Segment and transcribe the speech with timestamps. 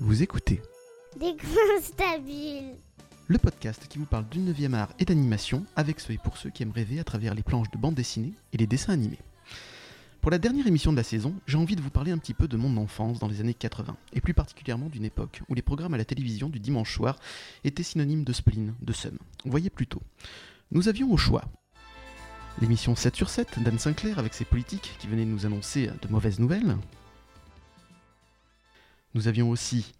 [0.00, 0.60] Vous écoutez
[1.18, 1.36] Des
[1.80, 2.74] stabiles.
[3.28, 6.50] le podcast qui vous parle du 9e art et d'animation avec ceux et pour ceux
[6.50, 9.20] qui aiment rêver à travers les planches de bande dessinée et les dessins animés.
[10.20, 12.48] Pour la dernière émission de la saison, j'ai envie de vous parler un petit peu
[12.48, 15.94] de mon enfance dans les années 80, et plus particulièrement d'une époque où les programmes
[15.94, 17.18] à la télévision du dimanche soir
[17.62, 19.18] étaient synonymes de spleen, de seum.
[19.44, 20.00] Voyez plutôt.
[20.70, 21.42] Nous avions au choix
[22.60, 26.38] l'émission 7 sur 7 d'Anne Sinclair avec ses politiques qui venaient nous annoncer de mauvaises
[26.38, 26.76] nouvelles.
[29.14, 29.92] Nous avions aussi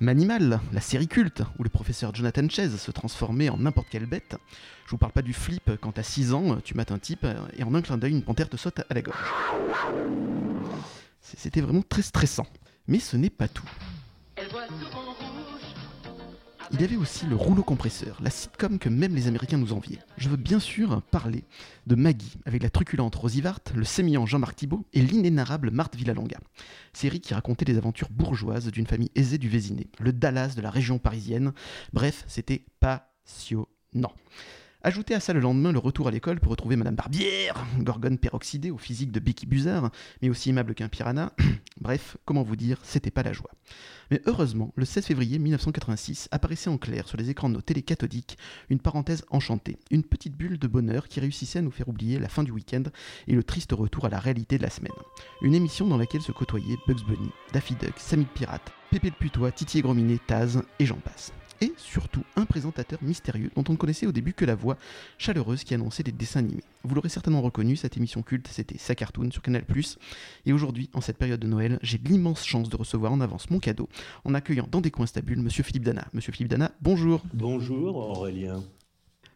[0.00, 4.36] Manimal, la série culte, où le professeur Jonathan Chase se transformait en n'importe quelle bête.
[4.86, 7.26] Je vous parle pas du flip quand à 6 ans, tu mates un type
[7.56, 9.32] et en un clin d'œil, une panthère te saute à la gorge.
[11.20, 12.46] C'était vraiment très stressant.
[12.86, 13.68] Mais ce n'est pas tout.
[16.74, 20.00] Il y avait aussi le rouleau compresseur, la sitcom que même les Américains nous enviaient.
[20.18, 21.44] Je veux bien sûr parler
[21.86, 26.40] de Maggie, avec la truculente Rosie Vart, le sémillant Jean-Marc Thibault et l'inénarrable Marthe Villalonga.
[26.92, 30.70] Série qui racontait les aventures bourgeoises d'une famille aisée du Vésiné, le Dallas de la
[30.70, 31.52] région parisienne.
[31.92, 34.12] Bref, c'était passionnant.
[34.86, 38.70] Ajoutez à ça le lendemain le retour à l'école pour retrouver Madame Barbière, gorgone peroxydée
[38.70, 39.90] au physique de Becky Buzard,
[40.20, 41.32] mais aussi aimable qu'un piranha.
[41.80, 43.50] Bref, comment vous dire, c'était pas la joie.
[44.10, 47.80] Mais heureusement, le 16 février 1986 apparaissait en clair sur les écrans de nos télé
[47.80, 48.36] cathodiques
[48.68, 52.28] une parenthèse enchantée, une petite bulle de bonheur qui réussissait à nous faire oublier la
[52.28, 52.82] fin du week-end
[53.26, 54.92] et le triste retour à la réalité de la semaine.
[55.40, 59.50] Une émission dans laquelle se côtoyaient Bugs Bunny, Daffy Duck, Sammy Pirate, Pépé le Putois,
[59.50, 61.32] Titi et Grominet, Taz et j'en passe
[61.64, 64.76] et surtout un présentateur mystérieux dont on ne connaissait au début que la voix
[65.18, 66.62] chaleureuse qui annonçait des dessins animés.
[66.82, 69.64] Vous l'aurez certainement reconnu, cette émission culte, c'était Sa Cartoon sur Canal+.
[70.46, 73.58] Et aujourd'hui, en cette période de Noël, j'ai l'immense chance de recevoir en avance mon
[73.58, 73.88] cadeau
[74.24, 76.06] en accueillant dans des coins stables Monsieur Philippe Dana.
[76.12, 77.22] Monsieur Philippe Dana, bonjour.
[77.32, 78.62] Bonjour Aurélien.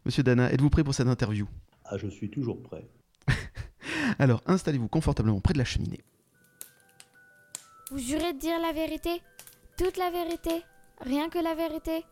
[0.04, 1.46] Monsieur Dana, êtes-vous prêt pour cette interview?
[1.84, 2.86] Ah, je suis toujours prêt.
[4.18, 6.00] Alors, installez-vous confortablement près de la cheminée.
[7.90, 9.22] Vous jurez de dire la vérité?
[9.78, 10.62] Toute la vérité?
[11.00, 12.04] Rien que la vérité?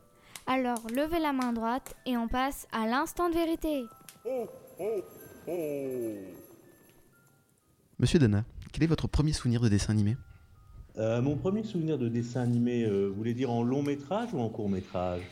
[0.47, 3.85] Alors levez la main droite et on passe à l'instant de vérité.
[7.99, 10.17] Monsieur Dana, quel est votre premier souvenir de dessin animé?
[10.99, 14.39] Euh, mon premier souvenir de dessin animé, euh, vous voulez dire en long métrage ou
[14.39, 15.23] en court métrage?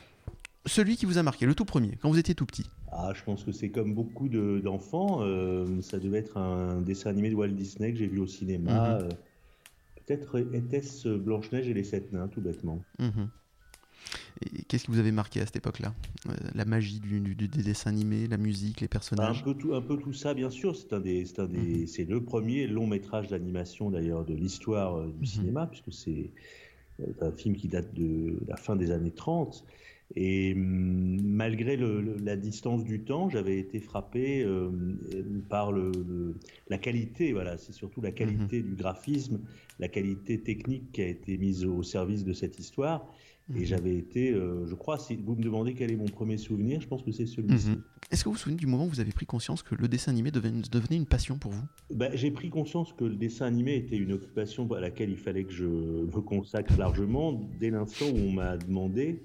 [0.67, 2.69] Celui qui vous a marqué, le tout premier, quand vous étiez tout petit.
[2.91, 5.19] Ah, je pense que c'est comme beaucoup de- d'enfants.
[5.23, 8.73] euh, ça devait être un dessin animé de Walt Disney que j'ai vu au cinéma.
[8.99, 9.05] Mhm.
[9.05, 9.09] euh,
[10.07, 12.79] Peut-être était-ce Blanche-Neige et les Sept Nains, tout bêtement.
[12.99, 13.29] Mhm.
[14.43, 15.95] Et qu'est-ce qui vous avait marqué à cette époque-là?
[16.29, 19.75] Euh, La magie du, du- des dessins animés, la musique, les un, personnages peu tout,
[19.75, 20.75] un peu tout ça, bien sûr.
[20.77, 22.11] C'est un des, c'est Mhm.
[22.11, 25.27] le premier long métrage d'animation d'ailleurs de l'histoire euh, du Mhm.
[25.27, 26.31] cinéma, puisque c'est
[27.01, 29.65] euh, un film qui date de la fin des années 30.
[30.17, 34.69] Et hum, malgré le- le- la distance du temps, j'avais été frappé euh,
[35.49, 36.35] par le, le-
[36.69, 37.33] la qualité.
[37.33, 39.41] Voilà, c'est surtout la qualité du graphisme,
[39.79, 43.07] la qualité technique qui a été mise au service de cette histoire.
[43.51, 43.65] Et Mhm.
[43.67, 46.89] j'avais été, euh, je crois, si vous me demandez quel est mon premier souvenir, je
[46.89, 47.69] pense que c'est celui-ci.
[47.71, 47.83] Mhm.
[48.11, 50.13] Est-ce que vous vous souvenez du moment où vous avez pris conscience que le dessin
[50.13, 51.65] animé devenait, devenait une passion pour vous?
[51.95, 55.45] Ben, j'ai pris conscience que le dessin animé était une occupation à laquelle il fallait
[55.45, 59.21] que je me consacre largement dès l'instant où on m'a demandé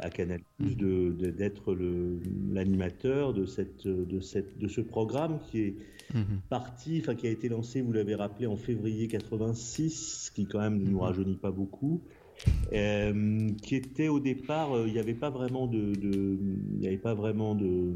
[0.00, 2.18] à Canal Plus de, de- d'être le,
[2.52, 5.74] l'animateur de cette, de cette, de ce programme qui est
[6.14, 6.40] Mhm.
[6.48, 10.60] parti, enfin qui a été lancé, vous l'avez rappelé, en février 86, ce qui quand
[10.60, 12.02] même ne nous rajeunit pas beaucoup.
[12.72, 16.38] Euh, qui était au départ, euh, il n'y avait pas vraiment de, de-
[16.72, 17.92] il n'y avait pas vraiment de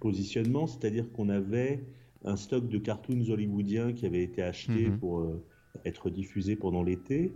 [0.00, 1.84] positionnement, c'est-à-dire qu'on avait
[2.24, 4.98] un stock de cartoons hollywoodiens qui avait été acheté Mhm.
[4.98, 5.42] pour euh,
[5.84, 7.32] être diffusé pendant l'été.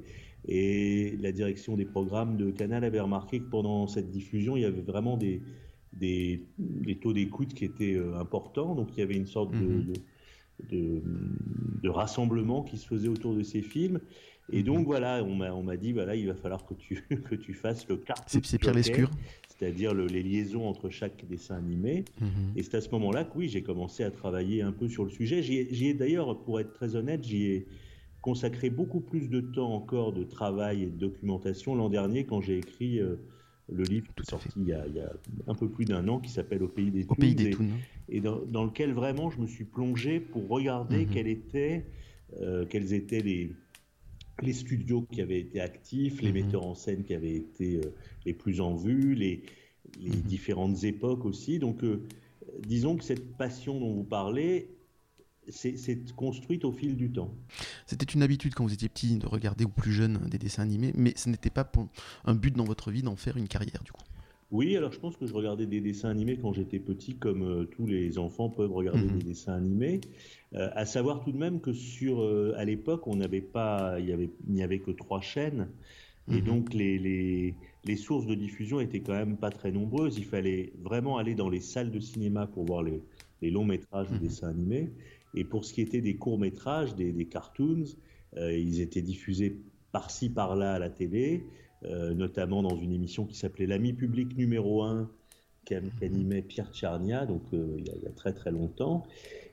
[0.46, 4.64] Et la direction des programmes de Canal avait remarqué que pendant cette diffusion, il y
[4.66, 5.42] avait vraiment des,
[5.92, 8.74] des, des taux d'écoute qui étaient importants.
[8.74, 9.84] Donc il y avait une sorte de- Mhm.
[9.86, 9.92] de,
[10.70, 11.02] de,
[11.82, 14.00] de rassemblement qui se faisait autour de ces films.
[14.50, 17.34] Et donc voilà, on m'a on m'a dit voilà, il va falloir que tu que
[17.34, 18.40] tu fasses le cartoon.
[18.42, 19.10] C'est Pierre Lescure
[19.58, 22.04] c'est-à-dire le- les liaisons entre chaque dessin animé.
[22.20, 22.28] Mhm.
[22.54, 25.10] Et c'est à ce moment-là que oui, j'ai commencé à travailler un peu sur le
[25.10, 25.42] sujet.
[25.42, 27.66] J'y ai, d'ailleurs, pour être très honnête, j'y ai
[28.22, 32.58] consacré beaucoup plus de temps encore de travail et de documentation l'an dernier quand j'ai
[32.58, 33.16] écrit euh,
[33.68, 35.10] le livre Tout sorti il y, a, il y a
[35.48, 37.66] un peu plus d'un an qui s'appelle Au pays des Au pays des et- Toons.
[38.08, 41.10] et dans, dans lequel vraiment je me suis plongé pour regarder Mhm.
[41.10, 41.84] quels étaient,
[42.40, 43.50] euh, quels étaient les,
[44.40, 46.34] les studios qui avaient été actifs, les Mhm.
[46.34, 47.94] metteurs en scène qui avaient été euh,
[48.24, 49.42] les plus en vue, les,
[50.00, 50.22] les Mhm.
[50.22, 51.58] différentes époques aussi.
[51.58, 52.06] Donc, euh,
[52.60, 54.70] disons que cette passion dont vous parlez,
[55.48, 57.34] c'est c'est construite au fil du temps.
[57.86, 60.92] C'était une habitude quand vous étiez petit de regarder ou plus jeune des dessins animés,
[60.94, 61.88] mais ce n'était pas pour
[62.24, 64.02] un but dans votre vie d'en faire une carrière du coup.
[64.50, 67.64] Oui, alors je pense que je regardais des dessins animés quand j'étais petit, comme euh,
[67.66, 69.10] tous les enfants peuvent regarder Mhm.
[69.10, 70.06] des dessins animés.
[70.54, 74.10] Euh, à savoir tout de même que sur, euh, à l'époque, on n'avait pas, il
[74.10, 75.68] avait, n'y avait que trois chaînes,
[76.28, 76.42] et Mhm.
[76.42, 80.16] donc les, les, les sources de diffusion étaient quand même pas très nombreuses.
[80.18, 83.04] Il fallait vraiment aller dans les salles de cinéma pour voir les,
[83.42, 84.18] les longs métrages de Mhm.
[84.18, 84.94] dessins animés.
[85.34, 87.84] Et pour ce qui était des courts métrages, des, des cartoons,
[88.36, 89.62] euh, ils étaient diffusés
[89.92, 91.50] par-ci par-là à la télé,
[91.82, 95.08] notamment dans une émission qui s'appelait L'ami public numéro 1,
[95.68, 99.06] qu'animait Pierre Tcharnia, donc euh, il, y a, il, y a, très très longtemps.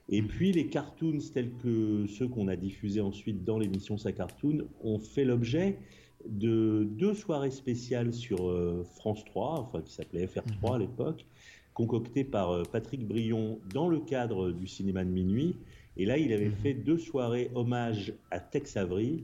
[0.07, 4.67] Et puis les cartoons tels que ceux qu'on a diffusés ensuite dans l'émission Sa Cartoon
[4.83, 5.79] ont fait l'objet
[6.27, 11.25] de deux soirées spéciales sur euh, France 3, enfin qui s'appelait FR3 à l'époque,
[11.73, 15.55] concoctées par euh, Patrick Brion dans le cadre du cinéma de minuit.
[15.97, 19.23] Et là, il avait fait deux soirées hommage à Tex Avery.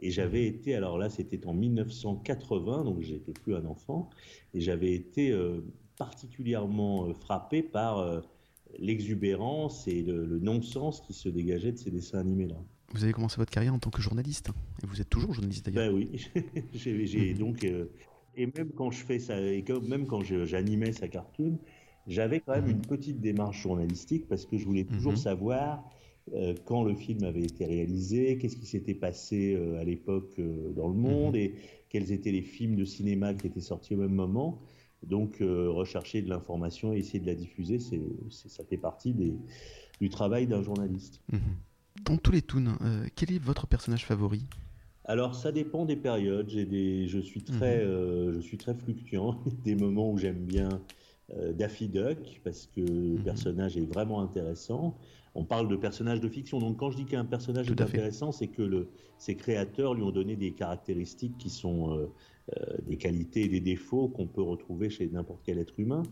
[0.00, 4.10] Et j'avais été, alors là, c'était en 1980, donc j'étais plus un enfant,
[4.54, 5.60] et j'avais été euh,
[5.98, 8.20] particulièrement frappé par euh,
[8.78, 12.56] l'exubérance et le, le non-sens qui se dégageait de ces dessins animés-là.
[12.92, 14.50] Vous avez commencé votre carrière en tant que journaliste,
[14.82, 15.92] et vous êtes toujours journaliste d'ailleurs.
[15.92, 16.28] Ben oui,
[16.74, 17.38] j'ai mmh.
[17.38, 17.86] donc euh,
[18.34, 21.58] et même quand je fais ça, et même quand j'animais sa cartoon,
[22.08, 22.70] j'avais quand même mmh.
[22.70, 25.16] une petite démarche journalistique parce que je voulais toujours mmh.
[25.16, 25.99] savoir euh,
[26.64, 30.88] quand le film avait été réalisé, qu'est-ce qui s'était passé euh, à l'époque euh, dans
[30.88, 31.54] le monde et
[31.88, 34.60] quels étaient les films de cinéma qui étaient sortis au même moment.
[35.02, 39.34] Donc euh, rechercher de l'information et essayer de la diffuser, c'est ça fait partie des,
[40.00, 41.20] du travail d'un journaliste.
[42.04, 44.44] Dans tous les toons, euh, quel est votre personnage favori?
[45.04, 46.48] Alors ça dépend des périodes.
[46.50, 47.88] J'ai des, je suis très, mmh.
[47.88, 49.42] euh, je suis très fluctuant.
[49.64, 50.78] des moments où j'aime bien euh,
[51.54, 54.96] Daffy Duck parce que le personnage est vraiment intéressant.
[55.34, 58.32] On parle de personnage de fiction, donc quand je dis qu'un personnage Tout est intéressant,
[58.32, 62.06] c'est que le, ses créateurs lui ont donné des caractéristiques qui sont euh,
[62.88, 66.02] des qualités et des défauts qu'on peut retrouver chez n'importe quel être humain.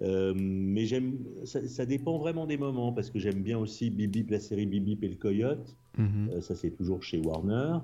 [0.00, 0.32] Mmh.
[0.34, 4.40] mais j'aime, ça, ça, dépend vraiment des moments parce que j'aime bien aussi Bibip, la
[4.40, 5.76] série Bibip et le Coyote.
[6.40, 7.80] ça c'est toujours chez Warner.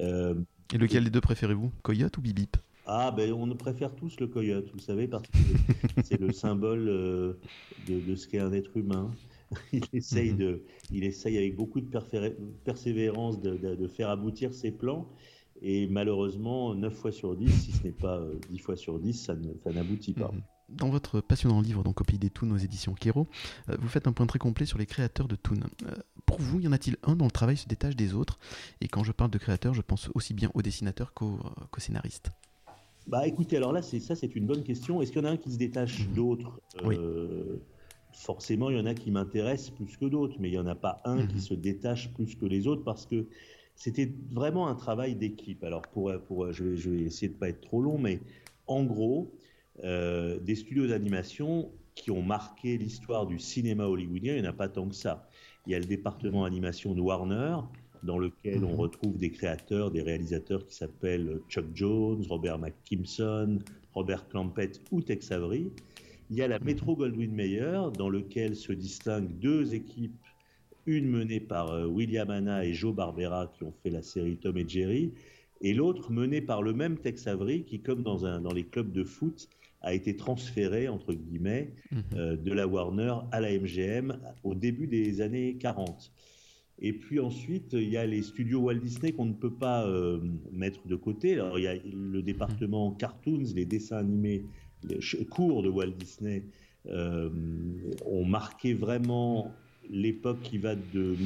[0.00, 0.34] Euh,
[0.74, 1.70] et lequel des deux préférez-vous?
[1.82, 2.56] Coyote ou Bibip
[2.86, 5.38] Ah, ben on préfère tous le coyote, vous savez, parce que
[6.04, 7.32] c'est le symbole euh,
[7.88, 9.10] de, de, ce qu'est un être humain.
[9.72, 10.38] Il essaye, Mhm.
[10.38, 11.88] de, il essaye avec beaucoup de
[12.64, 15.08] persévérance de, de, de, faire aboutir ses plans.
[15.62, 19.36] Et malheureusement, 9 fois sur 10, si ce n'est pas 10 fois sur 10, ça
[19.72, 20.30] n'aboutit pas.
[20.32, 20.42] Mhm.
[20.68, 23.28] Dans votre passionnant livre, donc Copie des Toons aux éditions Kero,
[23.70, 25.60] euh, vous faites un point très complet sur les créateurs de Toon.
[25.84, 25.94] Euh,
[26.26, 28.40] pour vous, y en a-t-il un dont le travail se détache des autres?
[28.80, 31.38] Et quand je parle de créateurs, je pense aussi bien aux dessinateurs qu'aux
[31.72, 32.32] qu scénaristes.
[33.06, 35.00] Bah écoutez, alors là, ça c'est une bonne question.
[35.00, 36.14] Est-ce qu'il y en a un qui se détache Mhm.
[36.14, 36.60] d'autres?
[36.82, 36.96] Oui.
[36.98, 37.58] Euh,
[38.12, 40.74] Forcément, il y en a qui m'intéressent plus que d'autres, mais il n'y en a
[40.74, 41.26] pas un Mhm.
[41.26, 43.28] qui se détache plus que les autres parce que
[43.74, 45.62] c'était vraiment un travail d'équipe.
[45.64, 48.22] Alors, pour, pour, je, vais, je vais essayer de ne pas être trop long, mais
[48.66, 49.36] en gros,
[49.84, 54.54] euh, des studios d'animation qui ont marqué l'histoire du cinéma hollywoodien, il n'y en a
[54.54, 55.28] pas tant que ça.
[55.66, 57.56] Il y a le département animation de Warner,
[58.02, 58.80] dans lequel on Mhm.
[58.80, 63.58] retrouve des créateurs, des réalisateurs qui s'appellent Chuck Jones, Robert McKimson,
[63.94, 65.70] Robert Clampett ou Tex Avery.
[66.30, 70.16] Il y a la Metro Goldwyn Mayer, dans lequel se distinguent deux équipes,
[70.86, 74.56] une menée par euh, William Hanna et Joe Barbera, qui ont fait la série Tom
[74.56, 75.12] et Jerry,
[75.62, 78.92] et l'autre menée par le même Tex Avery, qui, comme dans, un, dans les clubs
[78.92, 79.48] de foot,
[79.82, 82.02] a été transféré, entre guillemets, Mhm.
[82.16, 86.12] euh, de la Warner à la MGM au début des années 40.
[86.78, 90.20] Et puis ensuite, il y a les studios Walt Disney qu'on ne peut pas euh,
[90.52, 91.34] mettre de côté.
[91.34, 94.44] Alors, il y a le département cartoons, les dessins animés
[94.88, 96.42] les cours de Walt Disney
[96.86, 97.30] euh,
[98.04, 99.52] ont marqué vraiment
[99.90, 101.16] l'époque qui va de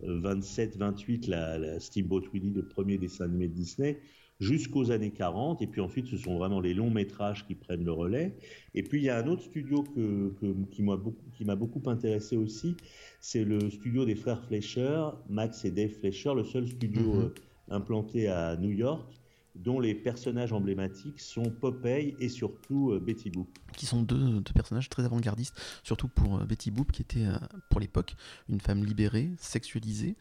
[0.00, 3.98] 1927-28, la, la Steamboat Willie, le premier dessin animé de Disney,
[4.40, 5.62] jusqu'aux années 40.
[5.62, 8.36] Et puis ensuite, ce sont vraiment les longs métrages qui prennent le relais.
[8.74, 11.24] Et puis, il y a un autre studio que, que, qui m'a beaucoup,
[11.56, 12.76] beaucoup intéressé aussi,
[13.20, 17.20] c'est le studio des frères Fleischer, Max et Dave Fleischer, le seul studio Mhm.
[17.22, 17.28] euh,
[17.70, 19.12] implanté à New York,
[19.56, 23.48] dont les personnages emblématiques sont Popeye et surtout euh, Betty Boop.
[23.74, 27.24] Qui sont deux, deux personnages très avant-gardistes, surtout pour euh, Betty Boop, qui était
[27.70, 28.14] pour l'époque
[28.50, 30.14] une femme libérée, sexualisée.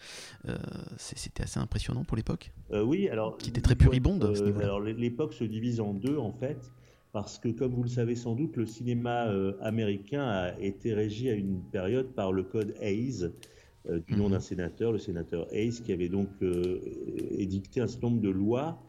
[0.48, 0.58] Euh,
[0.98, 2.54] C'était assez impressionnant pour l'époque.
[2.72, 3.38] Euh, oui, alors.
[3.38, 6.72] Qui était très puribonde, euh, alors, l'époque se divise en deux, en fait,
[7.16, 11.30] parce que, comme vous le savez sans doute, le cinéma euh, américain a été régi
[11.30, 13.32] à une période par le code Hayes,
[13.90, 14.32] euh, du nom Mhm.
[14.34, 16.82] d'un sénateur, le sénateur Hayes, qui avait donc euh,
[17.38, 18.84] édicté un certain nombre de lois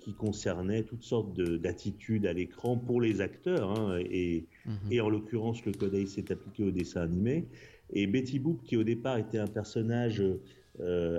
[0.00, 4.92] qui concernaient toutes sortes de- d'attitudes à l'écran pour les acteurs, hein, et, Mhm.
[4.92, 7.44] et en l'occurrence, le code Hayes s'est appliqué au dessin animé.
[7.92, 10.22] Et Betty Boop, qui au départ était un personnage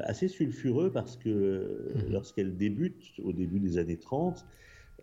[0.04, 1.30] assez sulfureux, parce que
[1.94, 2.14] Mhm.
[2.14, 4.44] lorsqu'elle débute, au début des années 30,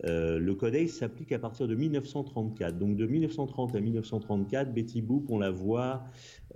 [0.05, 2.79] Euh, le Code ACE s'applique à partir de 1934.
[2.79, 6.05] Donc de 1930 à 1934, Betty Boop, on la voit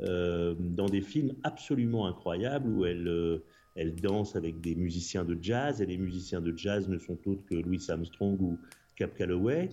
[0.00, 5.37] euh, dans des films absolument incroyables où elle, euh, elle danse avec des musiciens de
[5.40, 8.59] jazz, et les musiciens de jazz ne sont autres que Louis Armstrong ou
[8.97, 9.69] Cap Calloway.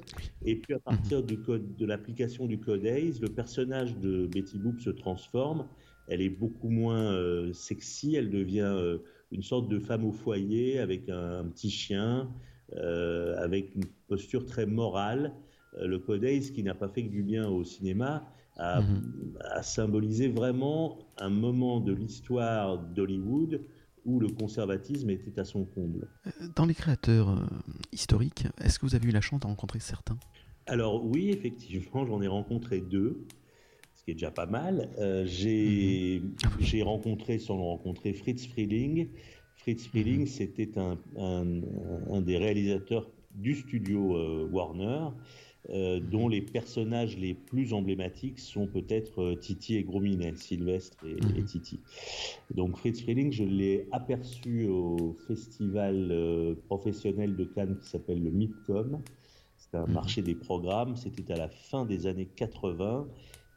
[0.45, 1.25] Et puis à partir mhm.
[1.25, 5.67] du code, de l'application du Code ACE, le personnage de Betty Boop se transforme.
[6.09, 7.17] Elle est beaucoup moins
[7.53, 8.97] sexy, elle devient
[9.31, 12.29] une sorte de femme au foyer avec un petit chien.
[12.77, 15.33] Euh, avec une posture très morale.
[15.77, 18.25] Euh, le Codex, qui n'a pas fait que du bien au cinéma,
[18.57, 19.37] mhm.
[19.41, 23.61] a, symbolisé vraiment un moment de l'histoire d'Hollywood
[24.05, 26.07] où le conservatisme était à son comble.
[26.25, 27.47] Euh, dans les créateurs
[27.91, 30.17] historiques, est-ce que vous avez eu la chance de rencontrer certains?
[30.65, 33.25] Alors oui, effectivement, j'en ai rencontré deux,
[33.95, 34.89] ce qui est déjà pas mal.
[35.25, 36.83] j'ai mhm.
[36.83, 39.09] rencontré, sans le rencontrer, Fritz Frieling,
[39.63, 40.27] Fritz Frieling, mhm.
[40.27, 45.07] c'était un, des réalisateurs du studio euh, Warner,
[45.69, 51.15] euh, dont les personnages les plus emblématiques sont peut-être euh, Titi et Grominet, Sylvestre et,
[51.15, 51.45] mhm.
[51.45, 51.79] Titi.
[52.53, 59.01] Donc Fritz Frieling, je l'ai aperçu au festival professionnel de Cannes qui s'appelle le MIPCOM.
[59.55, 59.93] C'est un mhm.
[59.93, 63.07] marché des programmes, c'était à la fin des années 80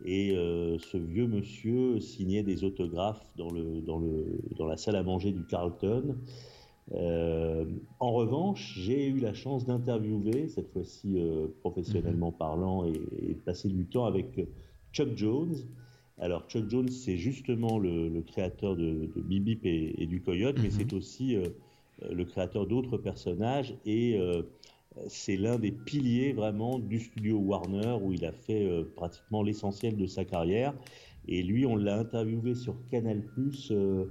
[0.05, 4.97] et euh, ce vieux monsieur signait des autographes dans, le, dans, le, dans la salle
[4.97, 6.17] à manger du Carlton.
[6.93, 7.65] Euh,
[7.99, 12.37] en revanche, j'ai eu la chance d'interviewer, cette fois-ci euh, professionnellement mhm.
[12.37, 14.39] parlant, et, de passer du temps avec
[14.93, 15.57] Chuck Jones.
[16.19, 20.75] Alors Chuck Jones, c'est justement le, créateur de, de Bip et, du Coyote, mais mhm.
[20.79, 21.37] c'est aussi
[22.09, 24.19] le créateur d'autres personnages et
[25.09, 29.97] c'est l'un des piliers vraiment du studio Warner où il a fait euh, pratiquement l'essentiel
[29.97, 30.75] de sa carrière.
[31.29, 34.05] Et lui, on l'a interviewé sur Canal Plus euh,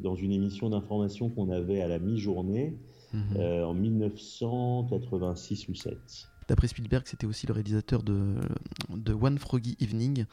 [0.00, 2.74] dans une émission d'information qu'on avait à la mi-journée
[3.12, 3.36] mhm.
[3.36, 5.98] euh, en 1986 ou 7.
[6.48, 8.34] D'après Spielberg, c'était aussi le réalisateur de,
[8.88, 10.24] de, One Froggy Evening,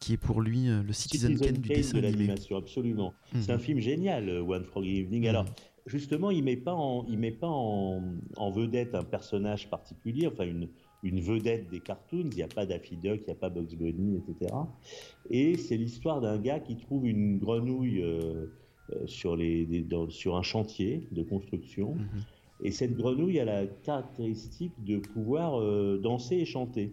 [0.00, 2.56] qui est pour lui le Citizen, Kane du dessin de l'animation.
[2.56, 3.14] Absolument.
[3.38, 3.60] C'est un mhm.
[3.60, 5.22] film génial, One Froggy Evening.
[5.22, 5.28] Mhm.
[5.28, 5.44] Alors,
[5.86, 10.68] justement, il met pas en, il met pas en, vedette un personnage particulier, enfin une,
[11.02, 12.28] une vedette des cartoons.
[12.30, 14.54] Il n'y a pas Daffy Duck, il n'y a pas Bugs Bunny, etc.
[15.30, 18.46] Et c'est l'histoire d'un gars qui trouve une grenouille euh,
[18.92, 21.94] euh, sur, les, sur un chantier de construction.
[21.94, 22.22] Mhm.
[22.62, 26.92] Et cette grenouille a la caractéristique de pouvoir euh, danser et chanter.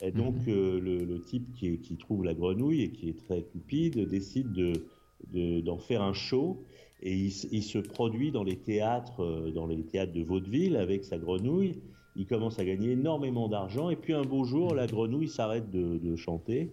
[0.00, 0.78] Et donc mhm.
[0.78, 5.78] le, type qui, qui, trouve la grenouille et qui est très cupide décide de, d'en
[5.78, 6.62] faire un show
[7.04, 11.18] et il, se produit dans les théâtres, euh, dans les théâtres de vaudeville avec sa
[11.18, 11.82] grenouille.
[12.16, 16.16] Il commence à gagner énormément d'argent et puis un beau jour, la grenouille s'arrête de,
[16.16, 16.72] chanter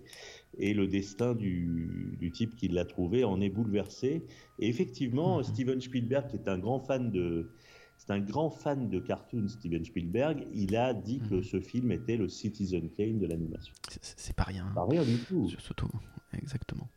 [0.57, 4.21] et le destin du, type qui l'a trouvé en est bouleversé.
[4.59, 5.43] Et effectivement, mhm.
[5.43, 7.49] Steven Spielberg, qui est un grand fan de,
[7.97, 10.47] c'est un grand fan de cartoons, Steven Spielberg.
[10.53, 11.43] Il a dit que mhm.
[11.43, 13.73] ce film était le Citizen Kane de l'animation.
[14.01, 14.71] C'est pas rien.
[14.75, 15.49] Pas rien du tout.
[15.57, 15.89] Surtout,
[16.37, 16.87] exactement.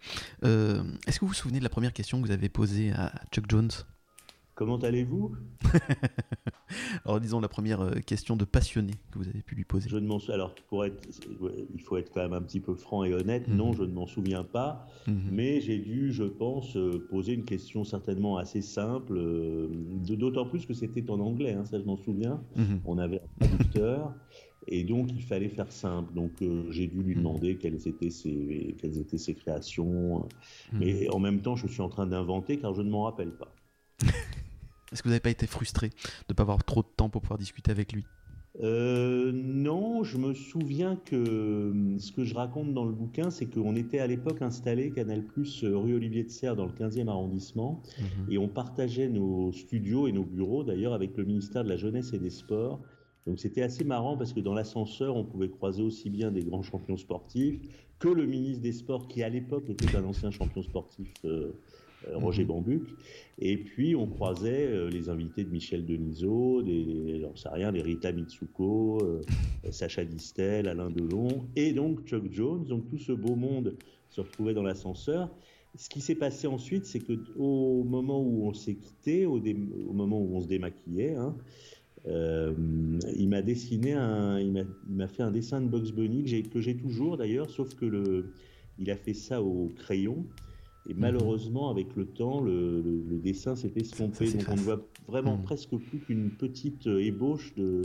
[0.45, 3.13] Euh, est-ce que vous vous souvenez de la première question que vous avez posée à
[3.33, 3.71] Chuck Jones?
[4.55, 5.35] Comment allez-vous?
[7.05, 9.89] Alors disons la première euh, question de passionné que vous avez pu lui poser.
[9.89, 11.03] Je ne m'en alors pour être,
[11.75, 13.49] il faut être quand même un petit peu franc et honnête.
[13.49, 13.79] Non, mhm.
[13.79, 15.23] je ne m'en souviens pas, mhm.
[15.33, 19.21] mais j'ai dû, je pense, euh, poser une question certainement assez simple.
[20.07, 22.41] D'autant plus que c'était en anglais, hein, ça je m'en souviens.
[22.55, 22.81] Mhm.
[22.85, 24.15] On avait un traducteur.
[24.69, 26.15] Et donc, il fallait faire simple.
[26.15, 27.19] Donc, euh, j'ai dû lui hmm.
[27.19, 30.27] demander quelles étaient ses, quelles étaient ses créations.
[30.73, 30.79] Hmm.
[30.79, 33.55] Mais en même temps, je suis en train d'inventer car je ne m'en rappelle pas.
[34.93, 35.95] Est-ce que vous n'avez pas été frustré de
[36.31, 38.05] ne pas avoir trop de temps pour pouvoir discuter avec lui?
[38.63, 43.75] Euh, non, je me souviens que ce que je raconte dans le bouquin, c'est qu'on
[43.75, 47.83] était à l'époque installé Canal Plus euh, rue Olivier de Serre dans le 15e arrondissement
[47.99, 48.33] mhm.
[48.33, 52.13] et on partageait nos studios et nos bureaux d'ailleurs avec le ministère de la Jeunesse
[52.13, 52.81] et des Sports
[53.27, 56.63] donc c'était assez marrant parce que dans l'ascenseur, on pouvait croiser aussi bien des grands
[56.63, 57.59] champions sportifs
[57.99, 61.53] que le ministre des Sports, qui à l'époque était un ancien champion sportif, euh,
[62.09, 62.49] euh, Roger mhm.
[62.49, 62.83] Bambuc.
[63.39, 67.81] Et puis on croisait euh, les invités de Michel Denisot, des, j'en sais rien, des
[67.81, 69.23] Rita Mitsuko,
[69.71, 72.65] Sacha Distel, Alain Delon, et donc Chuck Jones.
[72.65, 73.75] Donc tout ce beau monde
[74.11, 75.31] se retrouvait dans l'ascenseur.
[75.77, 79.93] Ce qui s'est passé ensuite, c'est que au moment où on s'est quitté, au, au,
[79.93, 85.31] moment où on se démaquillait, hein, euh, il m'a dessiné un, il m'a fait un
[85.31, 88.33] dessin de Bugs Bunny que j'ai toujours d'ailleurs, sauf que le,
[88.79, 90.27] il a fait ça au crayon.
[90.87, 91.01] Et mhm.
[91.01, 92.83] malheureusement, avec le temps, le,
[93.23, 94.31] dessin s'est estompé.
[94.33, 95.45] Donc on ne voit vraiment mhm.
[95.45, 97.83] presque plus qu'une petite ébauche de,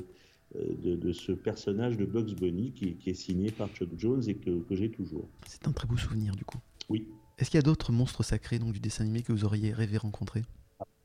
[0.55, 4.35] de, de, ce personnage de Bugs Bunny qui, qui est signé par Chuck Jones et
[4.35, 5.29] que, que j'ai toujours.
[5.47, 6.57] C'est un très beau souvenir du coup.
[6.89, 7.07] Oui.
[7.37, 9.97] Est-ce qu'il y a d'autres monstres sacrés donc, du dessin animé que vous auriez rêvé
[9.97, 10.43] rencontrer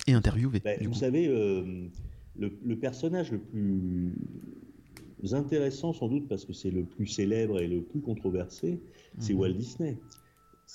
[0.06, 1.88] et interviewer ben, Vous savez, euh,
[2.38, 4.14] le, personnage le plus
[5.32, 8.80] intéressant, sans doute parce que c'est le plus célèbre et le plus controversé,
[9.18, 9.40] c'est mhm.
[9.40, 9.98] Walt Disney.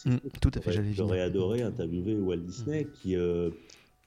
[0.06, 2.92] Mm, tout à fait, j'aurais adoré interviewer Walt Disney mhm.
[2.92, 3.50] qui, euh,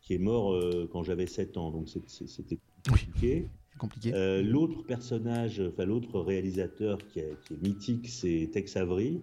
[0.00, 3.47] qui est mort euh, quand j'avais 7 ans, donc c'était compliqué.
[3.78, 4.12] compliqué.
[4.14, 9.21] Euh, l'autre personnage, enfin l'autre réalisateur qui, est mythique, c'est Tex Avery.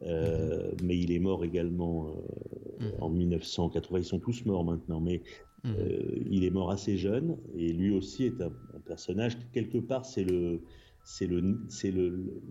[0.00, 0.08] Mhm.
[0.82, 2.16] mais il est mort également
[2.98, 4.00] en 1980.
[4.00, 5.22] Ils sont tous morts maintenant, mais
[5.64, 5.74] Mhm.
[5.78, 8.52] Euh, il est mort assez jeune et lui aussi est un,
[8.84, 10.60] personnage quelque part c'est le
[11.04, 12.42] c'est le c'est le,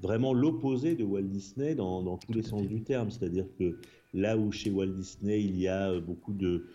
[0.00, 3.10] vraiment l'opposé de Walt Disney dans, tous les sens du terme.
[3.10, 3.78] C'est-à-dire que
[4.14, 6.66] là où chez Walt Disney il y a beaucoup de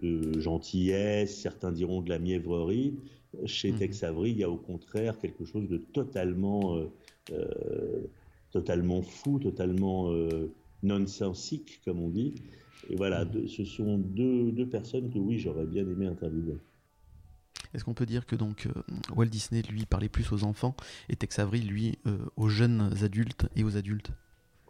[0.00, 2.94] de gentillesse, certains diront de la mièvrerie.
[3.46, 3.78] Chez mhm.
[3.78, 6.86] Tex Avery, il y a au contraire quelque chose de totalement, euh,
[7.32, 8.06] euh,
[8.50, 10.10] totalement fou, totalement
[10.82, 12.34] nonsensique, comme on dit.
[12.90, 16.58] Et voilà, ce sont deux, personnes que oui, j'aurais bien aimé interviewer.
[17.72, 18.82] Est-ce qu'on peut dire que donc euh,
[19.14, 20.74] Walt Disney lui parlait plus aux enfants
[21.08, 24.10] et Tex Avery lui euh, aux jeunes adultes et aux adultes?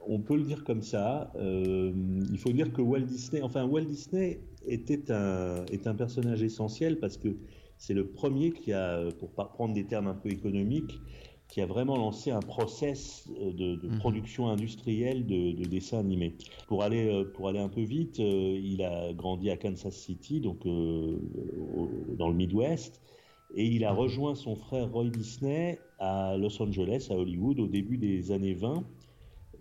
[0.07, 1.33] On peut le dire comme ça.
[1.37, 1.93] Euh,
[2.31, 6.99] il faut dire que Walt Disney, enfin Walt Disney était un, est un personnage essentiel
[6.99, 7.37] parce que
[7.79, 11.01] c'est le premier qui a, pour prendre des termes un peu économiques,
[11.51, 13.99] qui a vraiment lancé un process euh, de, mhm.
[13.99, 16.35] production industrielle de, de, dessins animés.
[16.69, 20.41] Pour aller, euh, pour aller un peu vite, euh, il a grandi à Kansas City,
[20.41, 23.01] donc dans le Midwest,
[23.55, 23.99] et il a mhm.
[23.99, 28.85] rejoint son frère Roy Disney à Los Angeles, à Hollywood, au début des années 20.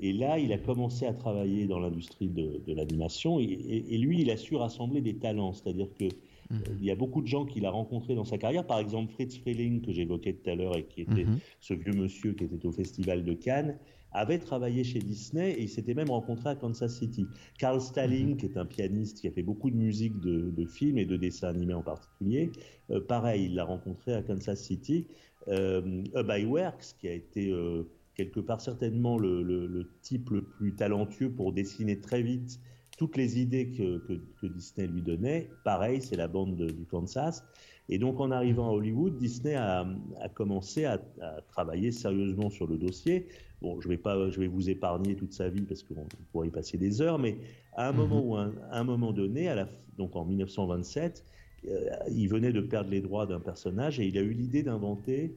[0.02, 4.32] Et là, il a commencé à travailler dans l'industrie de, l'animation, et, et, lui, il
[4.32, 6.06] a su rassembler des talents, c'est-à-dire que
[6.52, 8.66] il y a beaucoup de gens qu'il a rencontrés dans sa carrière.
[8.66, 11.40] Par exemple, Fritz Freeling, que j'évoquais tout à l'heure et qui était mhm.
[11.60, 13.78] ce vieux monsieur qui était au Festival de Cannes,
[14.12, 17.28] avait travaillé chez Disney et il s'était même rencontré à Kansas City.
[17.60, 18.38] Carl Stalling, mhm.
[18.38, 21.50] qui est un pianiste qui a fait beaucoup de musique de, films et de dessins
[21.50, 22.52] animés en particulier,
[22.90, 25.06] euh, pareil, il l'a rencontré à Kansas City.
[25.48, 27.84] Euh, Works, qui a été euh,
[28.16, 32.60] quelque part certainement le, le, type le plus talentueux pour dessiner très vite
[33.00, 37.46] toutes les idées que, Disney lui donnait, pareil, c'est la bande du Kansas.
[37.88, 39.88] Et donc en arrivant à Hollywood, Disney a,
[40.34, 41.00] commencé à,
[41.48, 43.28] travailler sérieusement sur le dossier.
[43.62, 46.52] Bon, je vais pas, je vais vous épargner toute sa vie parce qu'on pourrait y
[46.52, 47.38] passer des heures, mais
[47.74, 48.28] à un moment mhm.
[48.28, 51.24] ou un, un moment donné, à la, donc en 1927,
[51.68, 55.34] euh, il venait de perdre les droits d'un personnage et il a eu l'idée d'inventer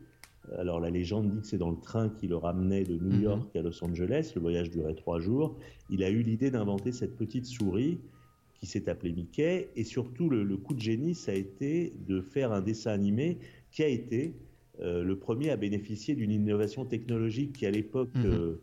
[0.59, 3.22] alors la légende dit que c'est dans le train qui le ramenait de New mhm.
[3.22, 5.57] York à Los Angeles, le voyage durait trois jours.
[5.90, 7.98] Il a eu l'idée d'inventer cette petite souris
[8.62, 12.52] qui s'est appelée Mickey, et surtout le, coup de génie, ça a été de faire
[12.52, 13.38] un dessin animé
[13.72, 14.35] qui a été
[14.81, 18.24] euh, le premier à bénéficier d'une innovation technologique qui à l'époque, mhm.
[18.24, 18.61] euh,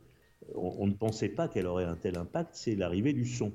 [0.55, 3.51] on, ne pensait pas qu'elle aurait un tel impact, c'est l'arrivée du son.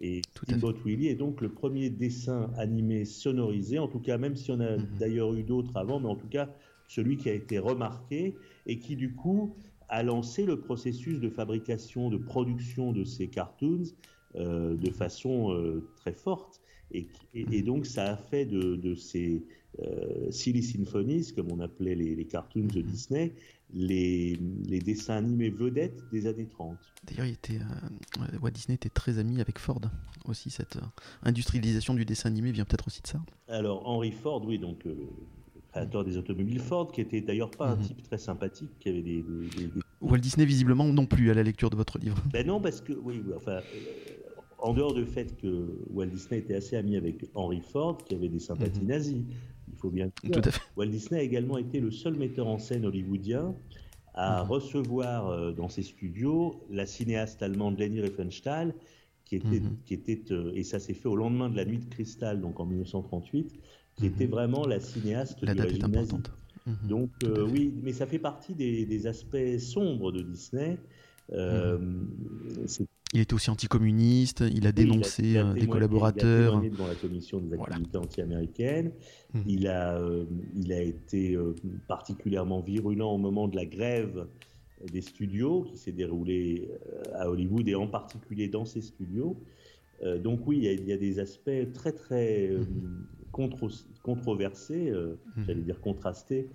[0.00, 4.50] Et Steamboat Willie est donc le premier dessin animé sonorisé, en tout cas, même si
[4.50, 4.86] on a mhm.
[4.98, 6.48] d'ailleurs eu d'autres avant, mais en tout cas,
[6.88, 8.34] celui qui a été remarqué
[8.66, 9.54] et qui du coup
[9.88, 13.84] a lancé le processus de fabrication, de production de ces cartoons
[14.36, 16.60] euh, de façon euh, très forte.
[16.90, 19.44] Et, donc ça a fait de, ces
[19.80, 23.34] euh, Silly Symphonies, comme on appelait les, cartoons de Disney,
[23.72, 24.36] les,
[24.84, 26.76] dessins animés vedettes des années 30.
[27.04, 27.26] D'ailleurs,
[28.40, 29.80] Walt Disney était très ami avec Ford
[30.24, 30.50] aussi.
[30.50, 30.78] Cette
[31.22, 33.20] industrialisation du dessin animé vient peut-être aussi de ça.
[33.48, 34.86] Alors Henry Ford, oui, donc
[35.74, 37.82] créateur des automobiles Ford, qui était d'ailleurs pas un mhm.
[37.82, 39.24] type très sympathique, qui avait des,
[40.00, 42.16] Walt Disney visiblement non plus à la lecture de votre livre.
[42.32, 43.60] Ben non, parce que oui, enfin, euh,
[44.58, 48.28] en dehors du fait que Walt Disney était assez ami avec Henry Ford, qui avait
[48.28, 48.86] des sympathies mhm.
[48.86, 49.24] nazies,
[49.68, 50.60] il faut bien Tout à fait.
[50.76, 53.54] Walt Disney a également été le seul metteur en scène hollywoodien
[54.14, 54.50] à mhm.
[54.50, 58.74] recevoir euh, dans ses studios la cinéaste allemande Leni Riefenstahl,
[59.24, 61.86] qui était, qui était euh, et ça s'est fait au lendemain de la nuit de
[61.86, 63.58] cristal, donc en 1938,
[63.96, 66.30] qui était vraiment la cinéaste la date est importante.
[66.88, 70.78] Donc euh, oui, mais ça fait partie des, aspects sombres de Disney.
[71.32, 72.86] Euh, mhm.
[73.12, 76.60] il était aussi anticommuniste, il a dénoncé euh, des collaborateurs.
[76.62, 78.92] Il a devant la commission des activités anti-américaines.
[79.46, 80.00] Il, a,
[80.54, 81.36] il a été
[81.86, 84.26] particulièrement virulent au moment de la grève
[84.90, 86.68] des studios qui s'est déroulée
[87.14, 89.36] à Hollywood et en particulier dans ces studios.
[90.22, 92.50] donc oui, il y, a, des aspects très très
[94.02, 95.44] controversé, euh, mhm.
[95.46, 96.48] j'allais dire contrasté,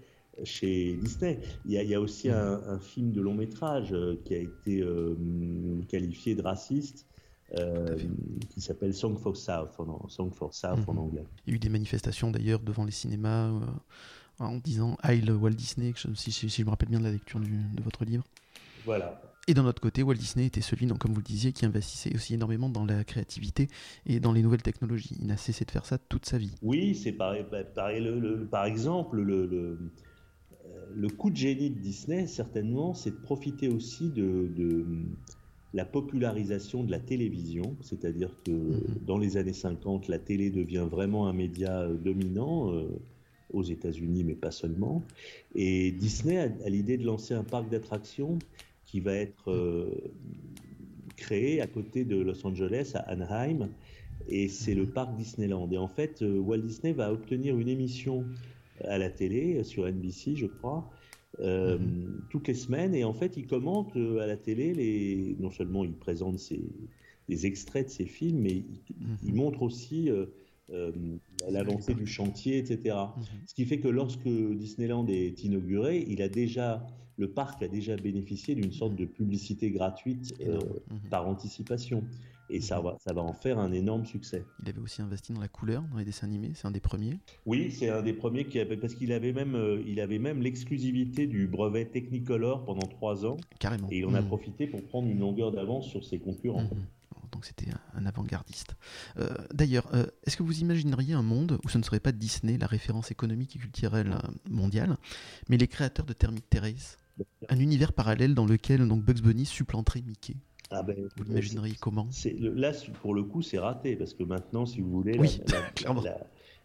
[0.44, 1.40] chez Disney.
[1.66, 2.62] Il y a, aussi mhm.
[2.68, 5.16] un, film de long métrage euh, qui a été euh,
[5.88, 7.06] qualifié de raciste.
[8.50, 11.00] qui s'appelle Song for South, en, Song for South en mhm.
[11.00, 11.26] anglais.
[11.46, 13.52] Il y a eu des manifestations d'ailleurs devant les cinémas
[14.40, 18.06] en disant Heil Walt Disney, si, je me rappelle bien de la lecture de votre
[18.06, 18.24] livre.
[18.86, 19.22] Voilà.
[19.48, 22.14] Et d'un autre côté, Walt Disney était celui, donc, comme vous le disiez, qui investissait
[22.14, 23.68] aussi énormément dans la créativité
[24.06, 25.16] et dans les nouvelles technologies.
[25.20, 26.54] Il n'a cessé de faire ça toute sa vie.
[26.62, 29.80] Oui, c'est pareil, bah, par exemple, le,
[30.94, 34.86] le, coup de génie de Disney, certainement, c'est de profiter aussi de,
[35.74, 38.82] la popularisation de la télévision, c'est-à-dire que mhm.
[39.06, 42.74] dans les années 50, la télé devient vraiment un média euh, dominant.
[42.74, 42.88] Euh,
[43.52, 45.04] aux États-Unis, mais pas seulement.
[45.56, 48.38] Et Disney a, l'idée de lancer un parc d'attractions
[48.90, 49.90] qui va être euh,
[51.16, 53.70] créé à côté de Los Angeles, à Anaheim,
[54.28, 55.70] et c'est le parc Disneyland.
[55.72, 58.26] Et en fait, Walt Disney va obtenir une émission
[58.84, 60.90] à la télé, sur NBC, je crois,
[61.40, 62.22] euh, mhm.
[62.30, 62.96] toutes les semaines.
[62.96, 65.36] Et en fait, il commente euh, à la télé, les...
[65.40, 66.62] non seulement il présente ses...
[67.28, 68.64] les extraits de ses films, mais
[69.24, 69.36] il, mhm.
[69.36, 70.92] montre aussi euh,
[71.50, 72.96] l'avancée du chantier, etc.
[72.96, 73.24] Mhm.
[73.46, 76.86] Ce qui fait que lorsque Disneyland est inauguré, il a déjà,
[77.20, 80.34] le parc a déjà bénéficié d'une sorte de publicité gratuite
[81.10, 82.04] par anticipation.
[82.52, 84.44] Et ça va, ça va en faire un énorme succès.
[84.64, 87.20] Il avait aussi investi dans la couleur, dans les dessins animés, c'est un des premiers
[87.46, 90.42] Oui, c'est un des premiers qui avait, parce qu'il avait même, euh, il avait même
[90.42, 93.38] l'exclusivité du brevet Technicolor pendant trois ans.
[93.60, 93.88] Carrément.
[93.92, 94.28] Et il en a mmh.
[94.28, 96.64] profité pour prendre une longueur d'avance sur ses concurrents.
[96.64, 96.86] Mmh.
[97.32, 98.76] Donc c'était un avant-gardiste.
[99.18, 102.58] Euh, d'ailleurs, euh, est-ce que vous imagineriez un monde où ce ne serait pas Disney,
[102.58, 104.18] la référence économique et culturelle
[104.50, 104.98] mondiale,
[105.48, 106.98] mais les créateurs de Thermic Terrace
[107.50, 110.36] Un univers parallèle dans lequel donc Bugs Bunny supplanterait Mickey
[110.72, 112.08] ah ben, vous l'imagineriez comment
[112.40, 115.20] Là, pour le coup, c'est raté, parce que maintenant, si vous voulez,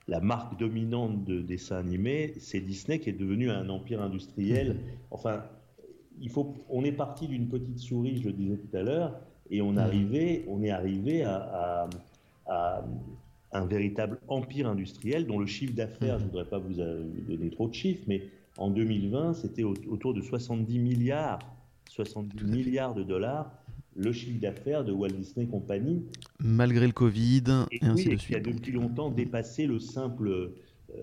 [0.08, 4.74] la, marque dominante de dessin animé, c'est Disney qui est devenu un empire industriel.
[4.74, 4.80] Mhm.
[5.10, 5.44] Enfin,
[6.20, 9.18] il faut, on est parti d'une petite souris, je le disais tout à l'heure,
[9.50, 11.88] et on, on est arrivé à,
[13.52, 17.68] un véritable empire industriel dont le chiffre d'affaires, je ne voudrais pas vous donner trop
[17.68, 18.24] de chiffres, mais
[18.58, 21.40] en 2020, c'était autour de 70 milliards,
[21.90, 23.50] 70 milliards de dollars
[23.96, 26.02] le chiffre d'affaires de Walt Disney Company.
[26.40, 28.26] Malgré le Covid, et, ainsi de suite.
[28.26, 30.54] qui a depuis longtemps dépassé le simple, euh,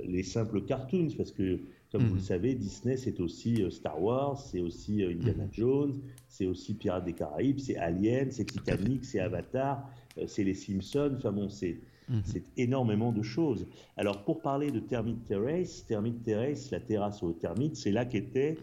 [0.06, 1.60] les simples cartoons, parce que,
[1.92, 2.26] comme vous le mhm.
[2.26, 5.54] savez, Disney, c'est aussi euh, Star Wars, c'est aussi euh, Indiana mhm.
[5.54, 9.90] Jones, c'est aussi Pirates des Caraïbes, c'est Alien, c'est Titanic, c'est Avatar,
[10.28, 11.78] c'est les Simpsons, enfin bon, c'est...
[12.12, 12.22] Mhm.
[12.26, 13.66] C'est énormément de choses.
[13.98, 18.58] Alors, pour parler de Termite Terrace, Termite Terrace, la terrasse aux termites, c'est là qu'était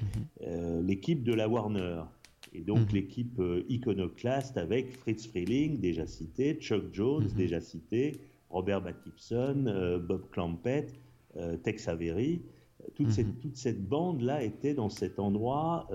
[0.85, 2.03] l'équipe de la Warner.
[2.53, 2.95] Et donc mhm.
[2.95, 7.37] l'équipe euh, iconoclaste avec Fritz Freeling, déjà cité, Chuck Jones, mhm.
[7.37, 10.95] déjà cité, Robert Gibson, euh, Bob Clampett,
[11.37, 12.43] euh, Tex Avery.
[12.95, 13.35] Toute, cette, mhm.
[13.35, 15.89] toute cette bande-là était dans cet endroit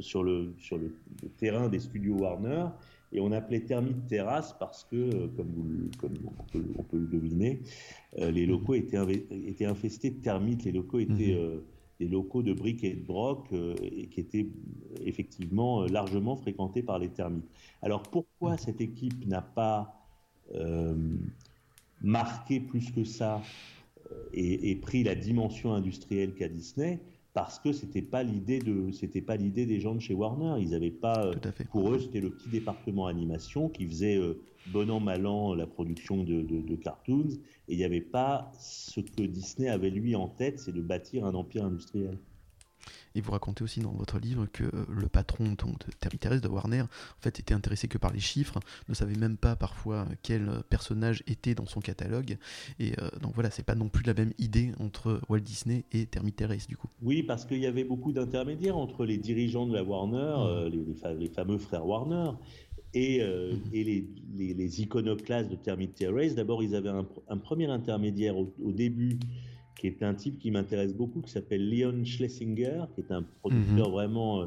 [0.00, 0.94] sur, le, sur le,
[1.36, 2.66] terrain des studios Warner.
[3.12, 6.14] Et on appelait Termite Terrasse parce que, comme, vous, comme
[6.78, 7.60] on, peut, le deviner,
[8.16, 8.98] les locaux étaient,
[9.30, 10.64] étaient, infestés de termites.
[10.64, 11.36] Les locaux étaient
[11.98, 14.48] des locaux de briques et de broc euh, et qui étaient
[15.04, 17.48] effectivement euh, largement fréquentés par les termites.
[17.82, 18.58] Alors pourquoi mmh.
[18.58, 19.94] cette équipe n'a pas
[20.54, 20.94] euh,
[22.00, 23.42] marqué plus que ça
[24.32, 26.98] et, pris la dimension industrielle qu'a Disney?
[27.34, 30.62] Parce que c'était pas l'idée de c'était pas l'idée des gens de chez Warner.
[30.62, 31.30] Ils avaient pas
[31.70, 34.18] pour eux c'était le petit département animation qui faisait
[34.72, 37.28] bon an mal an la production de, de cartoons.
[37.68, 41.24] Et il n'y avait pas ce que Disney avait lui en tête, c'est de bâtir
[41.26, 42.18] un empire industriel.
[43.14, 46.82] Et vous racontez aussi dans votre livre que le patron donc, de Terry de Warner
[46.82, 51.22] en fait était intéressé que par les chiffres, ne savait même pas parfois quel personnage
[51.26, 52.38] était dans son catalogue.
[52.78, 56.06] Et euh, donc voilà, c'est pas non plus la même idée entre Walt Disney et
[56.06, 56.32] Terry
[56.68, 56.88] du coup.
[57.02, 60.46] Oui, parce qu'il y avait beaucoup d'intermédiaires entre les dirigeants de la Warner, mmh.
[60.46, 62.32] euh, les, les, fameux frères Warner,
[62.94, 64.04] et, euh, et les,
[64.54, 66.34] les, iconoclastes de Termite Terrace.
[66.34, 69.18] D'abord, ils avaient un, premier intermédiaire au, début,
[69.78, 73.88] qui est un type qui m'intéresse beaucoup, qui s'appelle Leon Schlesinger, qui est un producteur
[73.88, 73.92] mhm.
[73.92, 74.46] vraiment euh,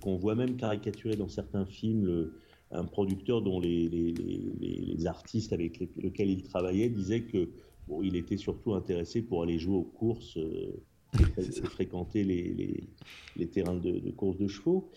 [0.00, 2.30] qu'on voit même caricaturé dans certains films.
[2.70, 7.48] un producteur dont les, les, artistes avec lesquels il travaillait disaient que
[7.86, 10.36] bon, il était surtout intéressé pour aller jouer aux courses.
[10.36, 10.82] Euh,
[11.38, 11.42] et
[11.76, 14.90] fréquenter les, terrains de, de course de chevaux.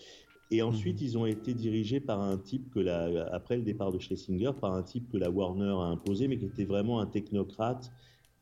[0.50, 1.06] Et ensuite, mhm.
[1.06, 4.74] ils ont été dirigés par un type que la, après le départ de Schlesinger, par
[4.74, 7.92] un type que la Warner a imposé, mais qui était vraiment un technocrate,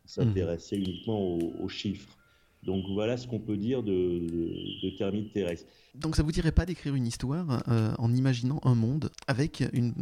[0.08, 0.84] s'intéressait mhm.
[0.84, 2.16] uniquement aux, chiffres.
[2.64, 5.70] Donc voilà ce qu'on peut dire de, de, de Terrestre.
[5.94, 9.94] Donc ça vous dirait pas d'écrire une histoire euh, en imaginant un monde avec une,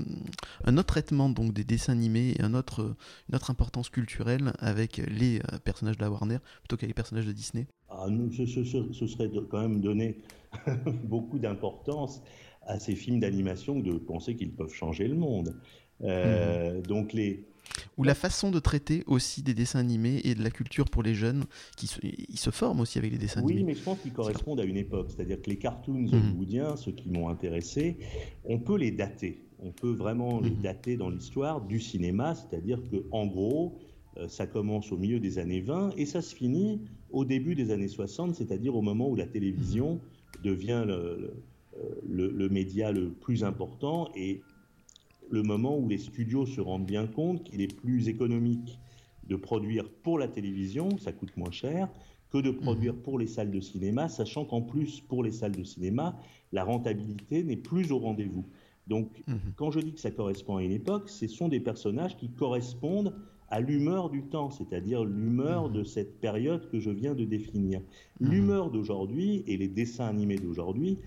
[0.64, 2.94] un autre traitement donc des dessins animés et un autre,
[3.28, 7.26] une autre importance culturelle avec les euh, personnages de la Warner plutôt qu'avec les personnages
[7.26, 7.66] de Disney?
[7.88, 10.18] Ah, ce, ce, serait quand même donner
[11.04, 12.22] beaucoup d'importance
[12.66, 15.56] à ces films d'animation que de penser qu'ils peuvent changer le monde.
[16.02, 16.82] Euh, mhm.
[16.82, 17.46] Donc les,
[17.96, 21.14] Ou la façon de traiter aussi des dessins animés et de la culture pour les
[21.14, 21.44] jeunes,
[21.76, 23.60] qui se, ils se forment aussi avec les dessins oui, animés.
[23.60, 25.10] Oui, mais je pense qu'ils correspondent à une époque.
[25.10, 26.14] C'est-à-dire que les cartoons mmh.
[26.14, 27.96] hollywoodiens, ceux qui m'ont intéressé,
[28.44, 29.42] on peut les dater.
[29.58, 30.62] On peut vraiment les mmh.
[30.62, 33.78] dater dans l'histoire du cinéma, c'est-à-dire que en gros,
[34.18, 37.70] euh, ça commence au milieu des années 20 et ça se finit au début des
[37.70, 40.00] années 60, c'est-à-dire au moment où la télévision
[40.42, 41.34] devient le, le,
[42.08, 44.42] le, média le plus important et
[45.30, 48.78] le moment où les studios se rendent bien compte qu'il est plus économique
[49.28, 51.88] de produire pour la télévision, ça coûte moins cher,
[52.30, 53.02] que de produire mmh.
[53.02, 56.18] pour les salles de cinéma, sachant qu'en plus, pour les salles de cinéma,
[56.52, 58.44] la rentabilité n'est plus au rendez-vous.
[58.86, 59.34] Donc, mmh.
[59.56, 63.14] quand je dis que ça correspond à une époque, ce sont des personnages qui correspondent
[63.48, 65.72] à l'humeur du temps, c'est-à-dire l'humeur mmh.
[65.72, 67.80] de cette période que je viens de définir.
[68.20, 70.98] L'humeur d'aujourd'hui et les dessins animés d'aujourd'hui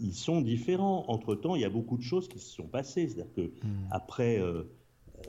[0.00, 1.04] ils sont différents.
[1.08, 3.08] Entre-temps, il y a beaucoup de choses qui se sont passées.
[3.08, 3.88] C'est-à-dire que hmm.
[3.90, 4.62] après, euh,
[5.18, 5.22] euh,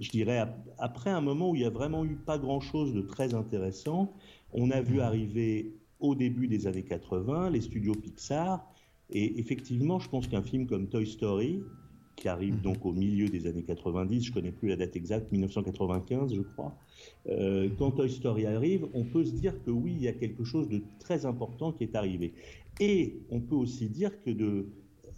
[0.00, 0.44] je dirais,
[0.78, 4.12] après un moment où il n'y a vraiment eu pas grand-chose de très intéressant,
[4.52, 5.00] on a vu hmm.
[5.00, 8.66] arriver au début des années 80 les studios Pixar.
[9.10, 11.62] Et effectivement, je pense qu'un film comme Toy Story,
[12.16, 12.62] qui arrive hmm.
[12.62, 16.74] donc au milieu des années 90, je connais plus la date exacte, 1995 je crois.
[17.28, 20.44] Euh, quand Toy Story arrive, on peut se dire que oui, il y a quelque
[20.44, 22.32] chose de très important qui est arrivé.
[22.80, 24.66] Et on peut aussi dire que de,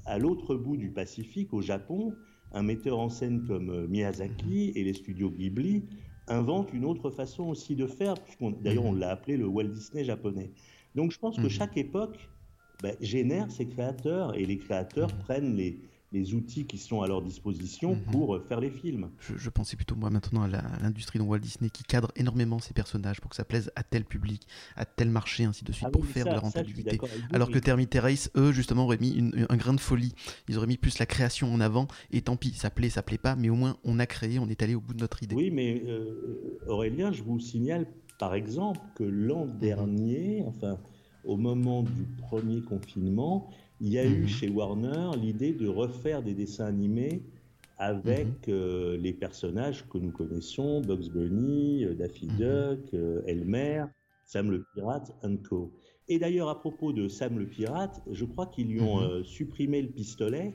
[0.05, 2.15] à l'autre bout du Pacifique, au Japon,
[2.53, 5.85] un metteur en scène comme euh, Miyazaki et les studios Ghibli
[6.29, 8.15] inventent une autre façon aussi de faire,
[8.63, 10.51] d'ailleurs on l'a appelé le Walt Disney japonais.
[10.95, 11.51] Donc je pense que mhm.
[11.51, 12.31] chaque époque
[12.83, 15.19] ben, génère ses créateurs et les créateurs mhm.
[15.21, 15.79] prennent les,
[16.15, 18.13] les outils qui sont à leur disposition mhm.
[18.13, 19.11] pour faire les films.
[19.21, 20.49] Je, pensais plutôt moi maintenant à
[20.81, 24.05] l'industrie de Walt Disney qui cadre énormément ses personnages pour que ça plaise à tel
[24.05, 24.47] public,
[24.77, 26.99] à tel marché, ainsi de suite, ah pour faire de la rentabilité.
[27.33, 30.15] Alors que Termite Race, eux, justement, auraient mis un grain de folie.
[30.49, 33.19] Ils auraient mis plus la création en avant, et tant pis, ça plaît, ça plaît
[33.19, 35.35] pas, mais au moins on a créé, on est allé au bout de notre idée.
[35.35, 37.87] Oui, mais euh, Aurélien, je vous signale
[38.19, 39.59] par exemple que l'an mhm.
[39.59, 40.79] dernier, enfin
[41.25, 43.51] au moment du premier confinement,
[43.85, 44.29] il y a eu mhm.
[44.29, 47.23] chez Warner l'idée de refaire des dessins animés
[47.77, 48.55] avec mhm.
[48.55, 52.37] euh, les personnages que nous connaissons, Bugs Bunny, euh, Daffy mhm.
[52.39, 53.85] Duck, euh, Elmer,
[54.25, 55.71] Sam le Pirate, and Co.
[56.09, 59.89] Et d'ailleurs, à propos de Sam le Pirate, je crois qu'ils lui ont supprimé le
[59.89, 60.55] pistolet,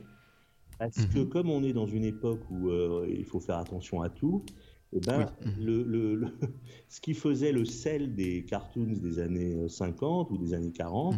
[0.78, 2.72] parce que comme on est dans une époque où
[3.08, 4.44] il faut faire attention à tout,
[4.94, 5.26] eh ben,
[5.60, 6.22] le,
[6.88, 11.16] ce qui faisait le sel des cartoons des années 50 ou des années 40,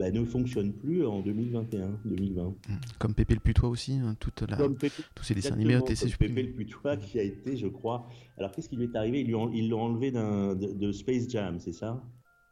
[0.00, 2.42] bah, ne fonctionne plus en 2021, 2020.
[2.42, 2.54] Mmh.
[2.98, 4.56] Comme Pépé le Putois aussi, hein, toute la...
[4.56, 8.08] tous ces dessins animés ont été Pépé le Putois qui a été, je crois.
[8.38, 9.20] Alors qu'est-ce qui lui est arrivé?
[9.20, 9.30] Ils
[9.68, 12.02] l'ont enlevé de, de, Space Jam, c'est ça?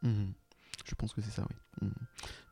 [0.03, 0.27] Mmh.
[0.85, 1.89] Je pense que c'est ça, oui.
[1.89, 1.93] Mmh.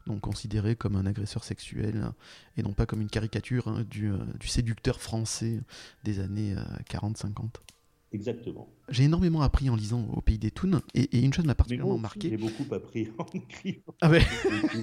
[0.07, 2.11] Donc considéré comme un agresseur sexuel
[2.57, 5.61] et non pas comme une caricature hein, du, euh, du, séducteur français
[6.05, 6.55] des années
[6.89, 7.57] 40-50.
[8.13, 8.69] Exactement.
[8.89, 12.31] J'ai énormément appris en lisant Au Pays des Toons, et, une chose m'a particulièrement marqué.
[12.31, 13.95] J'ai beaucoup appris en écrivant.
[14.01, 14.23] Ah ouais.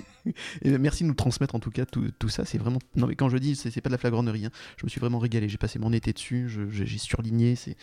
[0.61, 2.43] et merci de nous transmettre en tout cas tout, tout ça.
[2.43, 2.79] C'est vraiment.
[2.95, 4.45] Non, mais quand je dis, c'est pas de la flagornerie.
[4.45, 4.51] Hein.
[4.77, 5.47] Je me suis vraiment régalé.
[5.47, 6.49] J'ai passé mon été dessus.
[6.69, 7.55] J'ai surligné.
[7.55, 7.77] C'est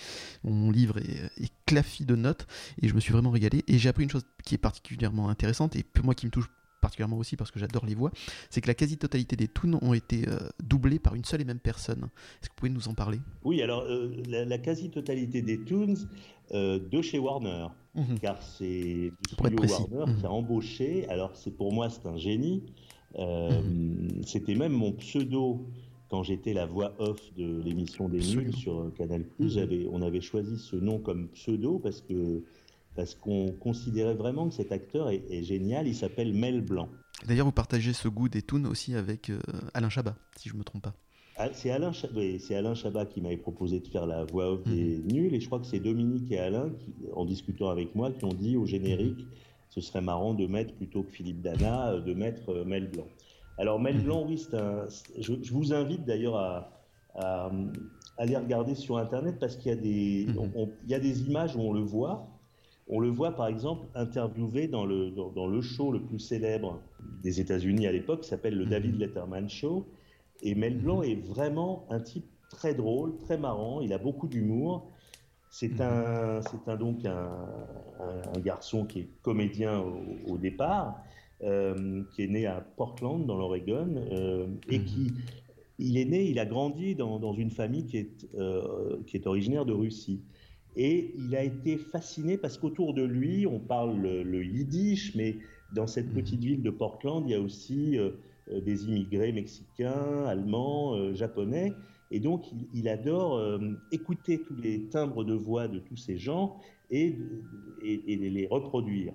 [0.44, 2.46] mon livre est, est claffi de notes,
[2.82, 3.64] et je me suis vraiment régalé.
[3.66, 6.48] Et j'ai appris une chose qui est particulièrement intéressante et moi qui me touche
[6.80, 8.10] particulièrement aussi parce que j'adore les voix,
[8.48, 11.60] c'est que la quasi-totalité des toons ont été euh, doublés par une seule et même
[11.60, 12.08] personne.
[12.42, 13.18] Est-ce que vous pouvez nous en parler?
[13.44, 15.94] Oui, alors euh, la, quasi-totalité des toons
[16.52, 18.18] euh, de chez Warner, mhm.
[18.20, 21.08] car c'est studio Warner qui a embauché.
[21.08, 22.62] Alors c'est pour moi c'est un génie.
[23.18, 24.22] Mhm.
[24.24, 25.66] C'était même mon pseudo
[26.10, 29.24] quand j'étais la voix off de l'émission des nuls sur Canal+.
[29.92, 32.42] On avait choisi ce nom comme pseudo parce que
[33.00, 35.88] parce qu'on considérait vraiment que cet acteur est, génial.
[35.88, 36.90] Il s'appelle Mel Blanc.
[37.26, 39.40] D'ailleurs, vous partagez ce goût des toons aussi avec euh,
[39.72, 40.92] Alain Chabat, si je ne me trompe pas.
[41.38, 41.92] Ah, c'est Alain,
[42.50, 45.12] Alain Chabat qui m'avait proposé de faire la voix off des mhm.
[45.12, 48.22] nuls, et je crois que c'est Dominique et Alain, qui, en discutant avec moi, qui
[48.26, 49.30] ont dit au générique, mhm.
[49.70, 53.06] ce serait marrant de mettre, plutôt que Philippe Dana, euh, de mettre euh, Mel Blanc.
[53.56, 54.02] Alors Mel mhm.
[54.02, 54.84] Blanc, oui, c'est un...
[55.18, 56.70] Je, vous invite d'ailleurs à,
[58.18, 60.26] aller regarder sur Internet, parce qu'il y, a des,
[60.84, 62.28] il y a des images où on le voit,
[62.90, 66.80] on le voit par exemple interviewé dans le, dans, le show le plus célèbre
[67.22, 69.00] des États-Unis à l'époque, qui s'appelle le David mhm.
[69.00, 69.86] Letterman Show.
[70.42, 71.04] Et Mel Blanc mhm.
[71.04, 74.90] est vraiment un type très drôle, très marrant, il a beaucoup d'humour.
[75.50, 75.82] C'est mhm.
[75.82, 79.84] un, c'est un, donc un, garçon qui est comédien
[80.26, 81.00] au, départ,
[81.44, 85.12] euh, qui est né à Portland, dans l'Oregon, euh, et qui,
[85.78, 89.64] il est né, il a grandi dans, une famille qui est, euh, qui est originaire
[89.64, 90.22] de Russie.
[90.76, 95.36] Et il a été fasciné parce qu'autour de lui, on parle le, yiddish, mais
[95.72, 96.14] dans cette mhm.
[96.14, 98.10] petite ville de Portland, il y a aussi euh,
[98.52, 101.72] euh, des immigrés mexicains, allemands, euh, japonais.
[102.10, 103.58] Et donc, il, adore euh,
[103.92, 106.56] écouter tous les timbres de voix de tous ces gens
[106.90, 107.16] et,
[107.82, 109.12] et, les reproduire.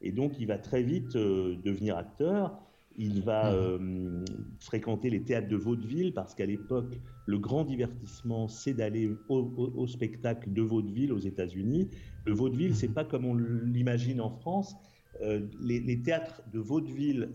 [0.00, 2.56] Et donc, il va très vite devenir acteur.
[2.98, 3.54] Il va mmh.
[3.54, 4.24] euh,
[4.60, 10.52] fréquenter les théâtres de vaudeville parce qu'à l'époque, le grand divertissement, c'est d'aller au, spectacle
[10.52, 11.88] de vaudeville aux États-Unis.
[12.24, 12.94] Le vaudeville, c'est mmh.
[12.94, 14.74] pas comme on l'imagine en France.
[15.60, 17.30] les, les, théâtres de vaudeville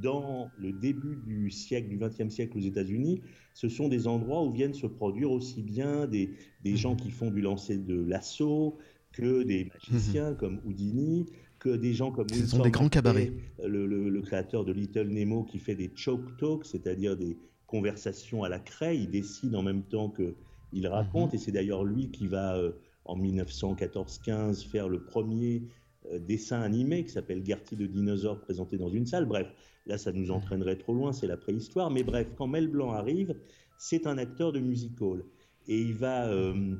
[0.00, 3.20] dans le début du siècle, du XXe siècle aux États-Unis,
[3.54, 6.30] ce sont des endroits où viennent se produire aussi bien des,
[6.62, 8.78] des gens qui font du lancer de l'assaut
[9.12, 11.26] que des magiciens comme Houdini,
[11.62, 13.32] que des gens comme Ce sont des grands cabarets.
[13.64, 18.48] Le, le, créateur de Little Nemo qui fait des choke talks, c'est-à-dire des conversations à
[18.48, 18.98] la craie.
[18.98, 21.36] Il décide en même temps qu'il raconte, mhm.
[21.36, 22.72] et c'est d'ailleurs lui qui va, euh,
[23.04, 25.62] en 1914-15, faire le premier
[26.10, 29.26] euh, dessin animé qui s'appelle Gertie de dinosaure présenté dans une salle.
[29.26, 29.46] Bref,
[29.86, 31.92] là ça nous entraînerait trop loin, c'est la préhistoire.
[31.92, 33.36] Mais bref, quand Mel Blanc arrive,
[33.78, 35.22] c'est un acteur de musical
[35.68, 36.74] et il va euh,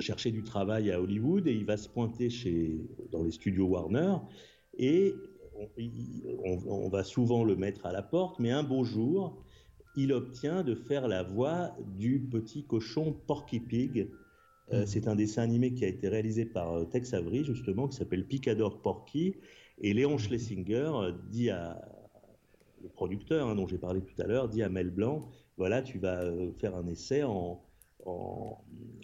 [0.00, 2.78] chercher du travail à Hollywood et il va se pointer chez
[3.10, 4.16] dans les studios Warner
[4.76, 5.14] et
[6.44, 8.38] on, va souvent le mettre à la porte.
[8.38, 9.42] Mais un beau jour,
[9.96, 14.08] il obtient de faire la voix du petit cochon Porky Pig
[14.72, 17.96] euh, c'est un dessin animé qui a été réalisé par euh, Tex Avery, justement, qui
[17.96, 19.34] s'appelle Picador Porky.
[19.80, 21.80] Et Léon Schlesinger euh, dit à
[22.82, 25.98] le producteur, hein, dont j'ai parlé tout à l'heure, dit à Mel Blanc, voilà, tu
[25.98, 26.22] vas
[26.58, 27.60] faire un essai en,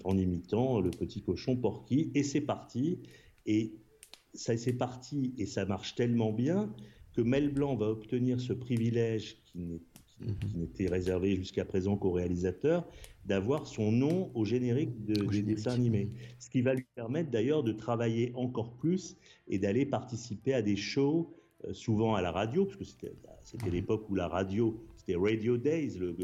[0.04, 2.10] en, imitant le petit cochon Porky.
[2.14, 3.00] Et c'est parti.
[3.46, 3.74] Et
[4.32, 6.74] ça, c'est parti, et ça marche tellement bien
[7.12, 9.80] que Mel Blanc va obtenir ce privilège qui n'est
[10.20, 10.34] Mhm.
[10.50, 12.86] qui n'était réservé jusqu'à présent qu'aux réalisateurs,
[13.24, 16.10] d'avoir son nom au générique de, des dessins animés.
[16.38, 19.16] Ce qui va lui permettre d'ailleurs de travailler encore plus
[19.48, 23.06] et d'aller participer à des shows, euh, souvent à la radio, parce que
[23.42, 23.72] c'était mhm.
[23.72, 26.16] l'époque où la radio, c'était Radio Days, le,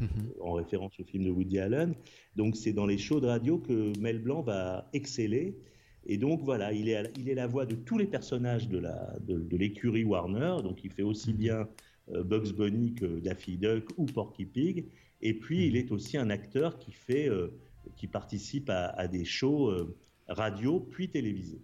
[0.00, 0.32] mhm.
[0.40, 1.94] en référence au film de Woody Allen.
[2.36, 5.56] Donc c'est dans les shows de radio que Mel Blanc va exceller.
[6.04, 10.02] Et donc voilà, il est, il est la voix de tous les personnages de l'écurie
[10.02, 10.56] de, Warner.
[10.62, 11.68] Donc il fait aussi bien
[12.10, 14.86] euh, Bugs Bunny que Daffy Duck ou Porky Pig.
[15.20, 17.56] Et puis, il est aussi un acteur qui fait, euh,
[17.96, 21.62] qui participe à, des shows euh, radio puis télévisés.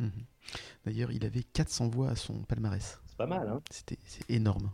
[0.00, 0.10] Mhm.
[0.84, 3.00] D'ailleurs, il avait 400 voix à son palmarès.
[3.06, 4.72] C'est pas mal, hein C'était, c'est énorme.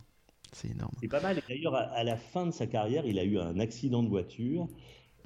[0.53, 0.93] C'est énorme.
[1.01, 1.41] C'est pas mal.
[1.47, 4.67] d'ailleurs, à, la fin de sa carrière, il a eu un accident de voiture.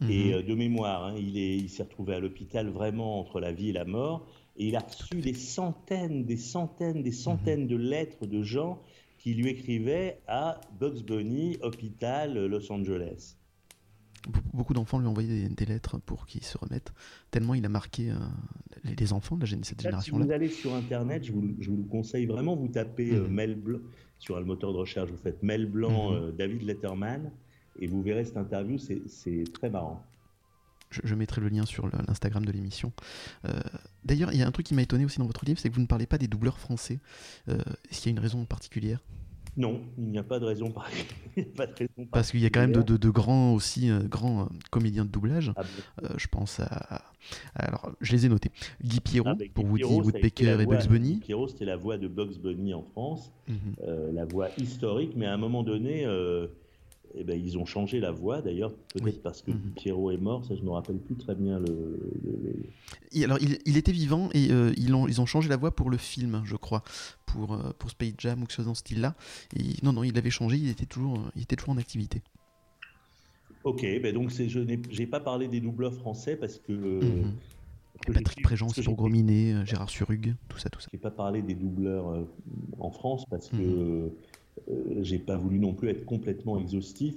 [0.10, 0.42] Et mhm.
[0.42, 3.74] de mémoire, hein, il, est, il s'est retrouvé à l'hôpital vraiment entre la vie et
[3.74, 4.28] la mort.
[4.58, 7.68] Et il a reçu des centaines, des centaines, des centaines mhm.
[7.68, 8.82] de lettres de gens
[9.24, 13.38] qui lui écrivait à Bugs Bunny, hôpital Los Angeles.
[14.54, 16.94] Beaucoup d'enfants lui envoyaient des, des lettres pour qu'il se remette,
[17.32, 18.16] tellement il a marqué euh,
[18.84, 20.24] les, enfants de cette génération-là.
[20.24, 23.34] Si vous allez sur Internet, je vous, je vous conseille vraiment, vous tapez euh, mhm.
[23.34, 23.80] Mel Blanc,
[24.20, 26.18] sur le moteur de recherche, vous faites Mel Blanc, mhm.
[26.18, 27.32] euh, David Letterman,
[27.80, 30.04] et vous verrez cette interview, c'est très marrant.
[30.92, 32.94] Je, mettrai le lien sur l'Instagram de l'émission.
[34.06, 35.74] D'ailleurs, il y a un truc qui m'a étonné aussi dans votre livre, c'est que
[35.74, 37.00] vous ne parlez pas des doubleurs français.
[37.48, 39.00] Est-ce qu'il y a une raison particulière?
[39.56, 40.74] Non, il n'y a pas de raison.
[42.12, 45.52] Parce qu'il y a quand même de, grands aussi euh, grands euh, comédiens de doublage.
[45.56, 45.62] Ah,
[46.04, 47.04] euh, je pense à,
[47.56, 48.52] alors je les ai notés.
[48.84, 51.14] Guy Pierrot ah, pour Woody Woodpecker et Bugs Bunny.
[51.14, 53.76] Guy Pierrot c'était la voix de Bugs Bunny en France, mhm.
[54.14, 56.06] la voix historique, mais à un moment donné
[57.16, 59.74] eh ben, ils ont changé la voix d'ailleurs, peut-être parce que mhm.
[59.76, 62.00] Pierrot est mort, ça je ne me rappelle plus très bien le.
[63.24, 65.98] alors il, était vivant et euh, ils, ont, ils ont changé la voix pour le
[65.98, 66.84] film, je crois,
[67.26, 69.16] pour, euh, pour Space Jam ou quelque chose dans ce style-là.
[69.84, 72.22] Non, non, il avait changé, il était toujours, il était toujours en activité.
[73.64, 76.72] Ok, ben donc je n'ai pas parlé des doubleurs français parce que.
[76.74, 77.34] Mhm.
[78.12, 80.90] Patrick Préjean pour Grominet, euh, Gérard Surug, tout ça, tout ça.
[80.92, 82.26] J'ai pas parlé des doubleurs
[82.80, 83.56] en France parce que.
[83.56, 84.12] Mhm.
[84.70, 87.16] Euh, j'ai pas voulu non plus être complètement exhaustif.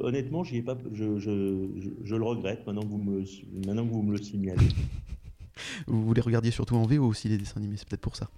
[0.00, 3.24] Honnêtement, ai pas, je, le regrette maintenant que vous me,
[3.84, 4.68] que vous le signalez.
[5.86, 8.30] vous les regardiez surtout en VO aussi, les dessins animés, c'est peut-être pour ça.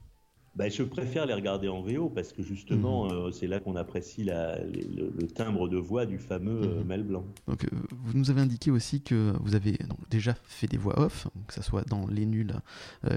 [0.54, 3.12] Bah, je préfère les regarder en VO parce que justement, mhm.
[3.12, 6.86] euh, c'est là qu'on apprécie la, le, timbre de voix du fameux euh, mhm.
[6.86, 7.24] Mel Blanc.
[7.46, 10.98] Donc, euh, vous nous avez indiqué aussi que vous avez donc, déjà fait des voix
[10.98, 12.54] off, que ce soit dans Les Nuls,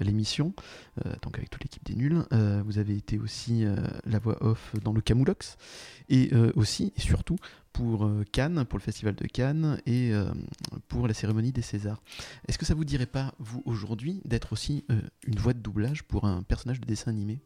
[0.01, 0.53] l'émission,
[1.21, 2.23] donc avec toute l'équipe des Nuls.
[2.65, 3.65] vous avez été aussi
[4.05, 5.57] la voix off dans le Camoulox
[6.09, 7.37] et aussi et surtout
[7.73, 10.25] pour euh, Cannes, pour le festival de Cannes et euh,
[10.87, 12.01] pour la cérémonie des Césars.
[12.47, 16.03] Est-ce que ça vous dirait pas, vous, aujourd'hui, d'être aussi euh, une voix de doublage
[16.03, 17.39] pour un personnage de dessin animé?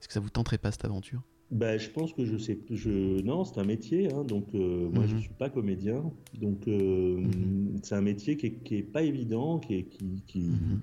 [0.00, 1.22] Est-ce que ça vous tenterait pas cette aventure?
[1.50, 2.58] Bah, je pense que je sais.
[2.70, 3.20] Je...
[3.22, 5.20] Non, c'est un métier, hein, donc moi je ne mhm.
[5.20, 6.02] suis pas comédien.
[6.40, 7.78] Donc mhm.
[7.82, 10.80] c'est un métier qui n'est est pas évident, qui, qui, mhm.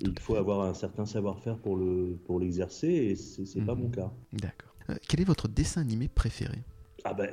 [0.00, 4.12] il faut avoir un certain savoir-faire pour l'exercer, le, pour et c'est pas mon cas.
[4.32, 4.76] D'accord.
[5.08, 6.58] quel est votre dessin animé préféré?
[7.04, 7.28] Ah ben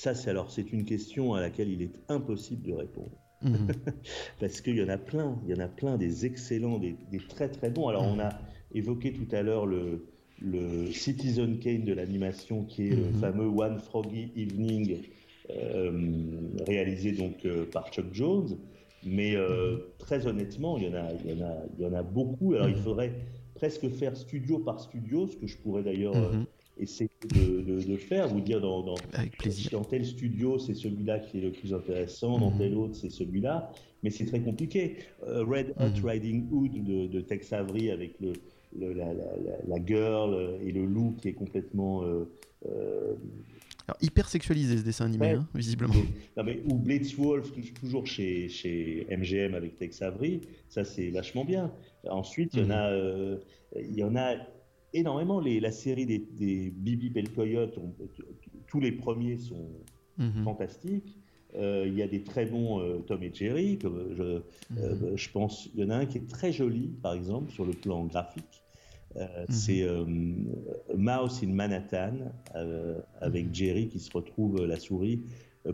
[0.00, 3.10] Ça, c'est alors c'est une question à laquelle il est impossible de répondre.
[3.42, 3.68] Mhm.
[4.40, 6.96] Parce qu'il y en a plein, il y en a plein des excellents, des,
[7.28, 7.86] très très bons.
[7.88, 8.30] Alors on a
[8.72, 10.06] évoqué tout à l'heure le,
[10.40, 13.20] le Citizen Kane de l'animation qui est le mhm.
[13.20, 15.02] fameux One Froggy Evening
[15.50, 16.10] euh,
[16.66, 18.56] réalisé donc euh, par Chuck Jones.
[19.04, 19.80] Mais euh, mhm.
[19.98, 22.54] très honnêtement, il y en a, il y en a, il y en a beaucoup.
[22.54, 23.12] Alors il faudrait
[23.54, 26.14] presque faire studio par studio, ce que je pourrais d'ailleurs
[26.80, 28.94] essayer de, faire, vous dire dans, dans,
[29.72, 32.58] dans tel studio c'est celui-là qui est le plus intéressant, dans mhm.
[32.58, 33.72] tel autre c'est celui-là,
[34.02, 34.96] mais c'est très compliqué.
[35.26, 36.06] Euh, Red Hot mhm.
[36.06, 38.32] Riding Hood de, de, Tex Avery avec le,
[38.78, 39.24] la, la,
[39.66, 42.24] la, girl et le loup qui est complètement euh,
[42.66, 43.14] euh,
[43.86, 45.94] alors, hyper sexualisé ce dessin animé, hein, visiblement.
[46.36, 47.50] Non, mais, ou Blitzwolf,
[47.80, 51.72] toujours chez, chez MGM avec Tex Avery, ça c'est vachement bien.
[52.08, 52.70] Ensuite, il y en mhm.
[52.72, 54.36] a, il y en a
[54.92, 55.40] énormément.
[55.40, 57.78] Les, la série des, des Bibi Belcoyote,
[58.66, 59.68] tous les premiers sont
[60.18, 60.44] mhm.
[60.44, 61.18] fantastiques.
[61.56, 63.78] Euh, il y a des très bons euh, Tom et Jerry.
[63.78, 65.16] Comme je, euh, mhm.
[65.16, 67.72] je pense, il y en a un qui est très joli, par exemple, sur le
[67.72, 68.62] plan graphique.
[69.16, 69.22] Mhm.
[69.48, 69.84] C'est
[70.96, 72.12] Mouse in Manhattan
[73.20, 75.22] avec Jerry qui se retrouve la souris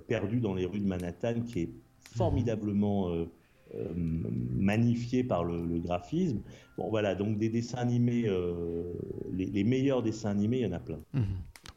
[0.09, 1.71] perdue dans les rues de Manhattan, qui est
[2.17, 3.27] formidablement
[3.75, 6.41] euh, magnifié par le, graphisme.
[6.79, 8.85] Bon voilà, donc des dessins animés, euh,
[9.33, 11.01] les, meilleurs dessins animés, il y en a plein.
[11.12, 11.25] Mhm.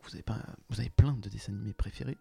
[0.04, 0.38] Vous avez, pas,
[0.70, 2.18] vous avez plein de dessins animés préférés.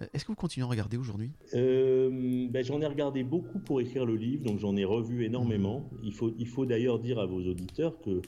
[0.00, 1.30] Euh, est-ce que vous continuez à regarder aujourd'hui?
[1.52, 5.88] Ben, J'en ai regardé beaucoup pour écrire le livre, donc j'en ai revu énormément.
[5.92, 5.98] Mhm.
[6.02, 8.22] Il faut, il faut d'ailleurs dire à vos auditeurs que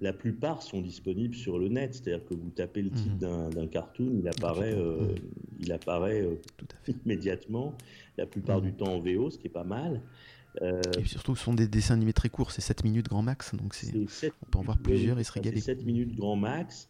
[0.00, 3.54] la plupart sont disponibles sur le net, c'est-à-dire que vous tapez le titre mhm.
[3.54, 4.76] d'un cartoon, il apparaît,
[5.60, 6.26] il apparaît
[6.56, 6.96] Tout à fait.
[7.04, 7.74] immédiatement,
[8.18, 10.02] la plupart du temps en VO, ce qui est pas mal.
[10.60, 13.54] Euh, et surtout, ce sont des dessins animés très courts, c'est 7 minutes grand max,
[13.54, 15.60] donc c'est, on peut en voir plusieurs et se régaler.
[15.60, 16.88] C'est 7 minutes grand max.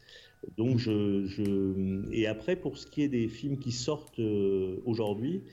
[0.57, 5.45] Donc je, je, Et après, pour ce qui est des films qui sortent euh, aujourd'hui,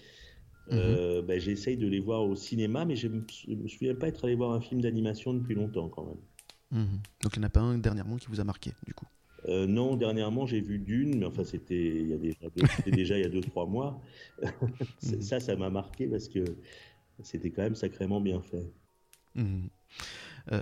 [0.71, 1.27] euh, mhm.
[1.27, 4.33] ben, j'essaye de les voir au cinéma, mais je ne me souviens pas être allé
[4.33, 6.81] voir un film d'animation depuis longtemps quand même.
[6.83, 6.99] Mhm.
[7.21, 9.05] Donc il n'y en a pas un dernièrement qui vous a marqué, du coup?
[9.47, 12.49] Non, dernièrement j'ai vu Dune, mais enfin c'était il y a déjà,
[12.85, 14.01] déjà il y a 2-3 mois.
[15.01, 15.21] Mhm.
[15.21, 16.43] ça, ça m'a marqué parce que
[17.23, 18.71] c'était quand même sacrément bien fait.
[19.35, 19.69] Mhm.
[20.51, 20.61] Euh,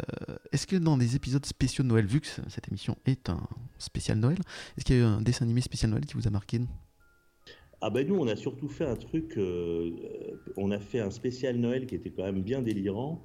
[0.51, 3.47] est-ce que dans des épisodes spéciaux de Noël, vu que cette émission est un
[3.78, 4.38] spécial Noël,
[4.76, 6.60] est-ce qu'il y a eu un dessin animé spécial Noël qui vous a marqué
[7.80, 9.91] ah ben nous on a surtout fait un truc, euh,
[10.55, 13.22] on a fait un spécial Noël qui était quand même bien délirant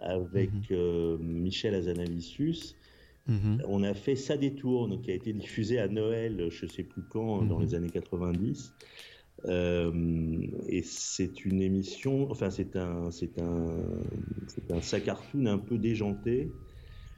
[0.00, 0.62] avec mhm.
[0.70, 2.74] euh, Michel Azanavicius.
[3.26, 3.62] Mhm.
[3.68, 7.42] On a fait Ça détourne qui a été diffusé à Noël, je sais plus quand,
[7.42, 8.72] dans les années 90.
[9.46, 13.66] Euh, et c'est une émission, enfin c'est un, c'est un,
[14.46, 16.52] c'est un sac cartoon un peu déjanté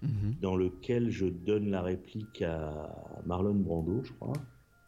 [0.02, 0.36] mhm.
[0.40, 4.36] dans lequel je donne la réplique à Marlon Brando, je crois.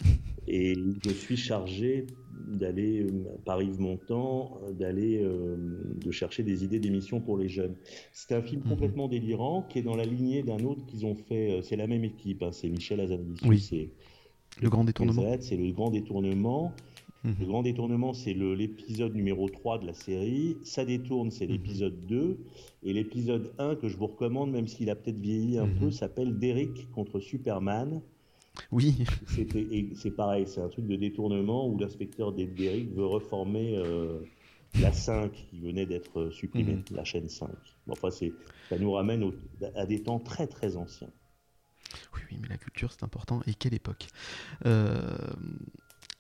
[0.49, 2.07] Et je suis chargé
[2.47, 3.05] d'aller,
[3.45, 5.57] par Yves Montand, d'aller euh,
[6.01, 7.75] de chercher des idées d'émissions pour les jeunes.
[8.13, 8.71] C'est un film mhm.
[8.71, 11.51] complètement délirant qui est dans la lignée d'un autre qu'ils ont fait.
[11.51, 13.49] Euh, c'est la même équipe, hein, c'est Michel Azanavicius.
[13.49, 13.59] Oui.
[13.59, 13.91] C'est
[14.63, 15.37] le grand détournement.
[15.41, 16.73] C'est le grand détournement.
[17.27, 17.47] Le mhm.
[17.47, 20.57] grand détournement, c'est l'épisode numéro 3 de la série.
[20.63, 21.53] Ça détourne, c'est mhm.
[21.53, 22.39] l'épisode 2.
[22.85, 25.79] Et l'épisode 1, que je vous recommande, même s'il a peut-être vieilli un mhm.
[25.79, 28.01] peu, s'appelle Derek contre Superman.
[28.71, 28.95] Oui.
[29.97, 34.21] C'est pareil, c'est un truc de détournement où l'inspecteur Derrick veut reformer euh,
[34.81, 37.51] la 5 qui venait d'être supprimée, la chaîne 5.
[37.91, 39.31] enfin, ça nous ramène
[39.75, 41.11] à des temps très très anciens.
[42.15, 43.43] Oui, oui, mais la culture c'est important.
[43.47, 44.07] Et quelle époque?
[44.65, 45.19] Euh,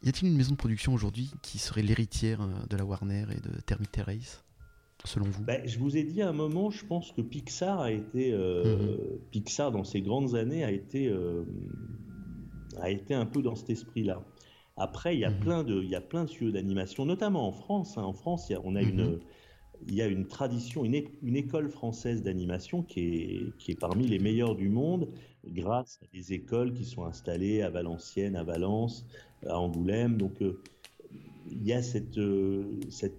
[0.02, 3.40] y a-t-il une maison de production aujourd'hui qui serait l'héritière euh, de la Warner et
[3.40, 4.44] de Terminator Race
[5.04, 5.44] selon vous?
[5.44, 8.76] Ben, Je vous ai dit à un moment, je pense que Pixar a été, euh,
[8.76, 9.18] mhm.
[9.30, 11.44] Pixar dans ses grandes années a été, euh,
[12.80, 14.22] a été un peu dans cet esprit-là.
[14.76, 15.40] Après, il y a mhm.
[15.40, 17.96] plein de, il y a plein de studios d'animation, notamment en France.
[17.96, 18.02] Hein.
[18.02, 19.20] En France, on a une, mhm.
[19.86, 24.06] il y a une tradition, une, une école française d'animation qui est, qui est parmi
[24.06, 25.08] les meilleures du monde,
[25.46, 29.06] grâce à des écoles qui sont installées à Valenciennes, à Valence,
[29.48, 30.16] à Angoulême.
[30.16, 30.60] Donc euh,
[31.50, 33.18] il y a cette, euh, cette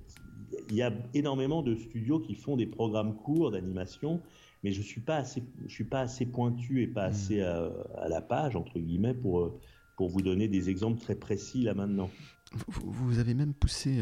[0.69, 4.21] il y a énormément de studios qui font des programmes courts d'animation,
[4.63, 7.11] mais je suis pas assez, je suis pas assez pointu et pas hmm.
[7.11, 7.71] assez à,
[8.09, 9.59] la page entre guillemets pour euh,
[9.95, 12.09] pour vous donner des exemples très précis là maintenant.
[12.69, 14.01] Vous, avez même poussé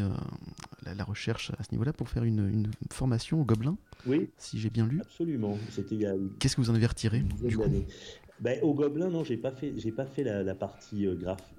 [0.84, 4.30] la, recherche à ce niveau-là pour faire une, une, formation au Gobelin Oui.
[4.38, 5.00] Si j'ai bien lu.
[5.00, 5.58] Absolument.
[5.70, 5.98] C'était
[6.38, 7.64] Qu'est-ce que vous en avez retiré du coup?
[8.40, 11.16] Ben, au Gobelin, non, j'ai pas fait, j'ai pas fait la, partie euh,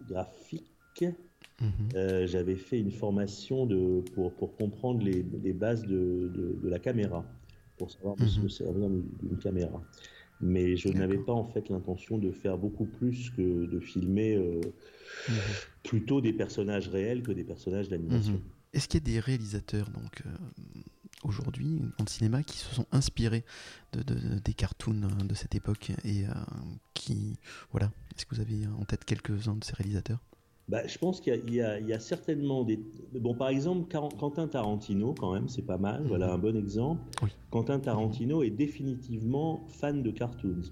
[0.08, 1.06] graphique.
[1.60, 1.70] Mhm.
[1.96, 6.80] Euh, j'avais fait une formation de, pour, pour comprendre les, les bases de, de, la
[6.80, 7.26] caméra,
[7.78, 8.42] pour savoir mm -hmm.
[8.42, 9.82] se servir d'une caméra.
[10.40, 15.36] Mais je n'avais pas en fait l'intention de faire beaucoup plus que de filmer mhm.
[15.84, 18.34] plutôt des personnages réels que des personnages d'animation.
[18.34, 18.74] Mhm.
[18.74, 20.14] Est-ce qu'il y a des réalisateurs donc
[21.24, 23.44] aujourd'hui dans le cinéma qui se sont inspirés
[23.94, 24.04] de,
[24.44, 26.26] des cartoons de cette époque et
[26.94, 27.38] qui
[27.72, 30.20] voilà est-ce que vous avez en tête quelques-uns de ces réalisateurs?
[30.68, 32.78] Bah, je pense qu'il y, a certainement des.
[33.14, 36.04] Bon, par exemple, Quentin Tarantino, quand même, c'est pas mal.
[36.08, 37.02] Voilà un bon exemple.
[37.52, 40.64] Quentin Tarantino est définitivement fan de cartoons.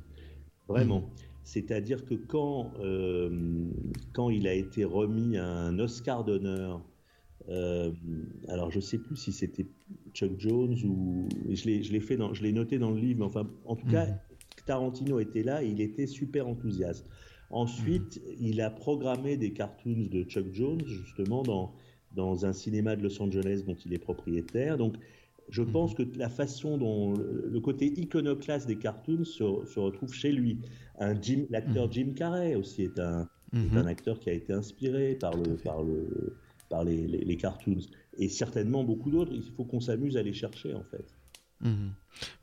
[0.68, 1.00] Vraiment.
[1.00, 1.10] Mm.
[1.44, 3.70] C'est-à-dire que quand, euh,
[4.12, 6.82] quand il a été remis un Oscar d'honneur,
[7.48, 7.94] euh,
[8.50, 9.68] alors je sais plus si c'était
[10.16, 13.48] Chuck Jones ou je l'ai fait dans, je l'ai noté dans le livre, mais enfin,
[13.66, 14.20] en tout cas, mm.
[14.66, 17.06] Tarantino était là et il était super enthousiaste.
[17.52, 21.76] Ensuite, il a programmé des cartoons de Chuck Jones, justement, dans,
[22.16, 24.78] dans un cinéma de Los Angeles dont il est propriétaire.
[24.78, 24.96] Donc,
[25.50, 25.72] je mhm.
[25.72, 29.44] pense que la façon dont le côté iconoclaste des cartoons se,
[29.80, 30.60] retrouve chez lui.
[31.00, 31.94] L'acteur mhm.
[31.94, 33.78] Jim Carrey aussi est un, mhm.
[33.78, 36.36] un, acteur qui a été inspiré par, le, par, le,
[36.70, 37.78] par les, les cartoons.
[38.18, 39.32] Et certainement beaucoup d'autres.
[39.34, 41.06] Il faut qu'on s'amuse à les chercher, en fait.
[41.62, 41.94] Mhm.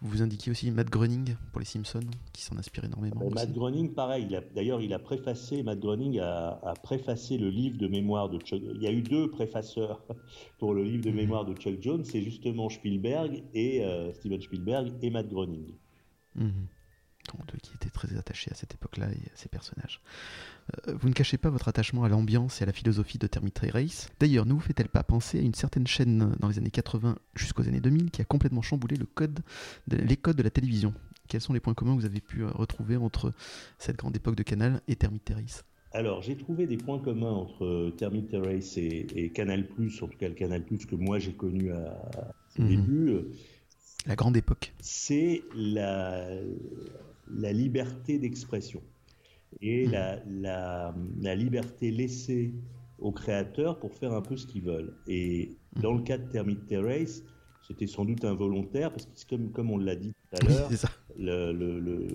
[0.01, 2.01] Vous vous indiquiez aussi Matt Groening pour les Simpsons,
[2.33, 3.29] qui s'en inspire énormément.
[3.31, 4.27] Matt Groening, pareil.
[4.55, 8.61] D'ailleurs, il a préfacé, Matt Groening a, préfacé le livre de mémoire de Chuck.
[8.75, 10.03] Il y a eu deux préfaceurs
[10.59, 11.17] pour le livre de mhm.
[11.17, 12.05] mémoire de Chuck Jones.
[12.05, 15.75] C'est justement Spielberg et euh, Steven Spielberg et Matt Groening.
[17.63, 20.01] Qui était très attaché à cette époque-là et à ces personnages.
[20.89, 23.71] Euh, vous ne cachez pas votre attachement à l'ambiance et à la philosophie de Terminator
[23.73, 24.09] Race.
[24.21, 27.67] D'ailleurs, ne vous fait-elle pas penser à une certaine chaîne dans les années 80 jusqu'aux
[27.67, 29.41] années 2000 qui a complètement chamboulé le code
[29.89, 30.95] les codes de la télévision?
[31.29, 33.33] Quels sont les points communs que vous avez pu euh, retrouver entre
[33.79, 35.65] cette grande époque de Canal et Terminator Race
[35.95, 40.29] alors, j'ai trouvé des points communs entre euh, Terminator Race et, Canal+, en tout cas
[40.29, 42.01] le Canal+, que moi j'ai connu à,
[42.49, 42.69] ses mhm.
[42.69, 43.17] débuts.
[44.07, 44.73] La grande époque.
[44.81, 46.31] C'est la,
[47.35, 48.83] la liberté d'expression
[49.61, 49.93] et hmm.
[49.93, 52.55] la, la, liberté laissée
[52.99, 54.95] aux créateurs pour faire un peu ce qu'ils veulent.
[55.07, 56.05] Et dans le hmm.
[56.05, 57.23] cas de Termite Terrace,
[57.67, 60.71] c'était sans doute involontaire, parce que comme, comme on l'a dit tout à l'heure,
[61.19, 62.09] le, le,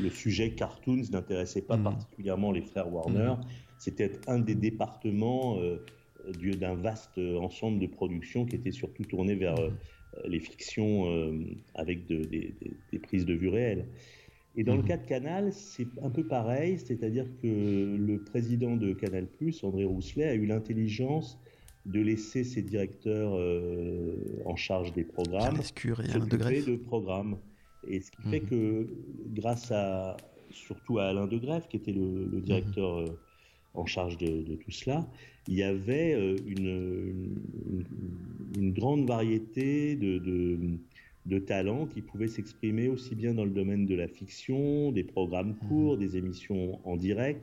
[0.00, 1.84] le, sujet cartoons n'intéressait pas hmm.
[1.84, 3.34] particulièrement les frères Warner.
[3.78, 5.82] C'était un des départements euh,
[6.56, 9.70] d'un vaste ensemble de productions qui était surtout tourné vers euh,
[10.26, 11.32] les fictions euh,
[11.74, 12.54] avec de, des,
[12.92, 13.86] des, prises de vue réelles.
[14.56, 14.88] Et dans le mhm.
[14.88, 17.46] cas de Canal, c'est un peu pareil, c'est-à-dire que
[17.96, 19.26] le président de Canal+,
[19.62, 21.38] André Rousselet, a eu l'intelligence
[21.86, 27.38] de laisser ses directeurs euh, en charge des programmes s'occuper de programmes.
[27.88, 28.48] Et ce qui fait mhm.
[28.48, 28.86] que,
[29.34, 30.16] grâce à
[30.50, 33.08] surtout à Alain Degrève, qui était le, directeur mhm.
[33.08, 33.12] euh,
[33.74, 35.08] en charge de, tout cela,
[35.48, 37.42] il y avait euh, une,
[38.56, 40.58] une, grande variété de, de
[41.38, 45.68] talents qui pouvaient s'exprimer aussi bien dans le domaine de la fiction, des programmes mhm.
[45.68, 47.42] courts, des émissions en direct,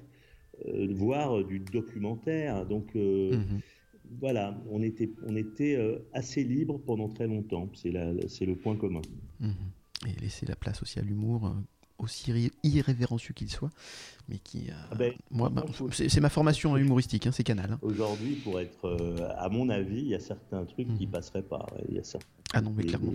[0.67, 2.65] euh, voire du documentaire.
[2.65, 3.61] Donc euh, mhm.
[4.19, 7.69] voilà, on était, on était euh, assez libre pendant très longtemps.
[7.73, 9.01] C'est le point commun.
[9.39, 9.53] Mhm.
[10.07, 11.53] Et laisser la place aussi à l'humour
[11.97, 13.71] aussi irrévérencieux qu'il soit,
[14.29, 17.73] mais qui, ah ben, moi, bah, c'est ma formation humoristique, hein, c'est Canal.
[17.73, 17.79] Hein.
[17.81, 18.95] Aujourd'hui, pour être,
[19.37, 21.65] à mon avis, il y a certains trucs qui passeraient pas.
[21.89, 23.11] Il y a certains, ah non, mais clairement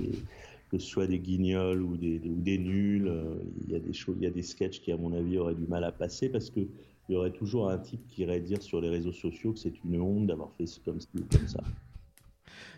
[0.76, 3.06] que ce soit des guignols ou des, nuls.
[3.06, 5.38] Euh, il y a des choses, il y a des sketchs qui, à mon avis,
[5.38, 6.60] auraient du mal à passer parce que
[7.08, 9.84] il y aurait toujours un type qui irait dire sur les réseaux sociaux que c'est
[9.84, 10.98] une honte d'avoir fait comme,
[11.30, 11.62] comme ça.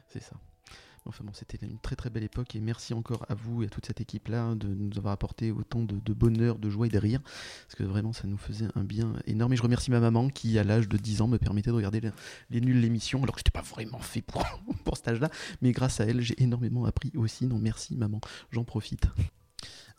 [0.09, 0.37] C'est ça.
[1.07, 3.69] Enfin bon, c'était une très très belle époque et merci encore à vous et à
[3.69, 7.21] toute cette équipe-là de nous avoir apporté autant de, bonheur, de joie et de rire.
[7.23, 9.53] Parce que vraiment, ça nous faisait un bien énorme.
[9.53, 12.01] Et je remercie ma maman qui, à l'âge de 10 ans, me permettait de regarder
[12.51, 14.45] les, nuls l'émission, alors que je n'étais pas vraiment fait pour,
[14.85, 15.31] pour cet âge-là.
[15.63, 17.47] Mais grâce à elle, j'ai énormément appris aussi.
[17.47, 19.09] Non, merci maman, j'en profite.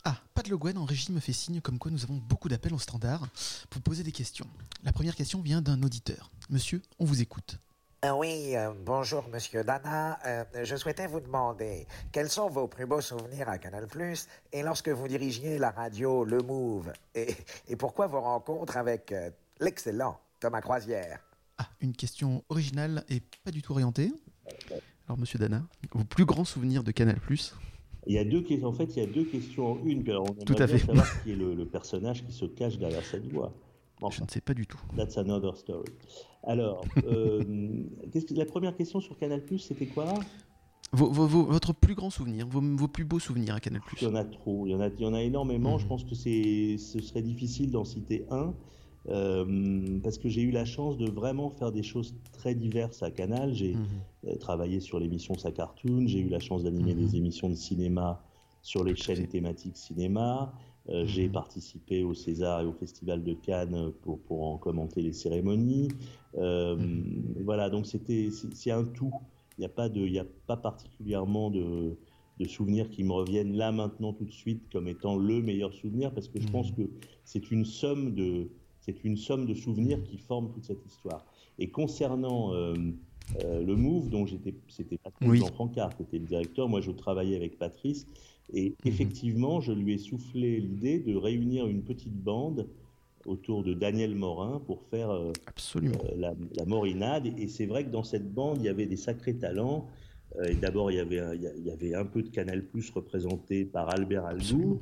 [0.03, 2.77] Ah, Pat Le en régie me fait signe comme quoi nous avons beaucoup d'appels en
[2.77, 3.27] standard
[3.69, 4.47] pour poser des questions.
[4.83, 6.31] La première question vient d'un auditeur.
[6.49, 7.59] Monsieur, on vous écoute.
[8.05, 10.19] Euh, oui, euh, bonjour Monsieur Dana.
[10.23, 14.61] Euh, je souhaitais vous demander quels sont vos plus beaux souvenirs à Canal Plus et
[14.61, 16.93] lorsque vous dirigiez la radio Le Move?
[17.15, 17.35] Et,
[17.67, 19.11] et pourquoi vos rencontres avec
[19.59, 21.19] l'excellent Thomas Croisière?
[21.57, 24.11] Ah, une question originale et pas du tout orientée.
[25.07, 27.55] Alors Monsieur Dana, vos plus grands souvenirs de Canal Plus?
[28.05, 30.07] Il y a deux en fait, il y a deux questions en une.
[30.11, 30.77] on Tout à fait.
[30.77, 33.51] savoir qui est le, le personnage qui se cache derrière cette voix.
[34.11, 34.79] Je ne sais pas du tout.
[34.95, 35.89] That's another story.
[36.43, 37.43] Alors, euh,
[38.13, 40.13] que, la première question sur Canal+, c'était quoi?
[40.93, 43.81] Votre plus grand souvenir, vos, plus beaux souvenirs à Canal+.
[44.01, 45.73] Il y en a trop, il y en a, il y en a énormément.
[45.73, 45.79] Mhm.
[45.79, 48.53] Je pense que c'est, ce serait difficile d'en citer un.
[49.09, 53.11] Euh, parce que j'ai eu la chance de vraiment faire des choses très diverses à
[53.11, 53.53] Canal.
[53.53, 53.85] J'ai mhm.
[54.27, 57.05] euh, travaillé sur l'émission Sa Cartoon, j'ai eu la chance d'animer mhm.
[57.05, 58.21] des émissions de cinéma
[58.61, 60.53] sur les chaînes thématiques cinéma.
[61.03, 65.89] J'ai participé au César et au Festival de Cannes pour, pour en commenter les cérémonies.
[66.33, 69.11] Voilà, donc c'était c'est un tout.
[69.57, 71.97] Il n'y a pas de, il a pas particulièrement de,
[72.39, 76.13] de souvenirs qui me reviennent là maintenant tout de suite comme étant le meilleur souvenir
[76.13, 76.89] parce que je pense que
[77.23, 81.25] c'est une somme de c'est une somme de souvenirs qui forment toute cette histoire.
[81.59, 82.73] Et concernant euh,
[83.43, 85.39] euh, le Move, dont j'étais, c'était Patrice oui.
[85.39, 88.07] Francard qui était le directeur, moi je travaillais avec Patrice,
[88.53, 88.75] et mhm.
[88.85, 92.67] effectivement je lui ai soufflé l'idée de réunir une petite bande
[93.25, 95.33] autour de Daniel Morin pour faire euh,
[96.15, 97.27] la, la, Morinade.
[97.37, 99.89] Et c'est vrai que dans cette bande, il y avait des sacrés talents.
[100.47, 103.89] et d'abord, il y avait, il y avait un peu de Canal Plus représenté par
[103.89, 104.79] Albert Aldou.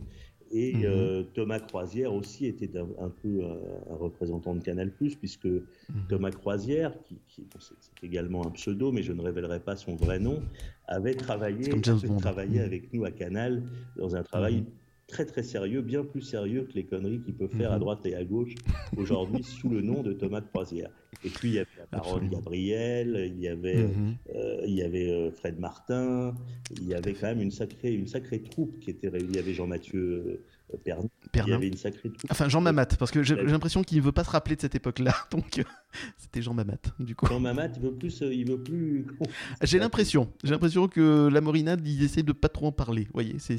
[0.58, 0.84] Et mhm.
[0.86, 5.62] euh, Thomas Croisière aussi était un, peu un, représentant de Canal+, puisque mhm.
[6.08, 10.18] Thomas Croisière, qui, qui c'est également un pseudo, mais je ne révélerai pas son vrai
[10.18, 10.42] nom,
[10.88, 12.66] avait travaillé, avait travaillé mhm.
[12.66, 13.64] avec nous à Canal
[13.98, 14.64] dans un travail
[15.08, 18.16] très très sérieux, bien plus sérieux que les conneries qu'il peut faire à droite et
[18.16, 18.56] à gauche
[18.98, 20.90] aujourd'hui sous le nom de Thomas Croisière.
[21.24, 23.88] Et puis il y avait la baronne Gabriel, il y avait,
[24.36, 26.36] euh, il y avait euh, Fred Martin,
[26.72, 29.30] il y avait quand même une sacrée, une sacrée troupe qui était réunie.
[29.30, 30.44] Il y avait Jean-Mathieu
[30.74, 31.10] euh, Pernin.
[31.34, 32.12] Il y avait une sacrée.
[32.30, 34.76] Enfin Jean Mamat, parce que j'ai l'impression qu'il ne veut pas se rappeler de cette
[34.76, 35.14] époque-là.
[35.32, 35.64] Donc
[36.18, 37.28] c'était Jean Mamat, du coup.
[37.28, 39.06] Jean Mamat, il veut plus, il veut plus.
[39.62, 43.04] j'ai l'impression, j'ai l'impression que la Morinade, il essaie de pas trop en parler.
[43.04, 43.58] Vous voyez, c'est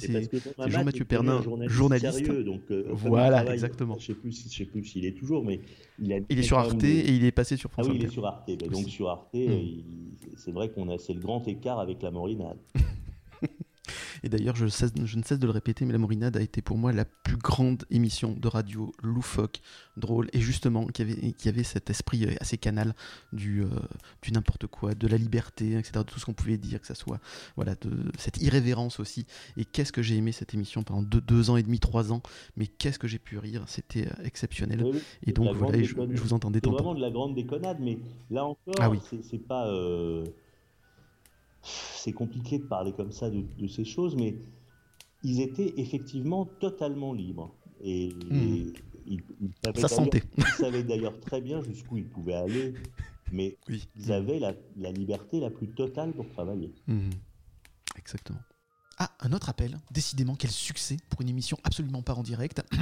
[0.66, 2.12] Jean-Mathieu Pernin, journaliste.
[2.12, 3.96] Sérieux, donc, voilà, exactement.
[3.98, 5.60] Je je sais plus s'il est toujours, mais
[5.98, 8.06] il, a il est sur Arte et il est passé sur France Ah oui, il
[8.06, 8.50] est sur Arte.
[8.70, 9.80] Donc sur Arte, hmm.
[10.36, 12.58] c'est vrai qu'on a c'est le grand écart avec la Morinade.
[14.22, 14.92] Et d'ailleurs, je, ne cesse
[15.38, 18.48] de le répéter, mais La Morinade a été pour moi la plus grande émission de
[18.48, 19.60] radio loufoque,
[19.96, 22.94] drôle, et justement, qui avait, qui avait cet esprit euh, assez canal
[23.32, 23.68] du, euh,
[24.22, 26.94] du n'importe quoi, de la liberté, etc., de tout ce qu'on pouvait dire, que ça
[26.94, 27.20] soit,
[27.56, 29.26] voilà, de cette irrévérence aussi.
[29.56, 32.22] Et qu'est-ce que j'ai aimé cette émission pendant deux, ans et demi, trois ans,
[32.56, 34.84] mais qu'est-ce que j'ai pu rire, c'était euh, exceptionnel.
[35.26, 37.98] et donc, voilà, je, vous entendais C'est vraiment de la grande déconnade, mais
[38.30, 38.90] là encore, ah
[39.22, 39.66] c'est pas
[41.94, 44.36] c'est compliqué de parler comme ça de, ces choses, mais
[45.22, 47.54] ils étaient effectivement totalement libres.
[47.82, 48.72] Et, hmm.
[49.06, 49.22] ils,
[50.58, 52.74] savaient d'ailleurs très bien jusqu'où ils pouvaient aller,
[53.32, 53.56] mais
[53.96, 54.54] ils avaient la,
[54.92, 56.72] liberté la plus totale pour travailler.
[56.86, 57.10] Hmm.
[57.98, 58.38] Exactement.
[58.98, 59.78] Ah, un autre appel.
[59.90, 62.62] Décidément, quel succès pour une émission absolument pas en direct.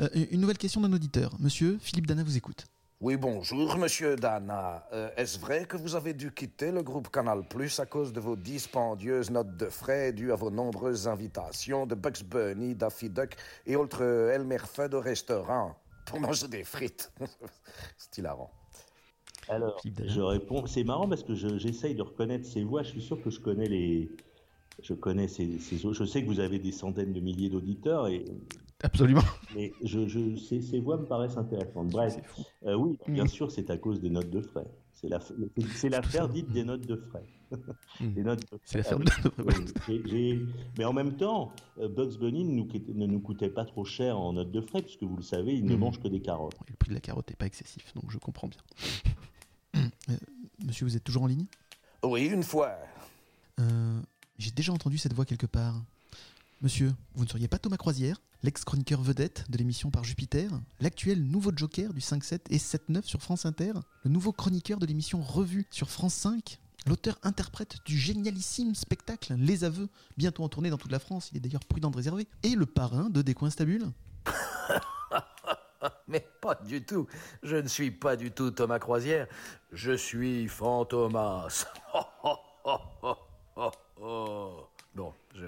[0.00, 1.36] Euh, une nouvelle question d'un auditeur.
[1.38, 2.66] Monsieur, Philippe Dana vous écoute.
[3.02, 4.86] Oui, bonjour, monsieur Dana.
[4.94, 8.20] Euh, est-ce vrai que vous avez dû quitter le groupe Canal Plus à cause de
[8.20, 13.36] vos dispendieuses notes de frais dues à vos nombreuses invitations de Bugs Bunny, Daffy Duck
[13.66, 15.76] et autres Elmer Fudd au restaurant?
[16.06, 17.12] Pour manger des frites
[17.98, 18.50] C'est hilarant.
[19.50, 20.64] Alors, je réponds.
[20.64, 22.82] C'est marrant parce que j'essaye de reconnaître ces voix.
[22.82, 24.10] Je suis sûr que je connais les.
[24.82, 25.76] Je connais ces, ces...
[25.76, 28.24] Je sais que vous avez des centaines de milliers d'auditeurs et
[28.82, 29.22] Absolument.
[29.54, 31.88] Mais je, je, ces, ces, voix me paraissent intéressantes.
[31.88, 32.16] Bref,
[32.66, 33.28] euh, oui, bien mm.
[33.28, 34.66] sûr, c'est à cause des notes de frais.
[34.92, 35.08] C'est
[35.88, 37.24] l'affaire dite des notes de frais.
[38.00, 38.34] Mm.
[38.64, 40.40] C'est l'affaire des notes de frais.
[40.76, 44.18] Mais en même temps, euh, Bugs Bunny ne nous, ne nous, coûtait pas trop cher
[44.18, 45.78] en notes de frais, puisque vous le savez, il ne mm.
[45.78, 46.58] mange que des carottes.
[46.68, 48.60] Le prix de la carotte n'est pas excessif, donc je comprends bien.
[50.08, 50.14] Euh,
[50.64, 51.44] monsieur, vous êtes toujours en ligne?
[52.02, 52.78] Oui, une fois.
[54.38, 55.74] J'ai déjà entendu cette voix quelque part.
[56.62, 61.50] Monsieur, vous ne seriez pas Thomas Croisière, l'ex-chroniqueur vedette de l'émission par Jupiter, l'actuel nouveau
[61.54, 63.72] Joker du 5-7 et 7-9 sur France Inter,
[64.04, 69.88] le nouveau chroniqueur de l'émission Revue sur France 5, l'auteur-interprète du génialissime spectacle Les Aveux,
[70.16, 72.66] bientôt en tournée dans toute la France, il est d'ailleurs prudent de réserver, et le
[72.66, 73.90] parrain de Des Stabule
[76.06, 77.08] Mais pas du tout.
[77.42, 79.26] Je ne suis pas du tout Thomas Croisière.
[79.72, 81.66] Je suis Fantomas.
[84.94, 85.46] bon, je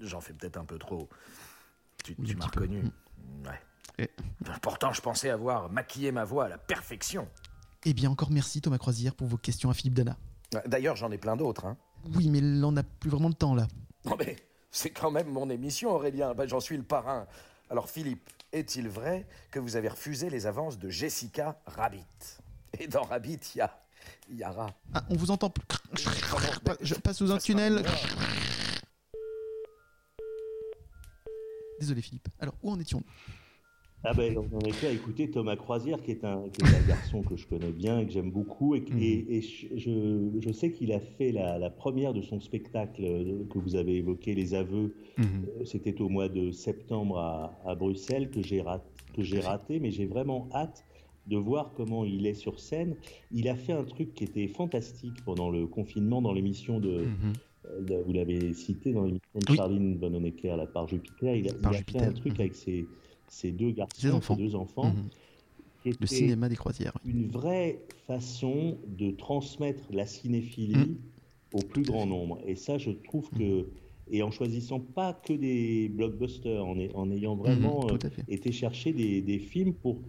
[0.00, 1.08] J'en fais peut-être un peu trop.
[2.04, 2.82] Tu, m'as reconnu.
[2.82, 3.46] Mm.
[3.46, 4.10] Ouais.
[4.62, 7.28] Pourtant, je pensais avoir maquillé ma voix à la perfection.
[7.84, 10.16] Eh bien, encore merci Thomas Croisière pour vos questions à Philippe Dana.
[10.66, 11.66] D'ailleurs, j'en ai plein d'autres.
[11.66, 11.76] Hein.
[12.14, 13.68] Oui, mais on n'a plus vraiment de temps là.
[14.04, 14.36] Non, mais
[14.70, 16.34] c'est quand même mon émission, Aurélien.
[16.34, 17.26] Ben, J'en suis le parrain.
[17.70, 22.04] Alors, Philippe, est-il vrai que vous avez refusé les avances de Jessica Rabbit?
[22.78, 23.76] Et dans Rabbit, il y a.
[24.30, 24.70] Il y a rat.
[24.94, 25.64] Ah, on vous entend plus.
[26.80, 27.84] Je passe sous un tunnel.
[31.80, 32.28] Désolé Philippe.
[32.38, 33.04] Alors, où en étions-nous?
[34.02, 36.44] Ah ben, on était à écouter Thomas Croisière, qui est, un,
[36.88, 38.74] garçon que je connais bien et que j'aime beaucoup.
[38.74, 40.40] Et, mhm.
[40.40, 44.34] je, sais qu'il a fait la, première de son spectacle euh, que vous avez évoqué,
[44.34, 44.94] Les Aveux.
[45.18, 45.26] Mhm.
[45.60, 48.84] Euh, c'était au mois de septembre à, Bruxelles, que j'ai raté,
[49.40, 50.86] raté, mais j'ai vraiment hâte
[51.26, 52.96] de voir comment il est sur scène.
[53.30, 57.32] Il a fait un truc qui était fantastique pendant le confinement dans l'émission de, mhm.
[58.06, 61.98] Vous l'avez cité dans l'émission de Charline Von Honecker, la part Jupiter, il a, fait
[61.98, 62.86] un truc avec ses,
[63.52, 64.36] deux garçons, enfants.
[64.36, 64.92] deux enfants.
[64.92, 65.94] Mhm.
[65.98, 66.92] Le cinéma des croisières.
[67.06, 70.98] Une vraie façon de transmettre la cinéphilie mhm.
[71.54, 72.38] au plus grand nombre.
[72.46, 73.66] Et ça, je trouve que
[74.10, 77.96] et en choisissant pas que des blockbusters, en, en ayant vraiment euh,
[78.28, 80.00] été chercher des, films pour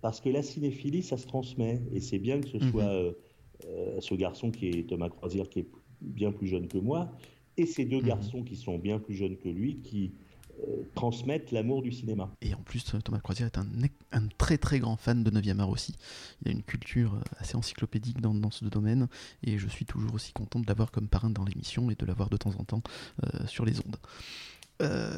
[0.00, 2.70] parce que la cinéphilie ça se transmet et c'est bien que ce mhm.
[2.70, 3.12] soit euh,
[3.66, 5.68] euh, ce garçon qui est Thomas Croisière qui est
[6.02, 7.12] bien plus jeune que moi
[7.56, 8.06] et ces deux mhm.
[8.06, 10.12] garçons qui sont bien plus jeunes que lui qui
[10.68, 12.30] euh, transmettre l'amour du cinéma.
[12.42, 13.66] Et en plus, Thomas Croisière est un,
[14.12, 15.96] un, très très grand fan de 9e art aussi.
[16.42, 19.08] Il a une culture euh, assez encyclopédique dans, dans, ce domaine,
[19.42, 22.28] et je suis toujours aussi content de l'avoir comme parrain dans l'émission et de l'avoir
[22.28, 22.82] de temps en temps
[23.24, 23.96] euh, sur les ondes.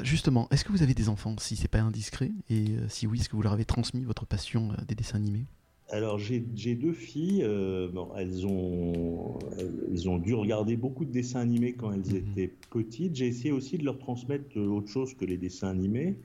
[0.03, 3.29] justement, est-ce que vous avez des enfants, si c'est pas indiscret Et si oui, est-ce
[3.29, 5.47] que vous leur avez transmis votre passion des dessins animés?
[5.89, 11.73] Alors j'ai deux filles, euh, elles, ont, elles ont dû regarder beaucoup de dessins animés
[11.73, 12.31] quand elles mhm.
[12.31, 13.15] étaient petites.
[13.15, 16.15] J'ai essayé aussi de leur transmettre autre chose que les dessins animés.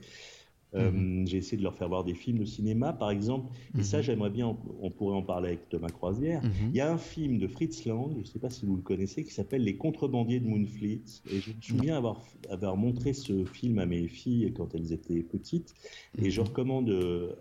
[0.73, 1.27] Euh, mhm.
[1.27, 3.53] J'ai essayé de leur faire voir des films de cinéma, par exemple.
[3.77, 4.03] Et ça, mhm.
[4.03, 6.41] j'aimerais bien, on pourrait en parler avec Thomas Croisière.
[6.69, 8.81] Il y a un film de Fritz Lang, je ne sais pas si vous le
[8.81, 11.03] connaissez, qui s'appelle Les Contrebandiers de Moonfleet.
[11.29, 15.21] Et je me souviens avoir, avoir montré ce film à mes filles quand elles étaient
[15.21, 15.75] petites.
[16.21, 17.33] Et je recommande euh,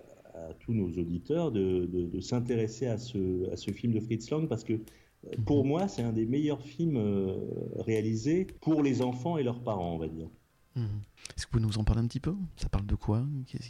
[0.48, 4.48] à tous nos auditeurs de, de, s'intéresser à ce, à ce, film de Fritz Lang
[4.48, 7.36] parce que euh, pour moi, c'est un des meilleurs films euh,
[7.78, 10.28] réalisés pour les enfants et leurs parents, on va dire.
[10.76, 10.84] Mhm.
[11.36, 12.34] Est-ce que vous nous en parlez un petit peu?
[12.56, 13.24] Ça parle de quoi?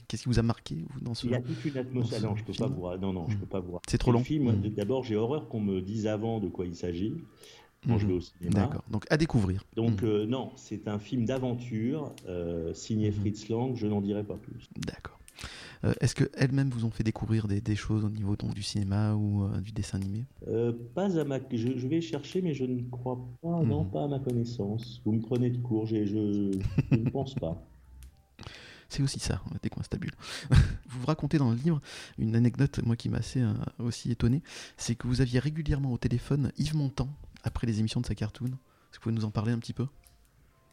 [0.09, 2.23] Qu'est-ce qui vous a marqué dans ce Il y a toute une atmosphère.
[2.23, 2.83] Non, je peux pas vous.
[2.99, 3.41] Non, non, je mhm.
[3.41, 3.79] peux pas vous.
[3.89, 4.23] C'est trop long.
[4.23, 4.53] Film.
[4.53, 4.71] Mhm.
[4.71, 7.15] D'abord, j'ai horreur qu'on me dise avant de quoi il s'agit
[7.87, 8.61] quand je vais au cinéma.
[8.61, 8.85] D'accord.
[8.91, 9.65] Donc à découvrir.
[9.75, 12.13] Donc euh, non, c'est un film d'aventure
[12.75, 13.75] signé Fritz Lang.
[13.75, 14.69] Je n'en dirai pas plus.
[14.77, 15.19] D'accord.
[15.85, 19.45] Euh, est-ce qu'elles-mêmes vous ont fait découvrir des, choses au niveau donc, du cinéma ou
[19.45, 20.27] euh, du dessin animé?
[20.47, 21.39] Euh, Pas à ma...
[21.51, 23.91] Je, vais chercher, mais je ne crois pas, non, mhm.
[23.91, 25.01] pas à ma connaissance.
[25.05, 27.67] Vous me prenez de court, je, je, ne pense pas.
[28.89, 30.13] C'est aussi ça, décoinstabule.
[30.51, 30.57] vous
[30.89, 31.81] vous racontez dans le livre
[32.19, 33.41] une anecdote, moi qui m'a assez
[33.79, 34.43] aussi étonné,
[34.77, 37.09] c'est que vous aviez régulièrement au téléphone Yves Montand
[37.45, 38.47] après les émissions de sa cartoon.
[38.47, 39.87] Est-ce que vous pouvez nous en parler un petit peu?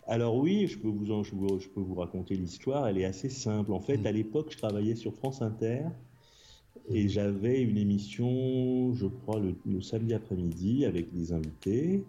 [0.07, 2.87] Alors oui, je peux vous, je, peux vous raconter l'histoire.
[2.87, 3.73] Elle est assez simple.
[3.73, 4.07] En fait, mm.
[4.07, 5.83] à l'époque, je travaillais sur France Inter
[6.89, 7.09] et mm.
[7.09, 12.03] j'avais une émission, je crois, le, samedi après-midi avec des invités.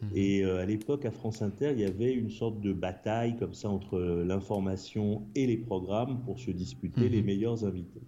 [0.00, 0.06] Mm.
[0.14, 3.54] Et euh, à l'époque, à France Inter, il y avait une sorte de bataille comme
[3.54, 8.00] ça entre l'information et les programmes pour se disputer les meilleurs invités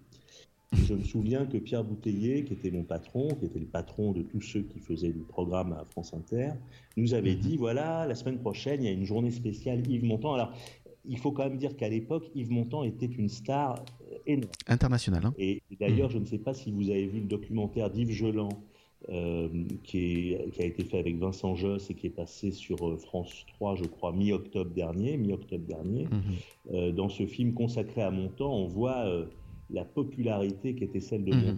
[0.73, 4.21] je me souviens que Pierre Bouteiller, qui était mon patron, qui était le patron de
[4.21, 6.51] tous ceux qui faisaient du programme à France Inter,
[6.97, 10.33] nous avait dit voilà, la semaine prochaine, il y a une journée spéciale Yves Montand.
[10.33, 10.53] Alors,
[11.05, 14.51] il faut quand même dire qu'à l'époque, Yves Montand était une star euh, énorme.
[14.67, 15.25] Internationale.
[15.25, 15.33] Hein.
[15.37, 18.49] et d'ailleurs, je ne sais pas si vous avez vu le documentaire d'Yves Geland.
[19.09, 19.49] Euh,
[19.81, 23.75] qui, a été fait avec Vincent Joss et qui est passé sur euh, France 3,
[23.77, 25.17] je crois, mi-octobre dernier.
[25.17, 26.07] Mi-octobre dernier.
[26.71, 26.91] Mhm.
[26.91, 29.07] dans ce film consacré à Montand, on voit
[29.73, 31.57] la popularité qui était celle de mmh.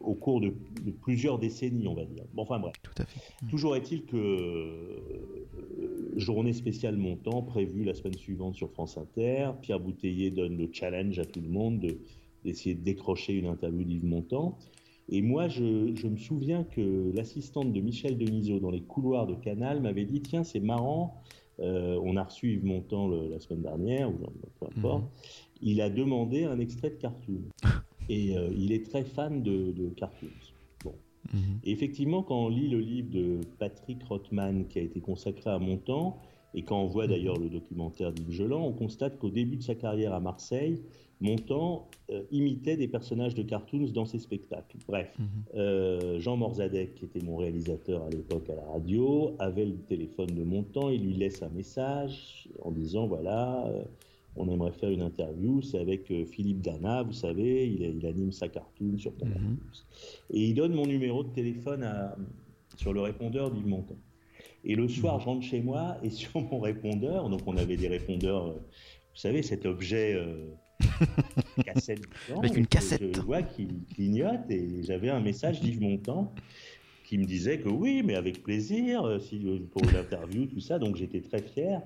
[0.00, 0.52] au cours de,
[1.02, 2.24] plusieurs décennies, on va dire.
[2.34, 2.74] Bon, enfin bref.
[2.82, 3.20] Tout à fait.
[3.42, 3.50] Mhm.
[3.50, 9.50] Toujours est-il que euh, journée spéciale Montand prévue la semaine suivante sur France Inter.
[9.62, 11.86] Pierre Bouteiller donne le challenge à tout le monde
[12.44, 14.58] d'essayer de, décrocher une interview d'Yves Montand.
[15.08, 19.80] Et moi, je, me souviens que l'assistante de Michel Denisot dans les couloirs de Canal
[19.82, 21.20] m'avait dit Tiens, c'est marrant,
[21.60, 24.14] euh, on a reçu Yves Montand la semaine dernière, ou
[24.58, 25.02] peu importe.
[25.02, 25.08] Mhm
[25.62, 27.42] il a demandé un extrait de cartoon.
[28.08, 30.26] Et euh, il est très fan de, de cartoons.
[30.84, 30.94] Bon.
[31.32, 31.60] Mhm.
[31.64, 35.58] Et effectivement, quand on lit le livre de Patrick Rothman qui a été consacré à
[35.58, 36.18] Montand,
[36.54, 39.74] et quand on voit d'ailleurs le documentaire d'Yves Geland, on constate qu'au début de sa
[39.74, 40.82] carrière à Marseille,
[41.20, 44.76] Montand euh, imitait des personnages de cartoons dans ses spectacles.
[44.86, 45.26] Bref, mhm.
[45.54, 50.26] euh, Jean Morzadek, qui était mon réalisateur à l'époque à la radio, avait le téléphone
[50.26, 53.72] de Montand, il lui laisse un message en disant voilà
[54.36, 58.48] on aimerait faire une interview, c'est avec euh, Philippe Dana, vous savez, il, anime sa
[58.48, 59.56] cartoon sur ton mm
[60.30, 61.88] Et il donne mon numéro de téléphone
[62.76, 63.98] sur le répondeur d'Yves Montand.
[64.64, 65.20] Et le soir, mhm.
[65.20, 69.20] je rentre chez moi et sur mon répondeur, donc on avait des répondeurs, euh, vous
[69.20, 70.50] savez, cet objet euh,
[71.64, 72.02] cassette
[72.36, 73.14] avec une cassette.
[73.14, 76.34] Je, vois qu'il clignote et j'avais un message d'Yves Montand
[77.04, 79.38] qui me disait que oui, mais avec plaisir, si,
[79.70, 80.78] pour l'interview, tout ça.
[80.78, 81.82] Donc j'étais très fier.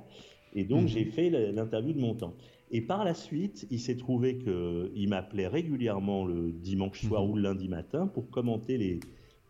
[0.55, 0.89] Et donc, mhm.
[0.89, 2.35] j'ai fait l'interview de mon temps.
[2.71, 7.31] Et par la suite, il s'est trouvé qu'il m'appelait régulièrement le dimanche soir mhm.
[7.31, 9.01] ou le lundi matin pour commenter les,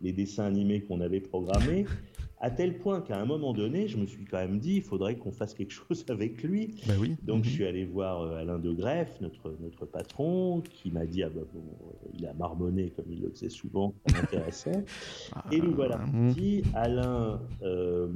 [0.01, 1.85] les dessins animés qu'on avait programmés
[2.41, 5.17] À tel point qu'à un moment donné, je me suis quand même dit, il faudrait
[5.17, 6.75] qu'on fasse quelque chose avec lui.
[6.87, 7.15] Bah oui.
[7.23, 7.43] Donc Mhm.
[7.43, 11.29] je suis allé voir euh, Alain de Greff, notre, notre patron, qui m'a dit, ah
[11.29, 14.85] bah bon, euh, il a marmonné comme il le faisait souvent, ça m'intéressait.
[15.51, 16.25] Et nous voilà Mhm.
[16.27, 18.07] partis, Alain, euh,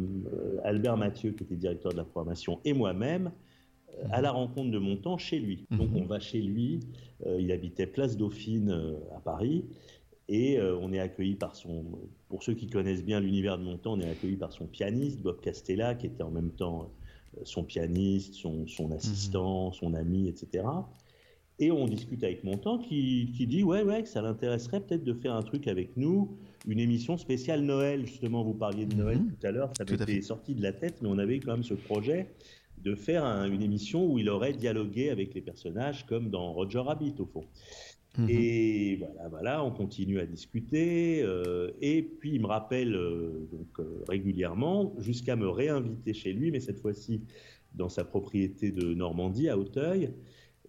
[0.63, 3.31] Albert Mathieu, qui était directeur de la programmation, et moi-même,
[4.11, 5.65] à la rencontre de mon temps chez lui.
[5.71, 5.97] Donc Mhm.
[5.97, 6.79] on va chez lui,
[7.27, 9.65] euh, il habitait Place Dauphine euh, à Paris,
[10.35, 11.85] et euh, on est accueilli par son,
[12.27, 15.39] pour ceux qui connaissent bien l'univers de Montand, on est accueilli par son pianiste, Bob
[15.41, 16.89] Castella, qui était en même temps
[17.37, 20.65] euh, son pianiste, son, son assistant, son ami, etc.
[21.59, 25.13] Et on discute avec Montand qui, qui dit ouais, ouais, que ça l'intéresserait peut-être de
[25.13, 26.35] faire un truc avec nous,
[26.67, 28.07] une émission spéciale Noël.
[28.07, 29.35] Justement, vous parliez de Noël Mhm.
[29.39, 31.75] tout à l'heure, ça m'était sorti de la tête, mais on avait quand même ce
[31.75, 32.27] projet
[32.83, 36.79] de faire un- une émission où il aurait dialogué avec les personnages comme dans Roger
[36.79, 37.45] Rabbit au fond.
[38.17, 38.27] Mhm.
[38.29, 41.21] Et voilà, voilà, on continue à discuter.
[41.23, 46.51] euh, et puis il me rappelle euh, donc euh, régulièrement jusqu'à me réinviter chez lui,
[46.51, 47.21] mais cette fois-ci
[47.73, 50.11] dans sa propriété de Normandie à Auteuil.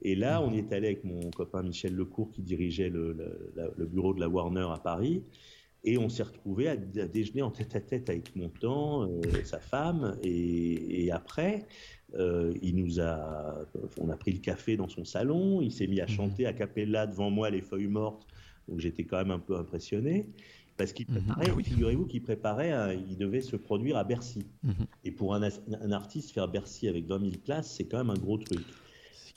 [0.02, 3.52] Et là, on y est allé avec mon copain Michel Lecourt qui dirigeait le, le-
[3.56, 5.22] la- le bureau de la Warner à Paris.
[5.86, 6.76] Et on s'est retrouvé à, à
[7.06, 10.16] déjeuner en tête à tête avec Montand, euh, sa femme.
[10.22, 11.66] Et, et après,
[12.18, 13.64] euh, il nous a,
[14.00, 15.60] on a pris le café dans son salon.
[15.62, 18.26] Il s'est mis à chanter a cappella devant moi les feuilles mortes.
[18.68, 20.26] Donc j'étais quand même un peu impressionné.
[20.76, 21.18] Parce qu'il Mhm.
[21.22, 21.62] préparait, Ah oui.
[21.64, 24.44] figurez-vous qu'il préparait, il devait se produire à Bercy.
[24.64, 24.74] Mhm.
[25.04, 25.42] Et pour un,
[25.92, 28.60] artiste, faire Bercy avec 20 000 places, c'est quand même un gros truc.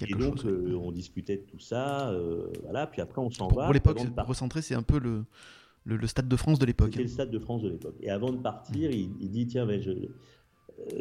[0.07, 0.45] Et donc, chose.
[0.47, 2.87] euh, on discutait de tout ça, euh, voilà.
[2.87, 3.65] Puis après, on s'en va.
[3.65, 5.25] pour l'époque, recentrer, c'est un peu le,
[5.85, 6.89] le, le stade de France de l'époque.
[6.91, 7.95] C'était le stade de France de l'époque.
[8.01, 9.91] Et avant de partir, il, il dit tiens, mais je,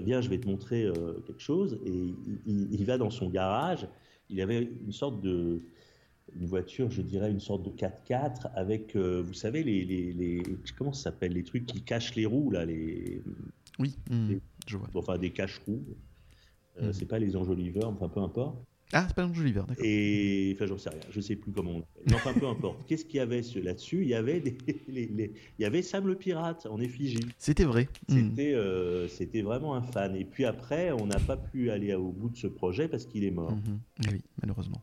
[0.03, 1.79] viens, je vais te montrer euh, quelque chose.
[1.85, 2.15] Et il,
[2.47, 3.87] il- il va dans son garage.
[4.31, 5.61] Il avait une sorte de
[6.35, 10.43] une voiture, je dirais une sorte de 4x4 avec, euh, vous savez, les, les, les-
[10.77, 13.23] comment ça s'appelle, les trucs qui cachent les roues là, les
[13.79, 14.89] Oui, Et- je vois.
[14.95, 15.85] enfin des cache-roues.
[16.81, 16.93] Euh, Mhm.
[16.93, 18.59] C'est pas les enjoliveurs, enfin peu importe.
[18.93, 19.85] Ah, c'est pas un Joliver, d'accord.
[19.85, 22.87] Et enfin, j'en sais rien, je sais plus comment on enfin, peu importe.
[22.87, 24.03] Qu'est-ce qu'il y avait là-dessus?
[24.03, 24.57] Il y avait des,
[24.89, 27.27] les- les- il y avait Sam le pirate en effigie.
[27.37, 27.89] C'était vrai.
[28.09, 28.31] Mhm.
[28.31, 30.15] C'était, euh, c'était vraiment un fan.
[30.15, 33.25] Et puis après, on n'a pas pu aller au bout de ce projet parce qu'il
[33.25, 33.51] est mort.
[33.53, 33.81] Mhm.
[34.05, 34.81] Eh Oui, malheureusement.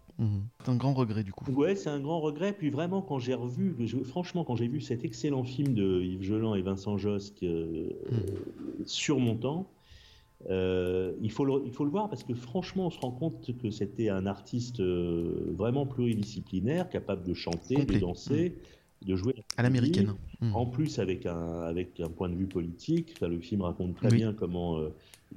[0.64, 1.50] C'est un grand regret du coup.
[1.52, 2.54] Ouais, c'est un grand regret.
[2.54, 6.24] Puis vraiment, quand j'ai revu, je- franchement, quand j'ai vu cet excellent film de Yves
[6.24, 7.90] Geland et Vincent Josque euh,
[8.86, 9.70] sur mon temps,
[10.50, 13.56] euh, il, faut le, il faut le voir parce que franchement, on se rend compte
[13.58, 17.96] que c'était un artiste euh, vraiment pluridisciplinaire, capable de chanter, Complet.
[17.96, 18.56] de danser,
[19.06, 20.14] de jouer À l'américaine.
[20.42, 20.56] Mhm.
[20.56, 24.10] En plus, avec un, avec un point de vue politique, Enfin, le film raconte très
[24.10, 24.18] Oui.
[24.18, 24.90] bien comment euh,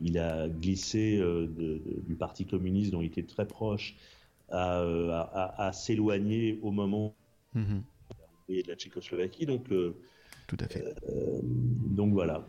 [0.02, 3.94] il a glissé euh, de- de- du Parti communiste dont il était très proche
[4.50, 5.20] à, à-
[5.62, 7.14] à- à s'éloigner au moment
[7.54, 7.82] Mhm.
[8.48, 9.46] et de la Tchécoslovaquie.
[9.46, 9.68] Donc,
[10.48, 10.84] Tout à fait.
[11.88, 12.46] donc voilà.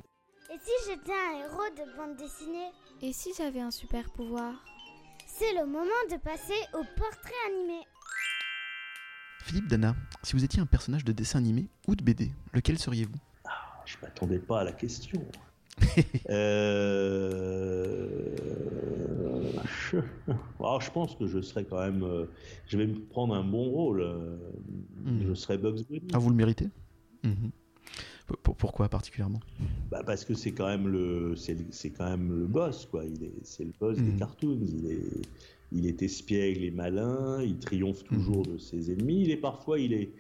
[0.68, 4.54] Si j'étais un héros de bande dessinée Et si j'avais un super pouvoir?
[5.26, 7.80] C'est le moment de passer au portrait animé.
[9.44, 13.16] Philippe Dana, si vous étiez un personnage de dessin animé ou de BD, lequel seriez-vous?
[13.86, 15.24] Je m'attendais pas à la question.
[16.30, 18.36] Euh,
[19.92, 19.98] je...
[20.60, 22.04] Alors, je pense que je serais quand même.
[22.04, 22.26] euh,
[22.68, 24.02] Je vais me prendre un bon rôle.
[24.02, 24.36] euh,
[25.06, 25.28] Mhm.
[25.30, 26.08] Je serais Bugs Bunny.
[26.14, 26.68] Ah, vous le méritez?
[27.24, 27.52] Mhm.
[28.58, 29.40] Pourquoi particulièrement?
[29.90, 33.06] Bah, parce que c'est quand même le c'est quand même le boss quoi.
[33.06, 34.60] Il est c'est le boss des cartoons.
[34.62, 35.04] Il est
[35.72, 37.42] il est espiègle et malin.
[37.42, 39.22] Il triomphe toujours de ses ennemis.
[39.24, 40.12] Il est parfois il est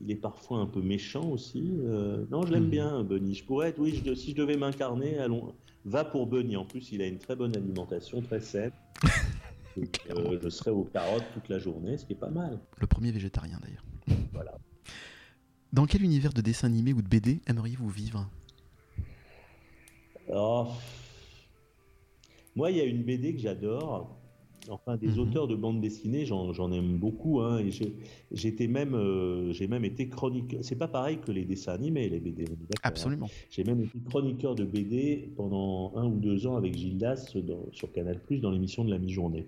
[0.00, 1.72] il est parfois un peu méchant aussi.
[1.84, 2.70] Euh, non je l'aime Mhm.
[2.70, 3.34] bien Bunny.
[3.34, 5.54] Je pourrais être oui je- si je devais m'incarner allons
[5.84, 6.56] va pour Bunny.
[6.56, 8.72] En plus il a une très bonne alimentation très saine.
[9.76, 12.58] Donc, euh, je serais aux carottes toute la journée ce qui est pas mal.
[12.78, 13.84] Le premier végétarien d'ailleurs.
[14.32, 14.52] voilà
[15.72, 18.28] Dans quel univers de dessin animé ou de BD aimeriez-vous vivre?
[20.32, 20.66] Oh.
[22.54, 24.16] Moi, il y a une BD que j'adore.
[24.68, 25.18] Enfin, des Mhm.
[25.18, 27.40] auteurs de bande dessinée, j'en aime beaucoup.
[27.40, 27.94] Hein, et j'ai-
[28.30, 30.60] j'étais même, euh, j'ai même été chroniqueur.
[30.62, 32.44] C'est pas pareil que les dessins animés, les BD.
[32.44, 32.54] hein.
[32.84, 33.28] Absolument.
[33.50, 37.90] J'ai même été chroniqueur de BD pendant un ou deux ans avec Gildas dans- sur
[37.90, 39.46] Canal+ dans l'émission de la mi-journée.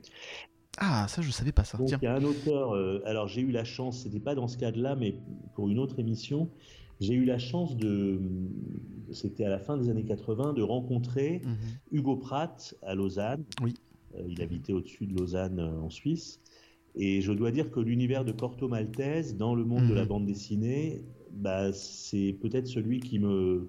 [0.79, 1.79] Ah, ça je savais pas ça.
[1.79, 1.99] Donc Tiens.
[2.03, 2.73] il y a un auteur.
[2.75, 5.15] euh, alors j'ai eu la chance, c'était pas dans ce cadre-là, mais
[5.55, 6.49] pour une autre émission,
[7.01, 8.21] j'ai eu la chance de,
[9.13, 11.99] c'était à la fin des années 80, de rencontrer Mhm.
[11.99, 13.45] Hugo Pratt à Lausanne.
[13.63, 13.75] Oui.
[14.17, 16.41] Euh, il habitait au-dessus de Lausanne euh, en Suisse.
[16.97, 20.09] Et je dois dire que l'univers de Corto Maltese, dans le monde de la Mhm.
[20.09, 21.03] bande dessinée,
[21.33, 23.69] bah, c'est peut-être celui qui me,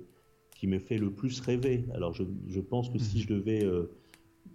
[0.56, 1.86] qui me fait le plus rêver.
[1.96, 3.24] Alors je, je pense que si Mhm.
[3.24, 3.64] je devais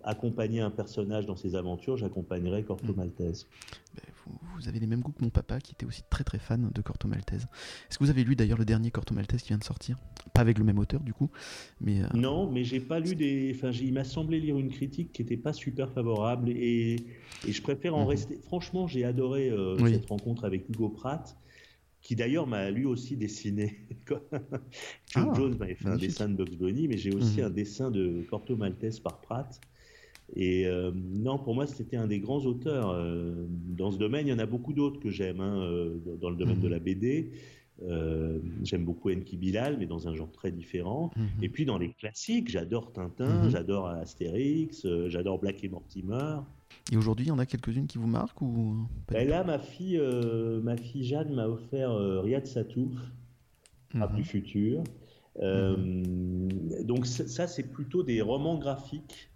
[0.05, 3.47] accompagner un personnage dans ses aventures, j'accompagnerais Corto Maltese.
[3.95, 6.39] Ben, vous, vous avez les mêmes goûts que mon papa, qui était aussi très très
[6.39, 7.47] fan de Corto Maltese.
[7.89, 9.97] Est-ce que vous avez lu d'ailleurs le dernier Corto Maltese qui vient de sortir?
[10.35, 11.31] Pas avec le même auteur du coup,
[11.81, 13.53] mais euh, Non, mais j'ai pas lu des.
[13.55, 17.07] Enfin, il m'a semblé lire une critique qui n'était pas super favorable et,
[17.47, 18.09] et je préfère en Mhm.
[18.09, 18.41] rester.
[18.45, 19.93] Franchement, j'ai adoré euh, Oui.
[19.93, 21.37] cette rencontre avec Hugo Pratt,
[22.01, 23.89] qui d'ailleurs m'a lui aussi dessiné.
[24.07, 24.21] Joe
[25.15, 27.47] Ah, Jones m'avait fait un dessin de Bugs Bunny, mais j'ai aussi Mhm.
[27.47, 29.61] un dessin de Corto Maltese par Pratt.
[30.37, 32.91] Et euh, non, pour moi, c'était un des grands auteurs.
[32.91, 36.31] euh, dans ce domaine, il y en a beaucoup d'autres que j'aime hein, euh, dans
[36.31, 36.62] le domaine Mhm.
[36.62, 37.33] de la BD.
[38.62, 41.11] J'aime beaucoup Enki Bilal, mais dans un genre très différent.
[41.16, 41.43] mhm.
[41.43, 43.51] Et puis dans les classiques, j'adore Tintin, Mhm.
[43.51, 46.41] j'adore Astérix, j'adore Black et Mortimer.
[46.93, 50.01] et aujourd'hui, il y en a quelques-unes qui vous marquent ou du là, ma fille,
[50.62, 52.93] ma fille Jeanne m'a offert Riyad Satouf,
[53.95, 54.14] à Mhm.
[54.14, 54.83] plus futur.
[56.85, 59.30] Donc ça, c'est plutôt des romans graphiques.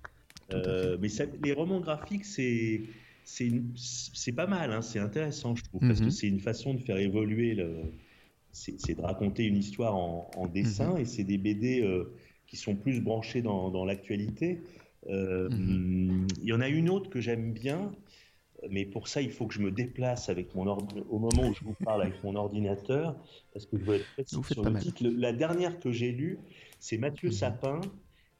[0.54, 2.82] Euh, mais ça- les romans graphiques, c'est
[3.26, 6.06] c'est pas mal, hein, c'est intéressant, je trouve, parce Mhm.
[6.06, 7.70] que c'est une façon de faire évoluer le.
[8.52, 11.00] C'est de raconter une histoire en, en dessin, Mhm.
[11.00, 12.04] et c'est des BD euh,
[12.46, 14.60] qui sont plus branchés dans, dans l'actualité.
[15.08, 16.26] Euh, Mhm.
[16.42, 17.92] Il y en a une autre que j'aime bien,
[18.70, 21.54] mais pour ça, il faut que je me déplace avec mon ordi- au moment où
[21.54, 23.16] je vous parle avec mon ordinateur,
[23.52, 25.02] parce que je veux être sur le titre.
[25.04, 26.38] La dernière que j'ai lue,
[26.78, 27.32] c'est Mathieu Mhm.
[27.32, 27.80] Sapin,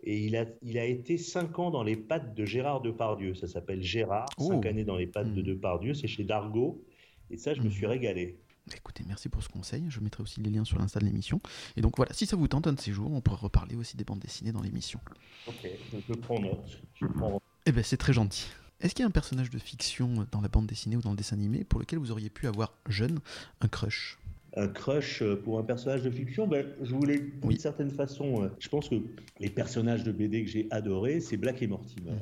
[0.04, 3.34] et il a, il a été cinq ans dans les pattes de Gérard Depardieu.
[3.34, 4.48] Ça s'appelle Gérard, Oh.
[4.48, 5.46] cinq années dans les pattes de Mhm.
[5.48, 5.94] Depardieu.
[5.94, 6.84] C'est chez Dargaud,
[7.30, 7.72] et ça, je me Mhm.
[7.72, 8.38] suis régalé.
[8.74, 9.84] Écoutez, merci pour ce conseil.
[9.90, 11.38] Je mettrai aussi les liens sur l'insta de l'émission.
[11.76, 13.96] Et donc voilà, si ça vous tente un de ces jours, on pourra reparler aussi
[13.96, 15.00] des bandes dessinées dans l'émission.
[15.46, 15.68] Ok,
[16.08, 16.80] je prends note.
[16.94, 18.46] Je prends- Eh ben, c'est très gentil.
[18.80, 21.16] Est-ce qu'il y a un personnage de fiction dans la bande dessinée ou dans le
[21.16, 23.20] dessin animé pour lequel vous auriez pu avoir jeune
[23.60, 24.18] un crush?
[24.56, 27.48] Un crush euh, pour un personnage de fiction, ben, je voulais Oui.
[27.50, 28.44] d'une certaine façon.
[28.44, 28.96] euh, je pense que
[29.40, 32.12] les personnages de BD que j'ai adorés, c'est Black et Mortimer,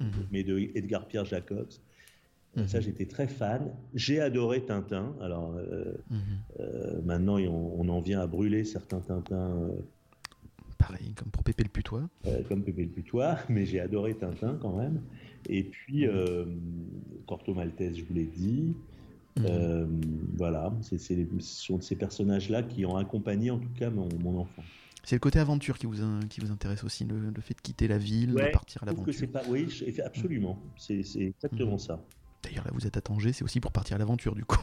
[0.00, 0.10] Mhm.
[0.32, 1.68] mais de Edgar Pierre Jacobs.
[2.56, 2.66] Mhm.
[2.68, 3.72] Ça, j'étais très fan.
[3.94, 5.14] J'ai adoré Tintin.
[5.20, 6.18] Alors euh, Mhm.
[6.60, 9.72] euh, maintenant, on, on en vient à brûler certains Tintins euh,
[10.78, 12.08] Pareil, comme pour Pépé le Putois.
[12.26, 15.02] euh, comme Pépé le Putois, mais j'ai adoré Tintin quand même.
[15.48, 16.46] Et puis euh,
[17.26, 18.74] Corto Maltese, je vous l'ai dit.
[19.36, 19.46] Mhm.
[19.46, 19.86] Euh,
[20.36, 24.64] voilà, c'est, ce sont ces personnages-là qui ont accompagné en tout cas mon, mon enfant.
[25.02, 25.96] C'est le côté aventure qui vous,
[26.30, 28.86] qui vous intéresse aussi, le, le fait de quitter la ville, Ouais, de partir à
[28.86, 29.14] que l'aventure.
[29.14, 31.78] c'est pas, oui, je- absolument, c'est, c'est exactement Mhm.
[31.78, 32.00] ça.
[32.42, 34.60] D'ailleurs, là, vous êtes à Tanger, c'est aussi pour partir à l'aventure, du coup.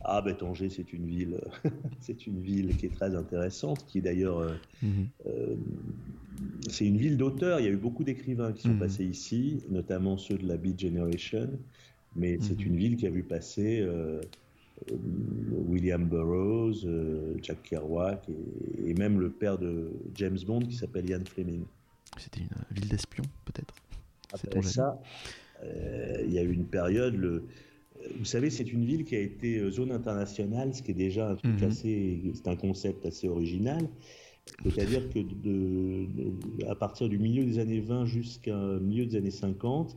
[0.00, 1.40] Ah ben Tanger, c'est une ville,
[2.00, 5.06] c'est une ville qui est très intéressante, qui est d'ailleurs, euh, Mhm.
[5.26, 5.56] euh,
[6.68, 7.60] c'est une ville d'auteurs.
[7.60, 10.78] Il y a eu beaucoup d'écrivains qui sont passés ici, notamment ceux de la Beat
[10.80, 11.50] Generation,
[12.16, 12.66] mais c'est Mhm.
[12.66, 14.20] une ville qui a vu passer euh,
[14.90, 14.94] euh,
[15.68, 21.08] William Burroughs, euh, Jack Kerouac et, et même le père de James Bond qui s'appelle
[21.08, 21.62] Ian Fleming.
[22.18, 23.74] C'était une ville d'espions, peut-être.
[24.32, 24.72] Après Sait-on jamais.
[24.72, 25.02] ça,
[25.64, 27.14] euh, il y a eu une période.
[27.14, 27.44] Le...
[28.18, 31.30] Vous savez, c'est une ville qui a été euh, zone internationale, ce qui est déjà
[31.30, 31.68] un truc Mhm.
[31.68, 32.20] assez.
[32.34, 33.88] C'est un concept assez original.
[34.62, 39.30] C'est-à-dire que de, de- à partir du milieu des années 20 jusqu'à milieu des années
[39.32, 39.96] 50,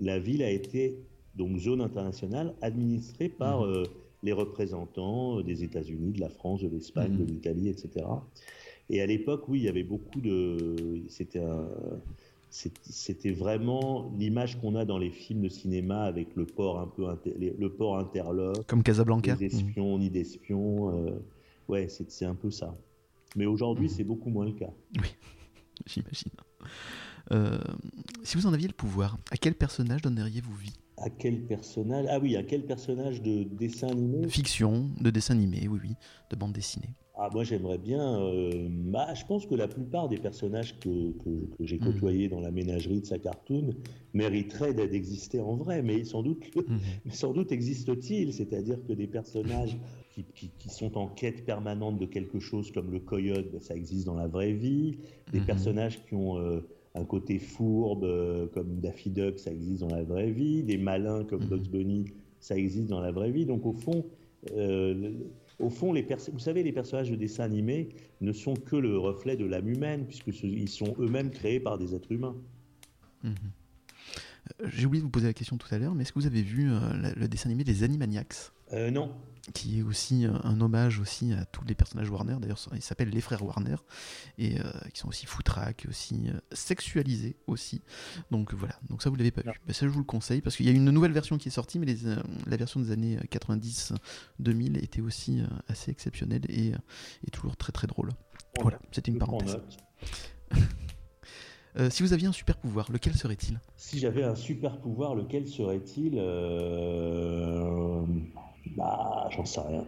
[0.00, 0.96] la ville a été
[1.36, 3.68] donc zone internationale administrée par Mhm.
[3.68, 3.82] euh,
[4.22, 7.18] les représentants euh, des États-Unis, de la France, de l'Espagne, Mhm.
[7.18, 8.06] de l'Italie, etc.
[8.90, 11.02] Et à l'époque, oui, il y avait beaucoup de.
[11.08, 11.68] C'était un.
[12.50, 17.08] C'était vraiment l'image qu'on a dans les films de cinéma avec le port un peu
[17.08, 19.34] inter- le port interlope, Comme Casablanca.
[19.34, 20.96] des espions ni d'espions.
[21.06, 21.18] euh,
[21.68, 22.76] ouais, c'est un peu ça.
[23.34, 23.90] Mais aujourd'hui, Mhm.
[23.90, 24.70] c'est beaucoup moins le cas.
[25.86, 26.30] J'imagine.
[27.32, 27.58] Euh,
[28.22, 30.74] si vous en aviez le pouvoir, à quel personnage donneriez-vous vie?
[31.04, 35.34] À quel personnage Ah oui, à quel personnage de dessin animé De fiction, de dessin
[35.34, 35.90] animé, oui, oui,
[36.30, 36.88] de bande dessinée.
[37.16, 38.18] Ah, moi j'aimerais bien.
[38.22, 41.92] euh, bah, je pense que la plupart des personnages que, que- que j'ai Mhm.
[41.92, 43.74] côtoyés dans la ménagerie de sa cartoon
[44.14, 46.78] mériteraient d'exister en vrai, mais sans doute, Mhm.
[47.04, 48.32] mais sans doute existent-ils.
[48.32, 49.76] C'est-à-dire que des personnages
[50.14, 53.74] qui, qui- qui sont en quête permanente de quelque chose comme le coyote, bah, ça
[53.76, 54.96] existe dans la vraie vie.
[55.32, 55.46] Des Mhm.
[55.46, 60.04] personnages qui ont euh, un côté fourbe euh, comme Daffy Duck, ça existe dans la
[60.04, 60.62] vraie vie.
[60.62, 61.48] Des malins comme Mhm.
[61.48, 62.04] Bugs Bunny,
[62.40, 63.46] ça existe dans la vraie vie.
[63.46, 64.06] Donc au fond,
[64.52, 65.12] euh,
[65.58, 67.88] au fond, les vous savez, les personnages de dessin animé
[68.20, 71.78] ne sont que le reflet de l'âme humaine, puisque ce- ils sont eux-mêmes créés par
[71.78, 72.36] des êtres humains.
[73.22, 73.34] Mhm.
[74.60, 76.26] Euh, J'ai oublié de vous poser la question tout à l'heure, mais est-ce que vous
[76.26, 76.78] avez vu euh,
[77.16, 78.34] le dessin animé des Animaniacs?
[78.72, 79.10] Euh, non,
[79.52, 82.36] qui est aussi euh, un hommage aussi à tous les personnages Warner.
[82.40, 83.76] D'ailleurs, ils s'appellent les frères Warner
[84.38, 87.82] et euh, qui sont aussi foutraques, aussi euh, sexualisés aussi.
[88.30, 88.78] Donc voilà.
[88.88, 89.50] Donc ça, vous l'avez pas vu.
[89.66, 91.52] Ben, ça, je vous le conseille parce qu'il y a une nouvelle version qui est
[91.52, 92.16] sortie, mais les, euh,
[92.46, 96.72] la version des années 90-2000 était aussi assez exceptionnelle et,
[97.26, 98.10] et toujours très très drôle.
[98.60, 99.58] Voilà, c'était une parenthèse.
[101.76, 103.60] Euh, si vous aviez un super pouvoir, lequel serait-il?
[103.76, 106.14] Si j'avais un super pouvoir, lequel serait-il?
[106.18, 108.04] Euh...
[108.76, 109.84] Bah, j'en sais rien.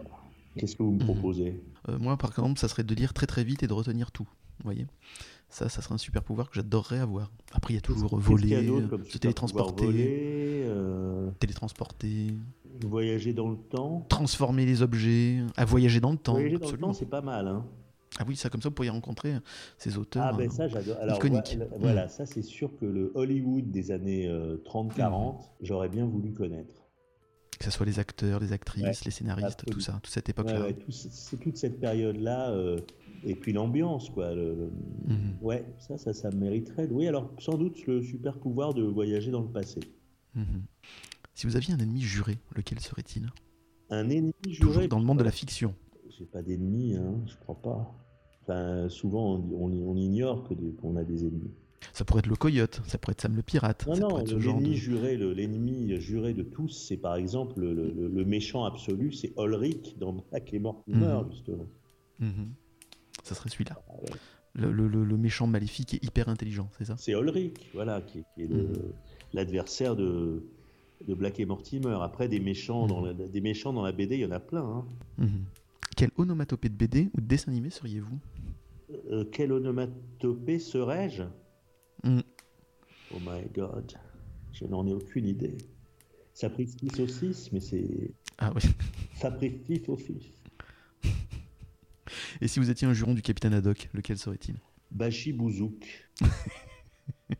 [0.57, 1.05] Qu'est-ce que vous me Mhm.
[1.05, 1.61] proposez?
[1.89, 4.27] Euh, Moi, par exemple, ça serait de lire très très vite et de retenir tout.
[4.59, 4.87] Vous voyez
[5.49, 7.31] Ça, ça serait un super pouvoir que j'adorerais avoir.
[7.53, 12.33] Après, il y a toujours a voler, comme se télétransporter, Voler, euh, télétransporter,
[12.83, 14.05] voyager dans le temps?
[14.09, 16.33] transformer les objets, à voyager dans le temps.
[16.33, 16.87] voyager dans le absolument.
[16.87, 17.47] temps, c'est pas mal.
[17.47, 17.65] Hein.
[18.19, 19.35] Ah oui, ça comme ça, vous pourriez rencontrer
[19.77, 20.23] ces auteurs.
[20.25, 20.97] Ah ben euh, ça j'adore.
[20.99, 21.55] Alors iconique.
[21.55, 26.33] voilà, voilà, ça c'est sûr que le Hollywood des années euh, 30-40, j'aurais bien voulu
[26.33, 26.86] connaître.
[27.59, 29.73] Que ce soit les acteurs, les actrices, Ouais, les scénaristes, absolument.
[29.73, 30.61] tout ça, toute cette époque-là.
[30.61, 32.77] ouais, tout ce- c'est toute cette période-là euh,
[33.23, 34.33] et puis l'ambiance quoi.
[34.35, 34.71] le- le-
[35.13, 35.37] Mhm.
[35.41, 36.87] Ouais, ça, ça, ça mériterait.
[36.91, 39.79] Oui, alors sans doute le super pouvoir de voyager dans le passé.
[40.35, 40.63] Mhm.
[41.33, 43.27] Si vous aviez un ennemi juré, lequel serait-il?
[43.89, 44.87] Un ennemi Toujours juré.
[44.87, 45.73] dans le monde de la fiction.
[46.09, 47.95] J'ai pas d'ennemis, hein, je crois pas.
[48.43, 51.51] Enfin, souvent on, on- on ignore que des- qu'on a des ennemis.
[51.93, 54.37] Ça pourrait être le coyote, ça pourrait être Sam le pirate, Non, ça non, le-
[54.39, 54.75] l'ennemi de...
[54.75, 59.33] juré, le- l'ennemi juré de tous, c'est par exemple le, le- le méchant absolu, c'est
[59.37, 61.31] Ulrich dans Black et Mortimer, Mhm.
[61.31, 61.65] justement.
[62.19, 62.49] Mhm.
[63.23, 63.81] Ça serait celui-là.
[63.89, 64.09] Ah ouais.
[64.53, 66.95] Le, le- le- le méchant maléfique et hyper intelligent, c'est ça?
[66.97, 68.73] C'est Ulrich, voilà, qui, qui est Mhm.
[69.33, 70.43] l'adversaire de,
[71.07, 71.97] de Black et Mortimer.
[72.01, 74.83] Après, des méchants, dans la, des méchants dans la BD, il y en a plein.
[75.19, 75.27] hein.
[75.95, 78.19] Quelle onomatopée de BD ou de dessin animé seriez-vous?
[79.11, 81.23] Euh, quelle onomatopée serais-je?
[82.03, 82.23] Mhm.
[83.11, 83.93] Oh my god,
[84.53, 85.57] je n'en ai aucune idée.
[86.33, 88.61] Sapristi saucisse, mais c'est Ah oui.
[89.15, 90.33] Sapristi saucisse.
[92.41, 94.55] Et si vous étiez un juron du capitaine Haddock, lequel serait-il?
[94.91, 96.09] Bashi Bouzouk.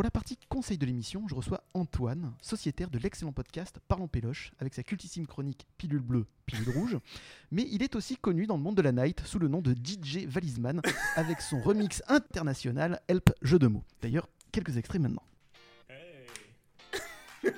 [0.00, 4.50] Pour la partie conseil de l'émission, je reçois Antoine, sociétaire de l'excellent podcast Parlons Péloche,
[4.58, 6.96] avec sa cultissime chronique Pilule bleue, pilule rouge.
[7.50, 9.74] Mais il est aussi connu dans le monde de la night sous le nom de
[9.74, 10.80] DJ Valisman,
[11.16, 13.84] avec son remix international Help Jeu de mots.
[14.00, 15.22] D'ailleurs, quelques extraits maintenant.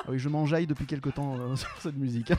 [0.00, 2.30] Ah oui, je m'enjaille depuis quelque temps euh, sur cette musique.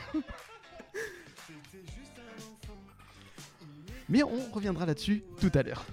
[4.08, 5.84] Mais on reviendra là-dessus tout à l'heure.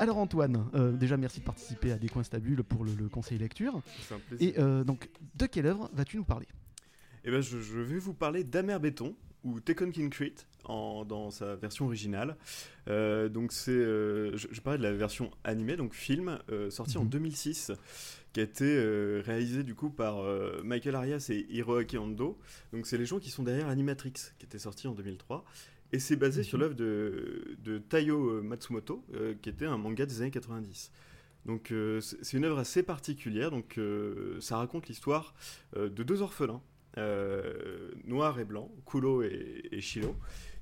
[0.00, 3.36] Alors Antoine, euh, déjà merci de participer à Des Coins Stables pour le, le conseil
[3.38, 3.82] lecture.
[4.08, 4.48] C'est un plaisir.
[4.48, 6.46] Et euh, donc, de quelle œuvre vas-tu nous parler?
[7.24, 11.56] Eh ben, je, je vais vous parler d'Amer Béton ou Tekken Concrete en, dans sa
[11.56, 12.36] version originale.
[12.88, 16.38] Euh, donc c'est, je, je parlais de la version animée, donc film,
[16.70, 17.10] sorti en Mhm.
[17.10, 17.72] 2006,
[18.32, 20.22] qui a été réalisé du coup par
[20.62, 22.38] Michael Arias et Hiroaki Ando.
[22.72, 25.44] Donc c'est les gens qui sont derrière Animatrix, qui était sorti en 2003.
[25.92, 26.62] Et c'est basé sur Mhm.
[26.62, 30.92] l'œuvre de, de Taiyo euh, Matsumoto, euh, qui était un manga des années 90.
[31.46, 33.50] Donc euh, c'est une œuvre assez particulière.
[33.50, 35.34] Donc euh, ça raconte l'histoire
[35.76, 36.60] de deux orphelins,
[36.98, 40.14] euh, noir et blanc, Kulo et, et Shiro,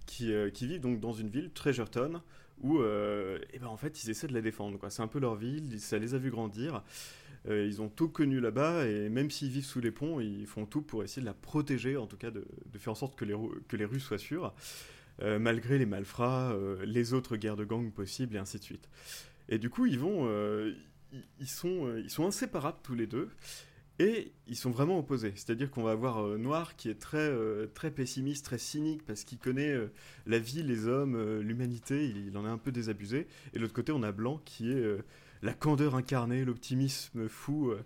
[0.07, 2.22] qui, qui vivent donc dans une ville, Treasureton,
[2.62, 4.79] où eh ben, en fait ils essaient de la défendre.
[4.91, 6.83] C'est un peu leur ville, ça les a vus grandir.
[7.49, 10.83] Ils ont tout connu là-bas et même s'ils vivent sous les ponts, ils font tout
[10.83, 13.35] pour essayer de la protéger, en tout cas de, de faire en sorte que les,
[13.35, 14.53] ru- que les rues soient sûres,
[15.23, 18.89] malgré les malfrats, euh, les autres guerres de gangs possibles et ainsi de suite.
[19.49, 20.75] Et du coup, ils vont, euh,
[21.41, 23.29] ils, sont, euh, ils sont inséparables tous les deux.
[23.99, 25.33] Et ils sont vraiment opposés.
[25.37, 29.25] C'est-à-dire qu'on va avoir euh, Noir qui est très, euh, très pessimiste, très cynique, parce
[29.25, 29.87] qu'il connaît euh,
[30.27, 33.27] la vie, les hommes, euh, l'humanité, il, en est un peu désabusé.
[33.55, 34.99] Et de l'autre côté, on a Blanc qui est euh,
[35.41, 37.70] la candeur incarnée, l'optimisme fou.
[37.70, 37.81] euh,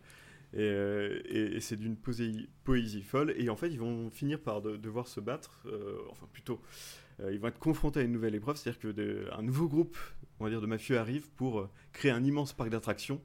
[0.53, 3.33] et, euh, c'est d'une poséi- poésie folle.
[3.37, 7.10] Et en fait, ils vont finir par de- devoir se battre, euh, enfin plutôt, euh,
[7.33, 9.97] ils vont être confrontés à une nouvelle épreuve, c'est-à-dire que un nouveau groupe,
[10.39, 13.21] on va dire, de mafieux arrive pour euh, créer un immense parc d'attractions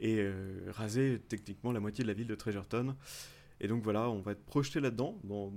[0.00, 2.96] et euh, raser techniquement la moitié de la ville de Treasureton.
[3.60, 5.52] Et donc voilà, on va être projeté là-dedans, dans,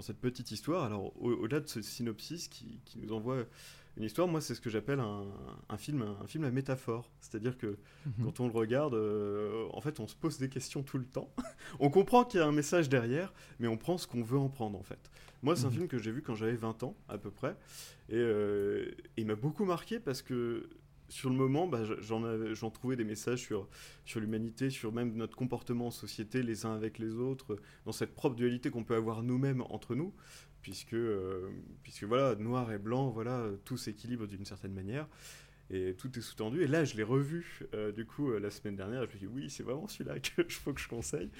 [0.00, 0.84] cette petite histoire.
[0.84, 3.44] Alors au- au-delà de ce synopsis qui nous envoie
[3.96, 5.24] une histoire, moi c'est ce que j'appelle un,
[5.68, 7.10] un film, un film à métaphore.
[7.20, 8.24] C'est-à-dire que Mhm.
[8.24, 11.32] quand on le regarde, euh, en fait on se pose des questions tout le temps.
[11.80, 14.48] on comprend qu'il y a un message derrière, mais on prend ce qu'on veut en
[14.48, 15.10] prendre en fait.
[15.42, 15.74] Moi c'est un Mhm.
[15.74, 17.56] film que j'ai vu quand j'avais 20 ans à peu près,
[18.08, 20.68] et euh, il m'a beaucoup marqué parce que
[21.08, 23.68] sur le moment, bah, j'en trouvais des messages sur,
[24.04, 28.12] sur l'humanité, sur même notre comportement en société, les uns avec les autres, dans cette
[28.16, 30.12] propre dualité qu'on peut avoir nous-mêmes entre nous,
[30.66, 31.48] puisque, euh,
[31.84, 35.06] puisque voilà, noir et blanc, voilà, tout s'équilibre d'une certaine manière.
[35.70, 36.60] Et tout est sous-tendu.
[36.62, 39.04] Et là, je l'ai revu, euh, du coup, euh, la semaine dernière.
[39.04, 41.30] Et je me dis, oui, c'est vraiment celui-là que je faut que je conseille.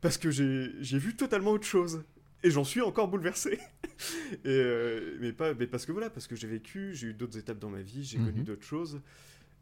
[0.00, 2.02] Parce que j'ai vu totalement autre chose.
[2.42, 3.60] Et j'en suis encore bouleversé.
[4.44, 7.60] et, mais, pas, mais parce que voilà, parce que j'ai vécu, j'ai eu d'autres étapes
[7.60, 8.26] dans ma vie, j'ai Mhm.
[8.26, 9.00] connu d'autres choses.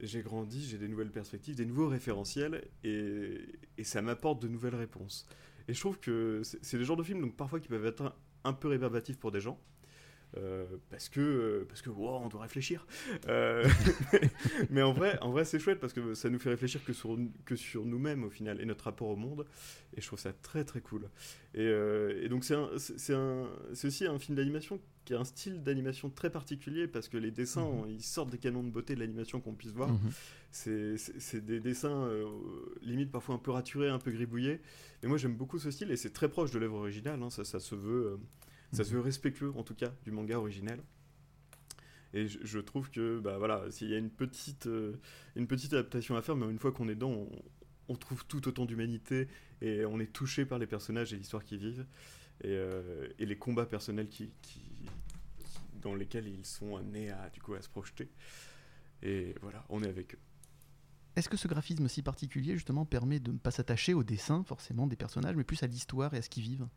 [0.00, 2.64] J'ai grandi, j'ai des nouvelles perspectives, des nouveaux référentiels.
[2.84, 3.34] Et,
[3.76, 5.26] et ça m'apporte de nouvelles réponses.
[5.68, 8.16] Et je trouve que c'est c'est le genre de film, donc parfois, qui peuvent être
[8.44, 9.58] un, peu rébarbatifs pour des gens.
[10.36, 12.86] Euh, parce que parce que on doit réfléchir.
[14.70, 17.18] mais, en vrai, en vrai, c'est chouette parce que ça nous fait réfléchir que sur
[17.44, 19.44] que sur nous-mêmes au final et notre rapport au monde.
[19.96, 21.08] Et je trouve ça très très cool.
[21.54, 23.16] Et, et donc c'est c'est
[23.74, 27.32] c'est aussi un film d'animation qui a un style d'animation très particulier parce que les
[27.32, 27.90] dessins mhm.
[27.90, 29.88] ils sortent des canons de beauté de l'animation qu'on puisse voir.
[29.88, 30.10] Mhm.
[30.52, 32.08] C'est des dessins
[32.82, 34.60] limite parfois un peu raturés, un peu gribouillés.
[35.02, 37.20] Mais moi j'aime beaucoup ce style et c'est très proche de l'œuvre originale.
[37.20, 37.30] Hein.
[37.30, 38.20] Ça, ça se veut
[38.72, 40.80] ça se veut respectueux, en tout cas, du manga originel.
[42.12, 44.96] Et je, trouve que, bah voilà, s'il y a une petite, euh,
[45.36, 47.28] une petite adaptation à faire, mais une fois qu'on est dedans,
[47.88, 49.28] on, trouve tout autant d'humanité
[49.60, 51.86] et on est touché par les personnages et l'histoire qu'ils vivent
[52.42, 54.30] et, euh, les combats personnels qui,
[55.80, 58.08] dans lesquels ils sont amenés à, du coup, à se projeter.
[59.02, 60.18] Et voilà, on est avec eux.
[61.16, 64.86] Est-ce que ce graphisme si particulier, justement, permet de ne pas s'attacher au dessin, forcément,
[64.86, 66.68] des personnages, mais plus à l'histoire et à ce qu'ils vivent?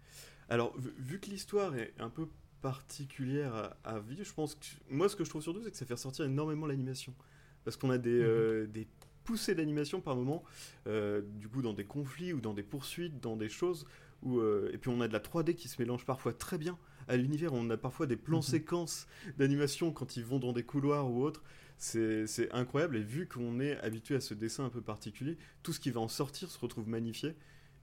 [0.53, 2.27] Alors, vu, que l'histoire est un peu
[2.61, 5.87] particulière à, vivre, je pense que moi, ce que je trouve surtout, c'est que ça
[5.87, 7.15] fait ressortir énormément l'animation.
[7.63, 8.25] Parce qu'on a des, mhm.
[8.27, 8.87] euh, des
[9.23, 10.43] poussées d'animation par moment,
[10.85, 13.87] euh, du coup, dans des conflits ou dans des poursuites, dans des choses.
[14.21, 16.77] Où, euh, et puis, on a de la 3D qui se mélange parfois très bien
[17.07, 17.51] à l'univers.
[17.53, 18.43] On a parfois des plans mhm.
[18.43, 19.07] séquences
[19.39, 21.41] d'animation quand ils vont dans des couloirs ou autres.
[21.79, 22.97] C'est incroyable.
[22.97, 25.99] Et vu qu'on est habitué à ce dessin un peu particulier, tout ce qui va
[25.99, 27.33] en sortir se retrouve magnifié.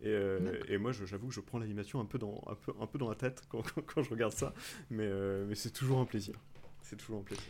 [0.04, 2.98] Euh, et, moi, j'avoue que je prends l'animation un, peu dans, un, peu, un peu
[2.98, 4.54] dans la tête quand, quand, je regarde ça,
[4.90, 6.34] mais, euh, mais c'est toujours un plaisir.
[6.82, 7.44] C'est toujours un plaisir.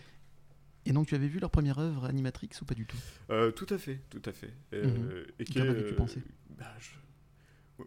[0.87, 2.97] Et donc, tu avais vu leur première œuvre Animatrix ou pas du tout?
[3.31, 4.53] Euh, Tout à fait, tout à fait.
[4.73, 5.25] Mhm.
[5.39, 6.23] Et Qu'en avais-tu pensé?
[6.59, 6.75] bah,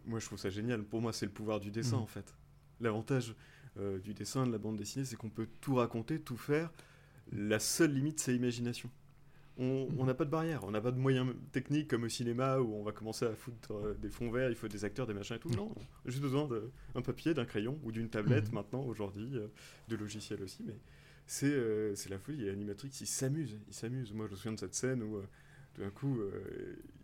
[0.06, 0.82] Moi, je trouve ça génial.
[0.84, 2.02] Pour moi, c'est le pouvoir du dessin, mhm.
[2.02, 2.34] en fait.
[2.80, 3.34] L'avantage
[4.04, 6.70] du dessin, de la bande dessinée, c'est qu'on peut tout raconter, tout faire.
[7.32, 8.88] La seule limite, c'est l'imagination
[9.56, 12.74] on n'a pas de barrière, on n'a pas de moyens techniques comme au cinéma où
[12.74, 15.36] on va commencer à foutre euh, des fonds verts, il faut des acteurs, des machins
[15.36, 15.50] et tout.
[15.50, 15.72] Non,
[16.06, 16.48] juste besoin
[16.94, 18.54] d'un papier, d'un crayon ou d'une tablette mhm.
[18.54, 19.46] maintenant, aujourd'hui, euh,
[19.88, 20.64] de logiciels aussi.
[20.64, 20.74] Mais
[21.44, 22.46] euh, c'est la folie.
[22.46, 24.12] Et Animatrix, il s'amuse, il s'amuse.
[24.12, 25.20] Moi, je me souviens de cette scène où
[25.78, 26.20] d'un coup,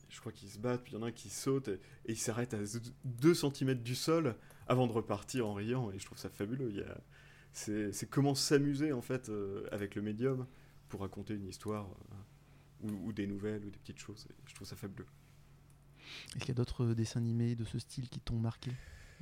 [0.08, 2.18] je crois qu'ils se battent, puis il y en a un qui saute et, il
[2.18, 2.58] s'arrête à
[3.04, 4.36] 2 cm du sol
[4.66, 5.92] avant de repartir en riant.
[5.92, 6.72] Et je trouve ça fabuleux.
[7.52, 9.30] C'est comment s'amuser en fait
[9.70, 10.46] avec le médium
[10.88, 11.88] pour raconter une histoire
[12.82, 14.26] ou, des nouvelles ou des petites choses.
[14.46, 15.06] je trouve ça fabuleux.
[16.30, 18.72] Est-ce qu'il y a d'autres dessins animés de ce style qui t'ont marqué,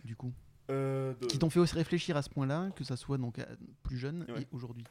[0.04, 0.32] du coup?
[0.70, 3.40] Euh, Qui t'ont fait aussi réfléchir à ce point-là, que ça soit donc
[3.82, 4.84] plus jeune et aujourd'hui?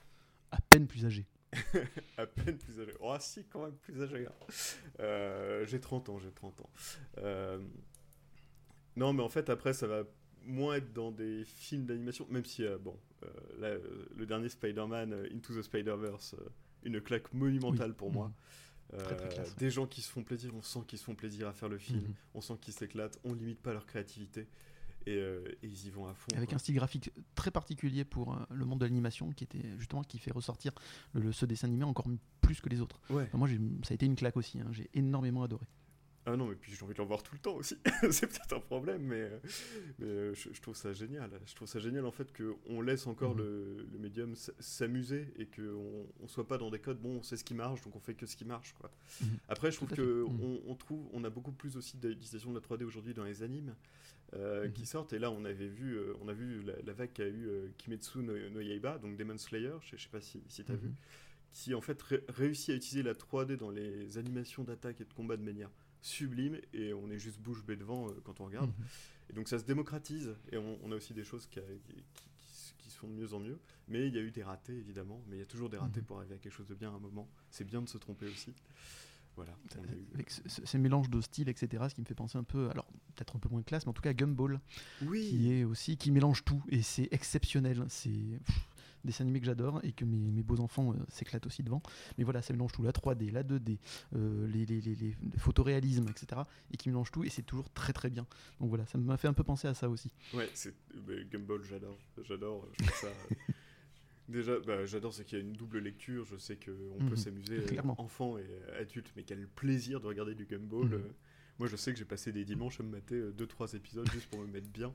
[0.52, 1.28] À peine plus âgé.
[2.18, 2.94] à peine plus âgé.
[3.00, 4.26] Oh, si, quand même plus âgé.
[4.26, 4.54] Hein.
[5.00, 6.70] Euh, j'ai 30 ans, j'ai 30 ans.
[7.20, 7.60] Euh,
[8.96, 10.04] non, mais en fait, après, ça va
[10.44, 12.98] moins être dans des films d'animation, même si, bon,
[13.62, 16.36] le dernier Spider-Man, Into the Spider-Verse
[16.84, 18.28] une claque monumentale pour moi.
[18.28, 18.34] Mhm.
[18.94, 21.68] Euh, des gens qui se font plaisir, on sent qu'ils se font plaisir à faire
[21.68, 22.14] le film, mhm.
[22.36, 24.48] on sent qu'ils s'éclatent, on limite pas leur créativité.
[25.06, 26.28] Et, euh, ils y vont à fond.
[26.36, 30.04] Avec un style graphique très particulier pour euh, le monde de l'animation, qui était justement
[30.04, 30.74] qui fait ressortir
[31.14, 32.08] le, ce dessin animé encore
[32.42, 33.00] plus que les autres.
[33.10, 33.30] Ouais.
[33.34, 33.48] moi,
[33.84, 34.60] ça a été une claque aussi.
[34.60, 34.68] Hein.
[34.72, 35.66] J'ai énormément adoré.
[36.30, 37.78] Ah non, mais puis j'ai envie de le voir tout le temps aussi.
[38.12, 39.32] c'est peut-être un problème, mais,
[39.98, 41.32] mais je, trouve ça génial.
[41.46, 43.44] Je trouve ça génial en fait qu'on laisse encore mhm.
[43.44, 47.38] le, le, médium s'amuser et qu'on ne soit pas dans des codes, bon, on sait
[47.38, 48.74] ce qui marche, donc on fait que ce qui marche.
[48.74, 48.92] Quoi.
[49.22, 49.28] Mhm.
[49.48, 50.60] Après, je trouve qu'on mhm.
[50.68, 53.74] on trouve, on a beaucoup plus aussi d'utilisation de la 3D aujourd'hui dans les animes
[54.34, 55.14] euh, qui sortent.
[55.14, 58.18] Et là, on avait vu, euh, on a vu la, vague qu'a eu euh, Kimetsu
[58.18, 60.92] no, Yaiba, donc Demon Slayer, je ne sais pas si, si tu as vu,
[61.54, 65.38] qui en fait réussit à utiliser la 3D dans les animations d'attaque et de combat
[65.38, 65.70] de manière
[66.08, 68.70] sublime et on est juste bouche bée devant euh, quand on regarde.
[68.70, 68.86] Mhm.
[69.30, 71.60] Et donc ça se démocratise et on, a aussi des choses qui,
[72.78, 73.60] qui, se font de mieux en mieux.
[73.90, 76.00] Mais il y a eu des ratés évidemment, mais il y a toujours des ratés
[76.00, 76.06] mhm.
[76.06, 77.30] pour arriver à quelque chose de bien à un moment.
[77.52, 78.54] C'est bien de se tromper aussi.
[79.36, 79.56] Voilà.
[80.16, 83.36] Avec ces mélanges de styles, etc., ce qui me fait penser un peu, alors peut-être
[83.36, 84.60] un peu moins de classe, mais en tout cas Gumball,
[85.04, 85.30] oui.
[85.30, 87.86] qui est aussi, qui mélange tout, et c'est exceptionnel.
[87.88, 88.10] C'est
[89.08, 91.82] dessin animé que j'adore et que mes, mes beaux-enfants euh, s'éclatent aussi devant.
[92.18, 93.80] Mais voilà, ça mélange tout, la 3D, la 2D,
[94.16, 96.42] euh, les, les, les, les, photoréalismes, etc.
[96.72, 98.28] Et qui mélange tout et c'est toujours très très bien.
[98.60, 100.12] Donc voilà, ça m'a fait un peu penser à ça aussi.
[100.34, 100.76] Ouais, c'est
[101.32, 101.98] Gumball, j'adore.
[102.24, 103.08] J'adore, je trouve ça.
[104.30, 106.26] Déjà, bah, j'adore ce qu'il y a une double lecture.
[106.26, 107.18] Je sais qu'on peut mhm.
[107.18, 108.46] s'amuser, euh, enfant et
[108.78, 110.90] adulte, mais quel plaisir de regarder du Gumball.
[110.90, 111.04] Mhm.
[111.60, 114.42] Moi, je sais que j'ai passé des dimanches à me mater 2-3 épisodes juste pour
[114.42, 114.94] me mettre bien.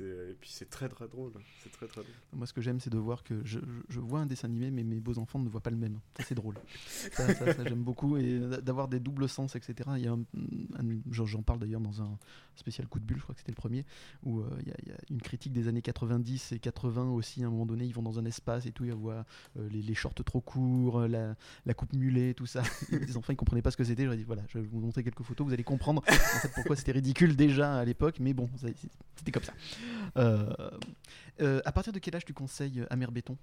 [0.00, 1.32] Et puis c'est très très drôle.
[1.62, 2.14] C'est très très drôle.
[2.32, 3.58] Moi, ce que j'aime, c'est de voir que je,
[3.88, 5.98] je, vois un dessin animé, mais mes beaux enfants ne voient pas le même.
[6.16, 6.54] Ça, c'est drôle.
[7.12, 8.16] ça, ça, j'aime beaucoup.
[8.16, 9.90] Et d'avoir des doubles sens, etc.
[9.96, 10.16] Il y a
[11.10, 12.18] j'en parle d'ailleurs dans un
[12.56, 13.84] spécial coup de bulle, je crois que c'était le premier,
[14.22, 17.42] où euh, il, y a, une critique des années 90 et 80 aussi.
[17.42, 19.24] À un moment donné, ils vont dans un espace et tout, ils voient
[19.58, 21.36] euh, les, les, shorts trop courts, la,
[21.66, 22.62] la coupe mulet, tout ça.
[22.90, 24.06] les enfants, ils comprenaient pas ce que c'était.
[24.06, 26.52] Je dit, voilà, je vais vous montrer quelques photos, vous allez comprendre comprendre en fait,
[26.54, 28.48] pourquoi c'était ridicule déjà à l'époque, mais bon,
[29.16, 29.54] c'était comme ça.
[30.16, 30.46] Euh,
[31.40, 33.36] euh, à partir de quel âge tu conseilles Amer Béton?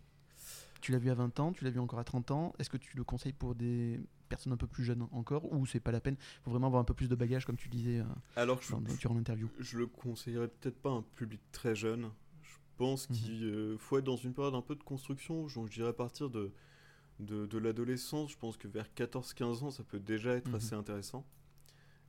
[0.81, 2.53] Tu l'as vu à 20 ans, tu l'as vu encore à 30 ans.
[2.59, 3.99] Est-ce que tu le conseilles pour des
[4.29, 6.15] personnes un peu plus jeunes encore, ou c'est pas la peine?
[6.19, 8.03] Il faut vraiment avoir un peu plus de bagage, comme tu disais euh,
[8.35, 9.49] Alors, je, dans- durant l'interview.
[9.59, 12.11] je le conseillerais peut-être pas à un public très jeune.
[12.43, 13.15] Je pense Mhm.
[13.15, 15.47] qu'il euh, faut être dans une période un peu de construction.
[15.47, 16.51] Je dirais à partir de,
[17.19, 20.55] de, de l'adolescence, je pense que vers 14-15 ans, ça peut déjà être Mhm.
[20.55, 21.25] assez intéressant.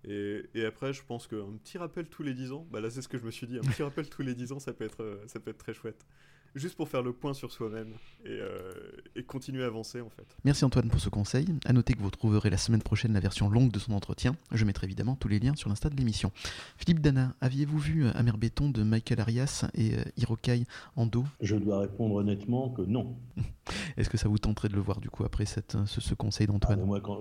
[0.05, 3.09] Et, après, je pense qu'un petit rappel tous les 10 ans, bah là c'est ce
[3.09, 5.03] que je me suis dit, un petit rappel tous les 10 ans, ça peut être,
[5.03, 6.07] euh, ça peut être très chouette.
[6.55, 7.89] Juste pour faire le point sur soi-même
[8.25, 8.73] et, euh,
[9.15, 10.25] et continuer à avancer en fait.
[10.45, 11.47] Merci Antoine pour ce conseil.
[11.67, 14.35] À noter que vous trouverez la semaine prochaine la version longue de son entretien.
[14.53, 16.33] Je mettrai évidemment tous les liens sur l'insta de l'émission.
[16.77, 20.65] Philippe Dana, aviez-vous vu Amer Béton de Michael Arias et euh, Hirokai
[20.97, 23.17] Ando Je dois répondre honnêtement que non.
[23.99, 26.15] Est-ce que ça vous tenterait de le voir du coup après cette, euh, ce, ce
[26.15, 27.19] conseil Ah, d'Antoine mais moi, quand,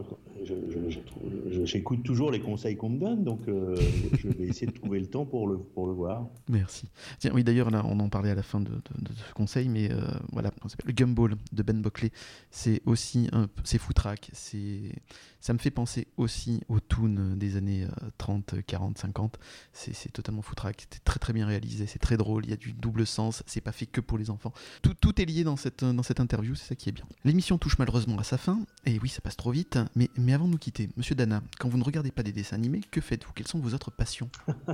[1.66, 3.76] j'écoute toujours les conseils qu'on me donne, donc euh,
[4.20, 6.26] je vais essayer de trouver le temps pour le, pour le voir.
[6.50, 6.88] Merci.
[7.20, 9.70] Tiens, oui, d'ailleurs, là, on en parlait à la fin de, de- de ce conseil,
[9.70, 10.52] mais euh, voilà,
[10.86, 12.12] le Gumball de Ben Buckley,
[12.52, 14.92] c'est aussi un, c'est foutraque, c'est,
[15.40, 19.40] ça me fait penser aussi aux toons des années euh, 30, 40, 50.
[19.74, 22.74] C'est, totalement foutraque, c'est très très bien réalisé, c'est très drôle, il y a du
[22.74, 24.54] double sens, c'est pas fait que pour les enfants.
[24.82, 27.06] Tout, tout est lié dans cette, dans cette interview, c'est ça qui est bien.
[27.24, 30.46] L'émission touche malheureusement à sa fin, et oui, ça passe trop vite, mais, mais avant
[30.46, 33.32] de nous quitter, Monsieur Dana, quand vous ne regardez pas des dessins animés, que faites-vous?
[33.34, 34.30] Quelles sont vos autres passions?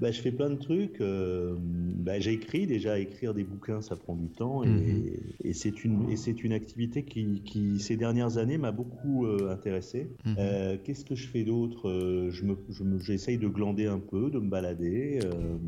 [0.00, 1.00] Bah, je fais plein de trucs.
[1.00, 4.64] euh, bah, J'écris déjà, écrire des bouquins, ça prend du temps.
[4.64, 5.04] Et, Mhm.
[5.44, 10.08] et c'est une, activité qui, qui, ces dernières années, m'a beaucoup euh, intéressé.
[10.24, 10.36] Mhm.
[10.38, 11.88] Euh, Qu'est-ce que je fais d'autre?
[11.88, 15.20] Euh, je je J'essaye de glander un peu, de me balader.
[15.24, 15.58] euh,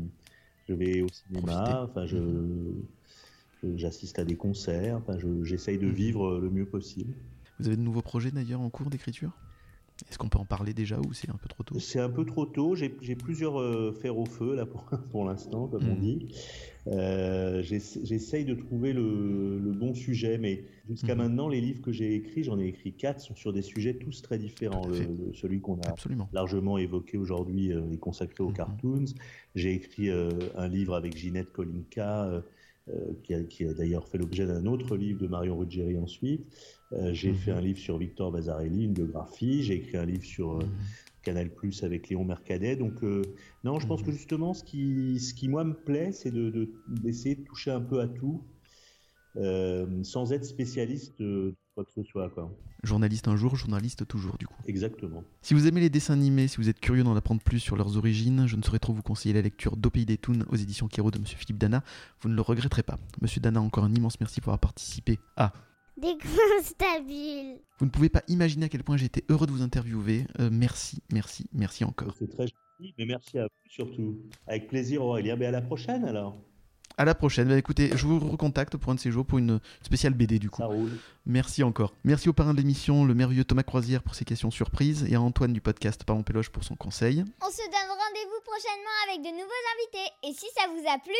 [0.67, 1.87] je vais au cinéma.
[1.89, 2.17] Enfin, je,
[3.63, 4.97] je- j'assiste à des concerts.
[4.97, 5.93] Enfin, j'essaye de Mhm.
[5.93, 7.13] vivre le mieux possible.
[7.59, 9.31] Vous avez de nouveaux projets d'ailleurs en cours d'écriture?
[10.09, 11.79] Est-ce qu'on peut en parler déjà ou c'est un peu trop tôt?
[11.79, 12.75] C'est un peu trop tôt.
[12.75, 16.01] J'ai plusieurs euh, fers au feu là pour, pour l'instant, comme on Mhm.
[16.01, 16.35] dit.
[16.87, 21.21] Euh, j'essa- J'essaye de trouver le, le bon sujet, mais jusqu'à Mhm.
[21.21, 24.21] maintenant, les livres que j'ai écrits, j'en ai écrit quatre, sont sur des sujets tous
[24.21, 24.87] très différents.
[24.87, 26.27] Le- celui qu'on a Absolument.
[26.33, 28.55] largement évoqué aujourd'hui euh, est consacré aux Mhm.
[28.55, 29.05] cartoons.
[29.55, 32.43] J'ai écrit euh, un livre avec Ginette Kolinka,
[32.89, 33.13] euh,
[33.49, 36.45] qui a, d'ailleurs fait l'objet d'un autre livre de Marion Ruggieri ensuite.
[36.91, 37.35] Euh, J'ai Mhm.
[37.37, 39.63] fait un livre sur Victor Vasarely, une biographie.
[39.63, 40.71] J'ai écrit un livre sur euh, Mhm.
[41.23, 42.75] Canal Plus avec Léon Mercadet.
[42.75, 43.01] Donc,
[43.63, 44.07] non, je pense Mhm.
[44.07, 47.71] que justement, ce qui, ce qui moi me plaît, c'est de- de- d'essayer de, toucher
[47.71, 48.43] un peu à tout,
[50.03, 52.29] sans être spécialiste de quoi que ce soit.
[52.29, 52.51] Quoi.
[52.83, 54.61] Journaliste un jour, journaliste toujours du coup.
[54.67, 55.23] Exactement.
[55.41, 57.97] Si vous aimez les dessins animés, si vous êtes curieux d'en apprendre plus sur leurs
[57.97, 60.87] origines, je ne saurais trop vous conseiller la lecture d'Au pays des Toons aux éditions
[60.87, 61.83] Kero de Monsieur Philippe Dana.
[62.21, 62.99] Vous ne le regretterez pas.
[63.21, 65.53] Monsieur Dana, encore un immense merci pour avoir participé à.
[65.97, 67.59] Des coins stabiles.
[67.79, 70.25] Vous ne pouvez pas imaginer à quel point j'ai été heureux de vous interviewer.
[70.39, 72.15] Euh, merci, merci, merci encore.
[72.17, 74.19] C'est très gentil, mais merci à vous surtout.
[74.47, 75.35] Avec plaisir, Aurélien.
[75.35, 76.37] Mais à la prochaine alors.
[76.97, 77.47] À la prochaine.
[77.47, 80.49] Bah, écoutez, je vous recontacte pour un de ces jours pour une spéciale BD du
[80.49, 80.61] coup.
[80.61, 80.97] Ça roule.
[81.25, 81.93] Merci encore.
[82.03, 85.21] Merci au parrain de l'émission, le merveilleux Thomas Croisière pour ses questions surprises et à
[85.21, 87.23] Antoine du podcast Parlons Péloche pour son conseil.
[87.41, 90.11] On se donne rendez-vous prochainement avec de nouveaux invités.
[90.23, 91.13] Et si ça vous a plu,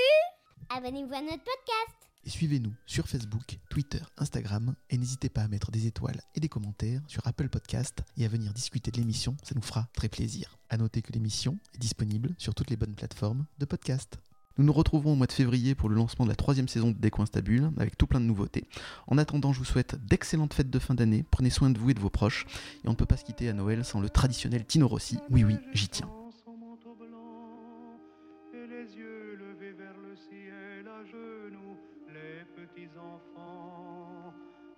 [0.70, 2.04] abonnez-vous à notre podcast.
[2.26, 6.48] Et suivez-nous sur Facebook, Twitter, Instagram et n'hésitez pas à mettre des étoiles et des
[6.48, 10.58] commentaires sur Apple Podcast et à venir discuter de l'émission, ça nous fera très plaisir.
[10.70, 14.20] À noter que l'émission est disponible sur toutes les bonnes plateformes de podcast.
[14.58, 16.98] Nous nous retrouverons au mois de février pour le lancement de la troisième saison de
[16.98, 18.68] Décoinstabule avec tout plein de nouveautés.
[19.08, 21.96] En attendant, je vous souhaite d'excellentes fêtes de fin d'année, prenez soin de vous et
[21.96, 22.46] de vos proches
[22.84, 25.18] et on ne peut pas se quitter à Noël sans le traditionnel Tino Rossi.
[25.32, 26.10] Oui oui, j'y tiens.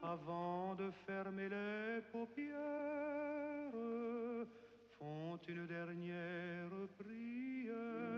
[0.01, 2.55] Avant de fermer les paupières,
[4.97, 8.14] font une dernière prière.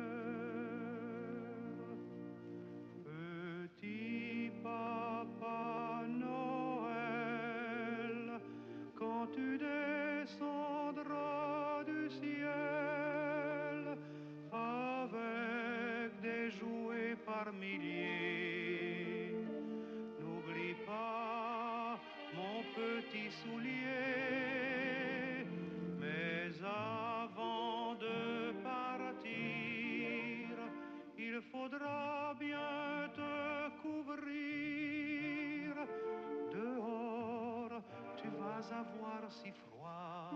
[38.71, 40.31] Avoir si froid.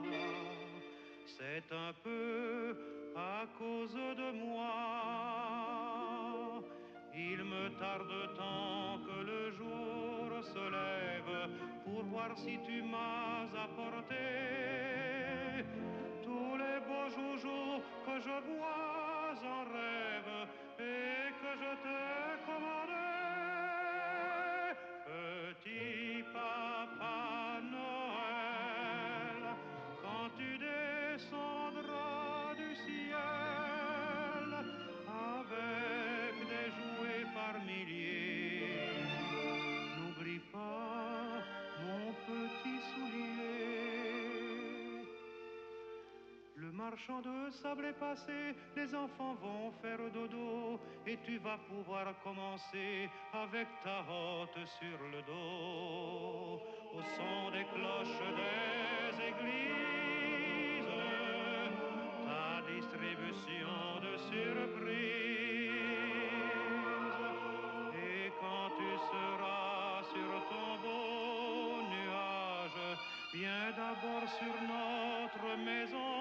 [1.25, 2.75] C'est un peu
[3.15, 4.71] à cause de moi.
[7.13, 11.49] Il me tarde tant que le jour se lève
[11.83, 14.50] pour voir si tu m'as apporté
[46.91, 50.77] marchand de sable est passé, les enfants vont faire dodo
[51.07, 56.59] et tu vas pouvoir commencer avec ta hotte sur le dos.
[56.93, 60.91] Au son des cloches des églises,
[62.27, 64.91] ta distribution de surprises.
[68.03, 72.81] Et quand tu seras sur ton beau nuage,
[73.33, 76.20] viens d'abord sur notre maison.